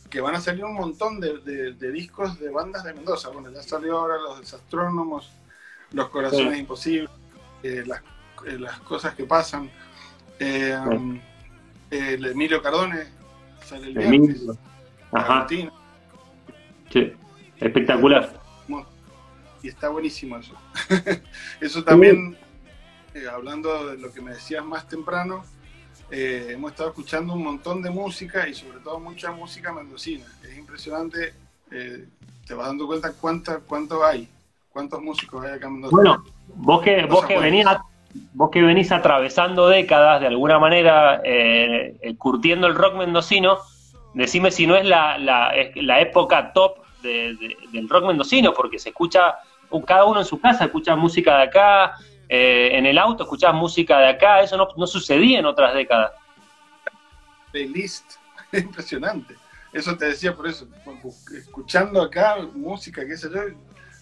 que 0.10 0.22
van 0.22 0.36
a 0.36 0.42
salir 0.42 0.64
un 0.64 0.76
montón 0.76 1.20
de, 1.20 1.74
discos 1.92 2.40
de 2.40 2.50
bandas 2.50 2.84
de 2.84 2.94
Mendoza. 2.94 3.30
Bueno, 3.30 3.52
ya 3.52 3.64
salió 3.64 3.98
ahora 3.98 4.18
Los 4.18 4.42
Desastrónomos, 4.42 5.32
Los 5.92 6.10
Corazones 6.10 6.60
Imposibles, 6.60 7.10
eh, 7.64 7.84
eh, 8.46 8.60
las, 8.60 8.80
cosas 8.82 9.16
que 9.16 9.24
pasan. 9.24 9.72
Eh, 10.40 10.78
el 11.90 12.26
Emilio 12.26 12.62
Cardone 12.62 13.08
sale 13.66 13.88
el 13.88 13.98
viernes. 13.98 14.44
Ajá. 15.12 15.48
Sí, 15.50 17.14
espectacular. 17.60 18.44
Y 19.64 19.70
está 19.70 19.88
buenísimo 19.88 20.38
eso. 20.38 20.54
eso 21.62 21.84
también, 21.86 22.38
hablando 23.32 23.88
de 23.88 23.98
lo 23.98 24.12
que 24.12 24.22
me 24.22 24.32
decías 24.32 24.64
más 24.66 24.88
temprano, 24.88 25.44
eh, 26.12 26.50
hemos 26.52 26.72
estado 26.72 26.90
escuchando 26.90 27.34
un 27.34 27.44
montón 27.44 27.82
de 27.82 27.90
música 27.90 28.48
y 28.48 28.54
sobre 28.54 28.80
todo 28.80 29.00
mucha 29.00 29.32
música 29.32 29.72
mendocina. 29.74 30.26
Es 30.44 30.58
impresionante, 30.58 31.34
eh, 31.72 32.06
te 32.46 32.54
vas 32.54 32.68
dando 32.68 32.88
cuenta 32.88 33.14
cuánta, 33.20 33.60
cuánto 33.60 34.06
hay, 34.06 34.28
cuántos 34.72 35.02
músicos 35.02 35.44
hay 35.46 35.54
acá 35.54 35.68
en 35.68 35.74
Mendoza. 35.74 35.96
Bueno, 35.96 36.24
vos 36.56 36.82
que, 36.82 37.06
vos 37.06 37.26
que, 37.26 37.40
venís, 37.40 37.66
vos 38.34 38.50
que 38.52 38.62
venís 38.62 38.92
atravesando 38.92 39.70
décadas 39.70 40.22
de 40.22 40.28
alguna 40.28 40.60
manera, 40.60 41.22
eh, 41.24 42.16
curtiendo 42.18 42.68
el 42.68 42.76
rock 42.76 42.96
mendocino, 42.96 43.58
decime 44.14 44.52
si 44.52 44.68
no 44.68 44.76
es 44.76 44.86
la, 44.86 45.18
la, 45.18 46.00
época 46.00 46.54
top 46.54 46.78
del 47.02 47.90
rock 47.90 48.06
mendocino, 48.06 48.54
porque 48.54 48.80
se 48.80 48.90
escucha, 48.90 49.38
cada 49.86 50.06
uno 50.06 50.20
en 50.20 50.26
su 50.26 50.40
casa 50.40 50.66
escucha 50.66 50.96
música 50.96 51.38
de 51.38 51.44
acá, 51.44 51.96
eh, 52.30 52.70
en 52.78 52.86
el 52.86 52.98
auto 52.98 53.24
escuchabas 53.24 53.56
música 53.56 54.00
de 54.00 54.10
acá, 54.10 54.42
eso 54.42 54.58
no, 54.58 54.88
sucedía 54.88 55.40
en 55.40 55.46
otras 55.46 55.74
décadas. 55.74 56.12
Playlist, 57.52 58.16
impresionante. 58.54 59.36
Eso 59.72 59.98
te 59.98 60.06
decía 60.06 60.36
por 60.36 60.48
eso, 60.48 60.68
escuchando 61.36 62.02
acá 62.02 62.38
música, 62.54 63.06
qué 63.06 63.18
sé 63.18 63.30
yo, 63.34 63.42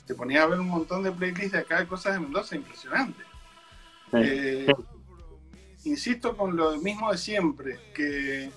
te 0.05 0.13
ponía 0.13 0.43
a 0.43 0.47
ver 0.47 0.59
un 0.59 0.67
montón 0.67 1.03
de 1.03 1.11
playlists 1.11 1.53
de 1.53 1.59
acá, 1.59 1.86
cosas 1.88 2.13
de 2.13 2.19
Mendoza, 2.19 2.55
impresionante. 2.55 3.24
Eh, 4.13 4.67
insisto 5.86 6.36
con 6.36 6.57
lo 6.57 6.78
mismo 6.78 7.11
de 7.11 7.17
siempre, 7.17 7.80
que 7.93 8.51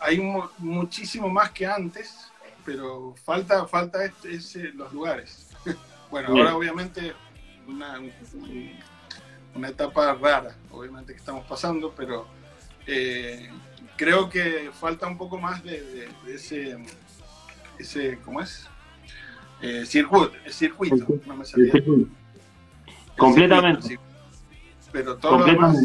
hay 0.00 0.20
muchísimo 0.58 1.28
más 1.28 1.50
que 1.50 1.66
antes, 1.66 2.32
pero 2.64 3.14
falta, 3.24 3.66
falta 3.66 3.98
este, 4.24 4.72
los 4.72 4.92
lugares. 4.92 5.48
bueno, 6.10 6.28
ahora 6.28 6.54
obviamente 6.56 7.14
una, 7.68 8.00
una 9.54 9.68
etapa 9.68 10.14
rara, 10.14 10.56
obviamente, 10.70 11.12
que 11.12 11.18
estamos 11.18 11.44
pasando, 11.46 11.92
pero 11.96 12.26
eh, 12.86 13.50
creo 13.96 14.28
que 14.28 14.70
falta 14.72 15.06
un 15.06 15.18
poco 15.18 15.38
más 15.38 15.62
de, 15.62 16.08
ese, 16.26 16.78
ese, 17.78 18.18
¿cómo 18.24 18.40
es? 18.40 18.68
Eh, 19.60 19.84
circuito, 19.84 20.32
circuito, 20.48 21.06
no 21.26 21.36
me 21.36 21.44
salía. 21.44 21.72
Completamente. 23.16 23.98
pero 24.92 25.16
todo 25.16 25.38
lo 25.38 25.44
demás 25.44 25.76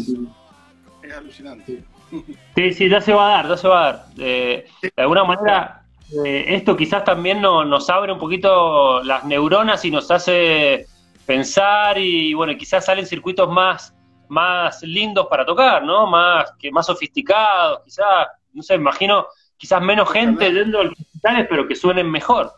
es 1.02 1.12
alucinante. 1.12 1.84
Sí, 2.54 2.72
sí, 2.72 2.88
ya 2.88 3.00
se 3.00 3.12
va 3.12 3.26
a 3.26 3.36
dar, 3.36 3.48
ya 3.48 3.56
se 3.56 3.66
va 3.66 3.80
a 3.80 3.92
dar. 3.92 4.06
Eh, 4.18 4.68
de 4.82 5.02
alguna 5.02 5.24
manera, 5.24 5.82
esto 6.24 6.76
quizás 6.76 7.02
también 7.02 7.42
nos 7.42 7.90
abre 7.90 8.12
un 8.12 8.20
poquito 8.20 9.02
las 9.02 9.24
neuronas 9.24 9.84
y 9.84 9.90
nos 9.90 10.08
hace 10.12 10.86
pensar 11.26 11.98
y 11.98 12.34
bueno, 12.34 12.56
quizás 12.56 12.84
salen 12.84 13.06
circuitos 13.06 13.50
más, 13.50 13.94
más 14.28 14.82
lindos 14.82 15.26
para 15.28 15.44
tocar, 15.44 15.82
¿no? 15.82 16.06
Más, 16.06 16.52
que 16.58 16.70
más 16.70 16.86
sofisticados, 16.86 17.80
quizás, 17.84 18.28
no 18.52 18.62
sé, 18.62 18.74
imagino, 18.74 19.26
quizás 19.56 19.82
menos 19.82 20.10
gente 20.10 20.52
yendo 20.52 20.80
a 20.80 20.84
los 20.84 20.98
recitales, 20.98 21.46
pero 21.48 21.66
que 21.66 21.74
suenen 21.74 22.10
mejor. 22.10 22.52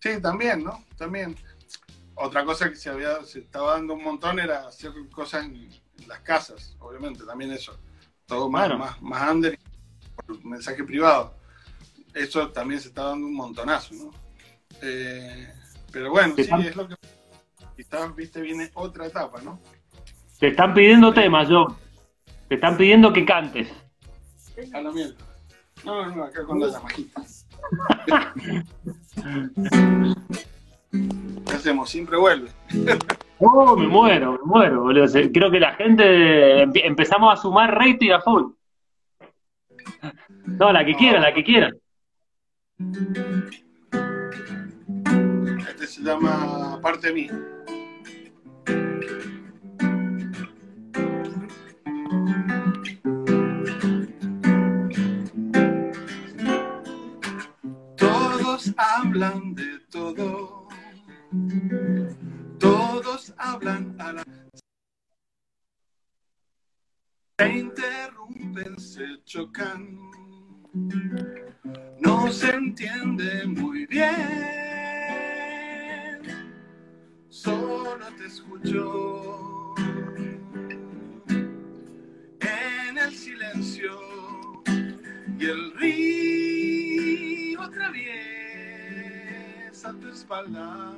Sí, 0.00 0.20
también, 0.20 0.64
¿no? 0.64 0.84
También. 0.96 1.36
Otra 2.14 2.44
cosa 2.44 2.68
que 2.68 2.76
se 2.76 2.90
había, 2.90 3.22
se 3.24 3.40
estaba 3.40 3.72
dando 3.72 3.94
un 3.94 4.02
montón 4.02 4.38
era 4.38 4.66
hacer 4.66 4.92
cosas 5.10 5.44
en, 5.44 5.54
en 5.56 6.08
las 6.08 6.20
casas, 6.20 6.76
obviamente, 6.80 7.24
también 7.24 7.52
eso. 7.52 7.78
Todo 8.26 8.50
más, 8.50 8.76
más, 8.78 9.02
más 9.02 9.30
under, 9.30 9.58
por 10.14 10.44
mensaje 10.44 10.84
privado. 10.84 11.34
Eso 12.14 12.50
también 12.50 12.80
se 12.80 12.88
está 12.88 13.04
dando 13.04 13.26
un 13.26 13.34
montonazo, 13.34 13.94
¿no? 13.94 14.10
Eh, 14.82 15.52
pero 15.92 16.10
bueno, 16.10 16.34
¿Qué 16.34 16.44
sí, 16.44 16.50
es 16.66 16.76
lo 16.76 16.88
que. 16.88 16.94
Quizás, 17.76 18.14
viste, 18.14 18.40
viene 18.40 18.70
otra 18.74 19.06
etapa, 19.06 19.40
¿no? 19.42 19.58
Te 20.38 20.48
están 20.48 20.74
pidiendo 20.74 21.12
temas, 21.12 21.48
yo. 21.48 21.66
Te 22.48 22.56
están 22.56 22.76
pidiendo 22.76 23.12
que 23.12 23.24
cantes. 23.24 23.68
A 24.74 24.80
la 24.80 24.90
mierda. 24.92 25.14
No, 25.84 26.14
no, 26.14 26.24
acá 26.24 26.44
con 26.44 26.60
la 26.60 26.66
llamajita. 26.68 27.22
¿Qué 31.46 31.52
hacemos? 31.54 31.88
Siempre 31.90 32.16
vuelve. 32.16 32.50
Oh, 33.42 33.74
me 33.74 33.86
muero, 33.86 34.32
me 34.32 34.38
muero, 34.44 34.82
boludo. 34.82 35.06
Creo 35.32 35.50
que 35.50 35.58
la 35.60 35.72
gente 35.72 36.62
empe- 36.62 36.82
empezamos 36.84 37.32
a 37.32 37.40
sumar 37.40 37.74
rating 37.74 38.10
a 38.10 38.20
full. 38.20 38.52
No, 40.44 40.70
la 40.70 40.84
que 40.84 40.94
quiera, 40.94 41.18
la 41.20 41.32
que 41.32 41.42
quiera. 41.42 41.70
Se 45.90 46.02
llama 46.02 46.78
Parte 46.80 47.12
Mía. 47.12 47.36
Todos 57.96 58.72
hablan 58.76 59.54
de 59.56 59.80
todo. 59.90 60.68
Todos 62.60 63.34
hablan 63.36 63.96
a 63.98 64.12
la. 64.12 64.24
Se 67.36 67.48
interrumpen, 67.48 68.78
se 68.78 69.24
chocan. 69.24 69.98
No 71.98 72.30
se 72.30 72.50
entiende 72.50 73.44
muy 73.48 73.86
bien. 73.86 74.69
Solo 77.42 78.06
te 78.18 78.26
escucho. 78.26 79.74
En 82.40 82.98
el 82.98 83.14
silencio 83.14 83.98
y 85.38 85.46
el 85.46 85.72
río 85.78 87.62
atraviesa 87.62 88.04
tu 90.02 90.08
espalda. 90.08 90.92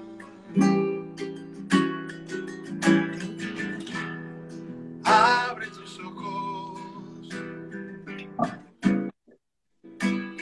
Abre 5.05 5.69
tus 5.69 6.01
ojos, 6.01 7.29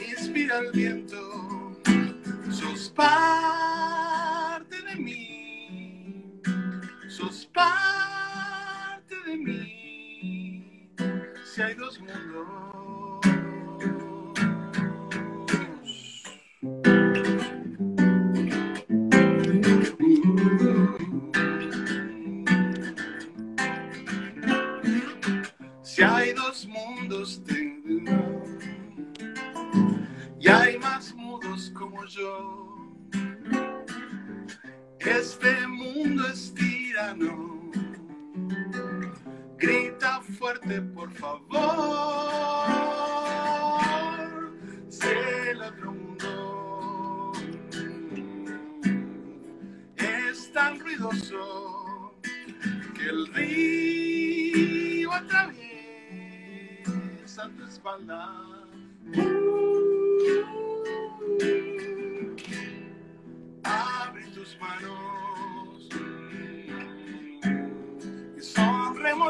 inspira 0.09 0.57
el 0.61 0.71
viento, 0.71 1.30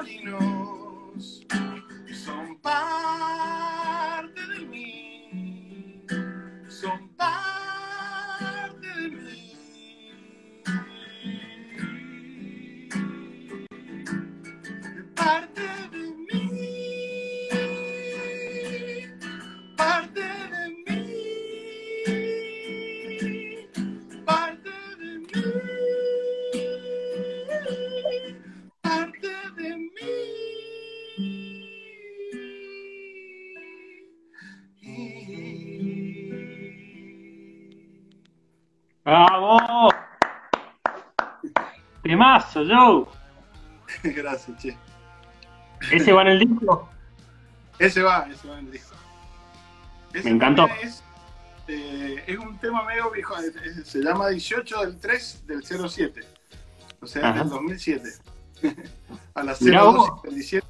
son 0.03 0.25
remolinos, 0.25 0.50
Temazo, 42.67 43.05
Joe. 44.03 44.13
Gracias, 44.15 44.57
che. 44.57 44.77
¿Ese 45.91 46.11
va 46.13 46.21
en 46.23 46.27
el 46.29 46.39
disco? 46.39 46.89
Ese 47.79 48.01
va, 48.03 48.27
ese 48.31 48.47
va 48.47 48.59
en 48.59 48.65
el 48.67 48.71
disco. 48.71 48.95
Ese 50.13 50.29
Me 50.29 50.35
encantó. 50.35 50.67
Es, 50.81 51.03
eh, 51.67 52.23
es 52.27 52.37
un 52.37 52.57
tema 52.59 52.83
medio 52.85 53.09
viejo, 53.11 53.33
se 53.83 53.99
llama 53.99 54.29
18 54.29 54.81
del 54.81 54.99
3 54.99 55.47
del 55.47 55.63
07, 55.63 56.21
o 57.01 57.07
sea, 57.07 57.29
Ajá. 57.29 57.39
del 57.39 57.49
2007. 57.49 58.09
A 59.33 59.43
las 59.43 59.61
Mirá 59.61 59.81
02 59.81 59.95
vos. 59.95 60.21
del 60.23 60.35
17. 60.35 60.67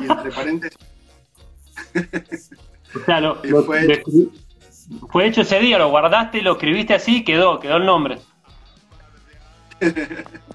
Y 0.00 0.10
entre 0.10 0.30
paréntesis, 0.30 0.78
O 2.94 2.98
sea, 3.04 3.20
lo, 3.20 3.40
Y 3.44 3.48
lo- 3.48 3.62
fue 3.64 3.82
lo 3.84 3.92
hecho. 3.94 4.02
escri- 4.10 4.30
fue 5.10 5.26
hecho 5.26 5.40
ese 5.42 5.58
día, 5.58 5.78
lo 5.78 5.88
guardaste, 5.90 6.40
lo 6.42 6.52
escribiste 6.52 6.94
así, 6.94 7.24
quedó, 7.24 7.58
quedó 7.58 7.76
el 7.78 7.86
nombre. 7.86 8.20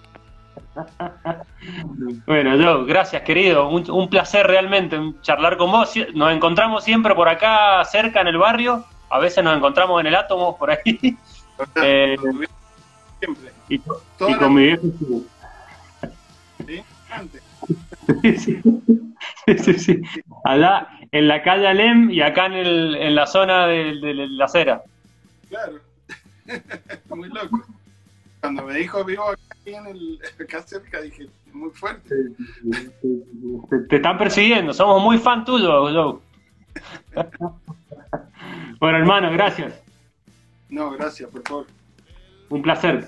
Bueno, 2.26 2.52
Joe, 2.58 2.86
gracias 2.86 3.22
querido, 3.24 3.68
un, 3.70 3.90
un 3.92 4.10
placer 4.10 4.48
realmente 4.48 4.98
charlar 5.22 5.58
con 5.58 5.72
vos. 5.72 5.94
Nos 6.14 6.32
encontramos 6.32 6.84
siempre 6.84 7.14
por 7.14 7.28
acá 7.30 7.84
cerca 7.86 8.22
en 8.22 8.28
el 8.28 8.38
barrio, 8.38 8.84
a 9.10 9.20
veces 9.20 9.44
nos 9.44 9.56
encontramos 9.56 10.00
en 10.02 10.08
el 10.08 10.16
átomo 10.16 10.58
por 10.58 10.72
ahí. 10.72 11.18
Eh, 11.84 12.18
siempre. 13.20 13.52
y, 13.70 13.76
y 13.76 14.34
con 14.40 14.54
mi 14.56 14.64
viejo. 14.64 14.82
sí. 16.58 16.66
¿sí? 16.66 16.84
Antes. 17.12 17.44
Sí, 18.18 18.38
sí, 18.38 18.62
sí, 19.60 19.74
sí. 19.74 20.02
Allá 20.44 20.88
en 21.12 21.28
la 21.28 21.44
calle 21.44 21.68
Alem 21.68 22.10
y 22.10 22.22
acá 22.22 22.48
en, 22.48 22.54
el, 22.54 22.96
en 22.96 23.14
la 23.14 23.28
zona 23.28 23.68
de, 23.68 24.00
de 24.00 24.14
la 24.14 24.46
acera. 24.46 24.82
Claro. 25.50 25.74
muy 27.10 27.30
loco. 27.30 27.64
Cuando 28.42 28.64
me 28.64 28.74
dijo 28.74 29.06
vivo 29.06 29.30
acá, 29.30 29.56
en 29.66 29.86
el, 29.88 30.20
acá 30.42 30.62
cerca, 30.64 31.02
dije, 31.02 31.28
muy 31.54 31.70
fuerte. 31.70 32.16
Te, 33.70 33.80
te 33.88 33.96
están 33.96 34.18
persiguiendo, 34.18 34.74
somos 34.74 35.02
muy 35.02 35.18
fan 35.18 35.46
tuyos, 35.46 35.92
Joe. 35.94 36.20
Bueno, 38.80 38.98
hermano, 38.98 39.32
gracias. 39.32 39.80
No, 40.70 40.90
gracias, 40.90 41.30
por 41.30 41.44
favor. 41.48 41.68
Un 42.50 42.64
placer. 42.64 43.06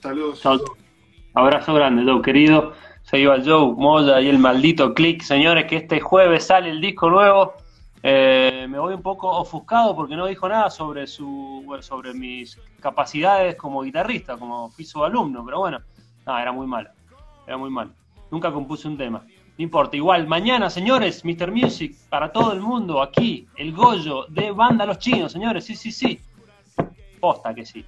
Saludos. 0.00 0.40
Joe. 0.44 0.60
Abrazo 1.34 1.74
grande, 1.74 2.04
Joe, 2.04 2.22
querido. 2.22 2.74
Se 3.02 3.18
iba 3.18 3.36
Joe, 3.44 3.74
Moya 3.76 4.20
y 4.20 4.28
el 4.28 4.38
maldito 4.38 4.94
click, 4.94 5.22
señores, 5.22 5.66
que 5.66 5.76
este 5.76 5.98
jueves 5.98 6.46
sale 6.46 6.70
el 6.70 6.80
disco 6.80 7.10
nuevo. 7.10 7.54
Eh, 8.02 8.66
me 8.68 8.78
voy 8.78 8.94
un 8.94 9.02
poco 9.02 9.28
ofuscado 9.28 9.94
porque 9.94 10.16
no 10.16 10.26
dijo 10.26 10.48
nada 10.48 10.70
sobre 10.70 11.06
su 11.06 11.62
bueno, 11.66 11.82
sobre 11.82 12.14
mis 12.14 12.58
capacidades 12.80 13.56
como 13.56 13.82
guitarrista, 13.82 14.38
como 14.38 14.70
fui 14.70 14.84
su 14.84 15.04
alumno, 15.04 15.44
pero 15.44 15.58
bueno, 15.58 15.80
no, 16.26 16.38
era 16.38 16.50
muy 16.52 16.66
malo, 16.66 16.90
era 17.46 17.56
muy 17.56 17.70
malo. 17.70 17.90
Nunca 18.30 18.50
compuse 18.52 18.88
un 18.88 18.96
tema. 18.96 19.22
No 19.58 19.64
importa, 19.64 19.96
igual, 19.96 20.26
mañana, 20.26 20.70
señores, 20.70 21.22
Mr. 21.24 21.52
Music, 21.52 21.94
para 22.08 22.32
todo 22.32 22.52
el 22.52 22.60
mundo, 22.60 23.02
aquí, 23.02 23.46
el 23.56 23.74
Goyo 23.74 24.24
de 24.28 24.52
Banda 24.52 24.86
Los 24.86 24.98
Chinos, 24.98 25.32
señores, 25.32 25.64
sí, 25.66 25.74
sí, 25.74 25.92
sí. 25.92 26.18
Posta 27.20 27.52
que 27.52 27.66
sí. 27.66 27.84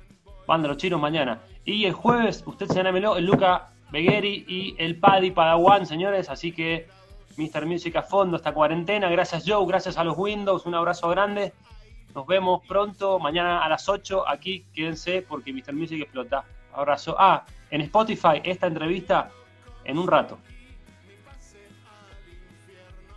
Banda 0.46 0.68
Los 0.68 0.76
Chinos 0.76 1.00
mañana. 1.00 1.40
Y 1.64 1.86
el 1.86 1.94
jueves, 1.94 2.42
usted 2.44 2.66
se 2.66 2.80
el 2.80 3.24
Luca 3.24 3.70
Begueri 3.90 4.44
y 4.46 4.74
el 4.78 4.98
Paddy 4.98 5.30
Padawan, 5.30 5.86
señores, 5.86 6.28
así 6.28 6.52
que 6.52 6.88
Mr. 7.36 7.66
Music 7.66 7.96
a 7.96 8.02
fondo 8.02 8.36
esta 8.36 8.52
cuarentena. 8.52 9.10
Gracias 9.10 9.44
Joe, 9.46 9.66
gracias 9.66 9.96
a 9.98 10.04
los 10.04 10.16
Windows, 10.16 10.66
un 10.66 10.74
abrazo 10.74 11.08
grande. 11.08 11.52
Nos 12.14 12.26
vemos 12.26 12.60
pronto, 12.66 13.18
mañana 13.18 13.64
a 13.64 13.68
las 13.68 13.88
8, 13.88 14.28
aquí 14.28 14.66
quédense 14.74 15.22
porque 15.22 15.52
Mr. 15.52 15.72
Music 15.72 16.02
explota. 16.02 16.44
Abrazo. 16.74 17.16
Ah, 17.18 17.44
en 17.70 17.82
Spotify 17.82 18.40
esta 18.44 18.66
entrevista 18.66 19.30
en 19.84 19.98
un 19.98 20.06
rato. 20.06 20.38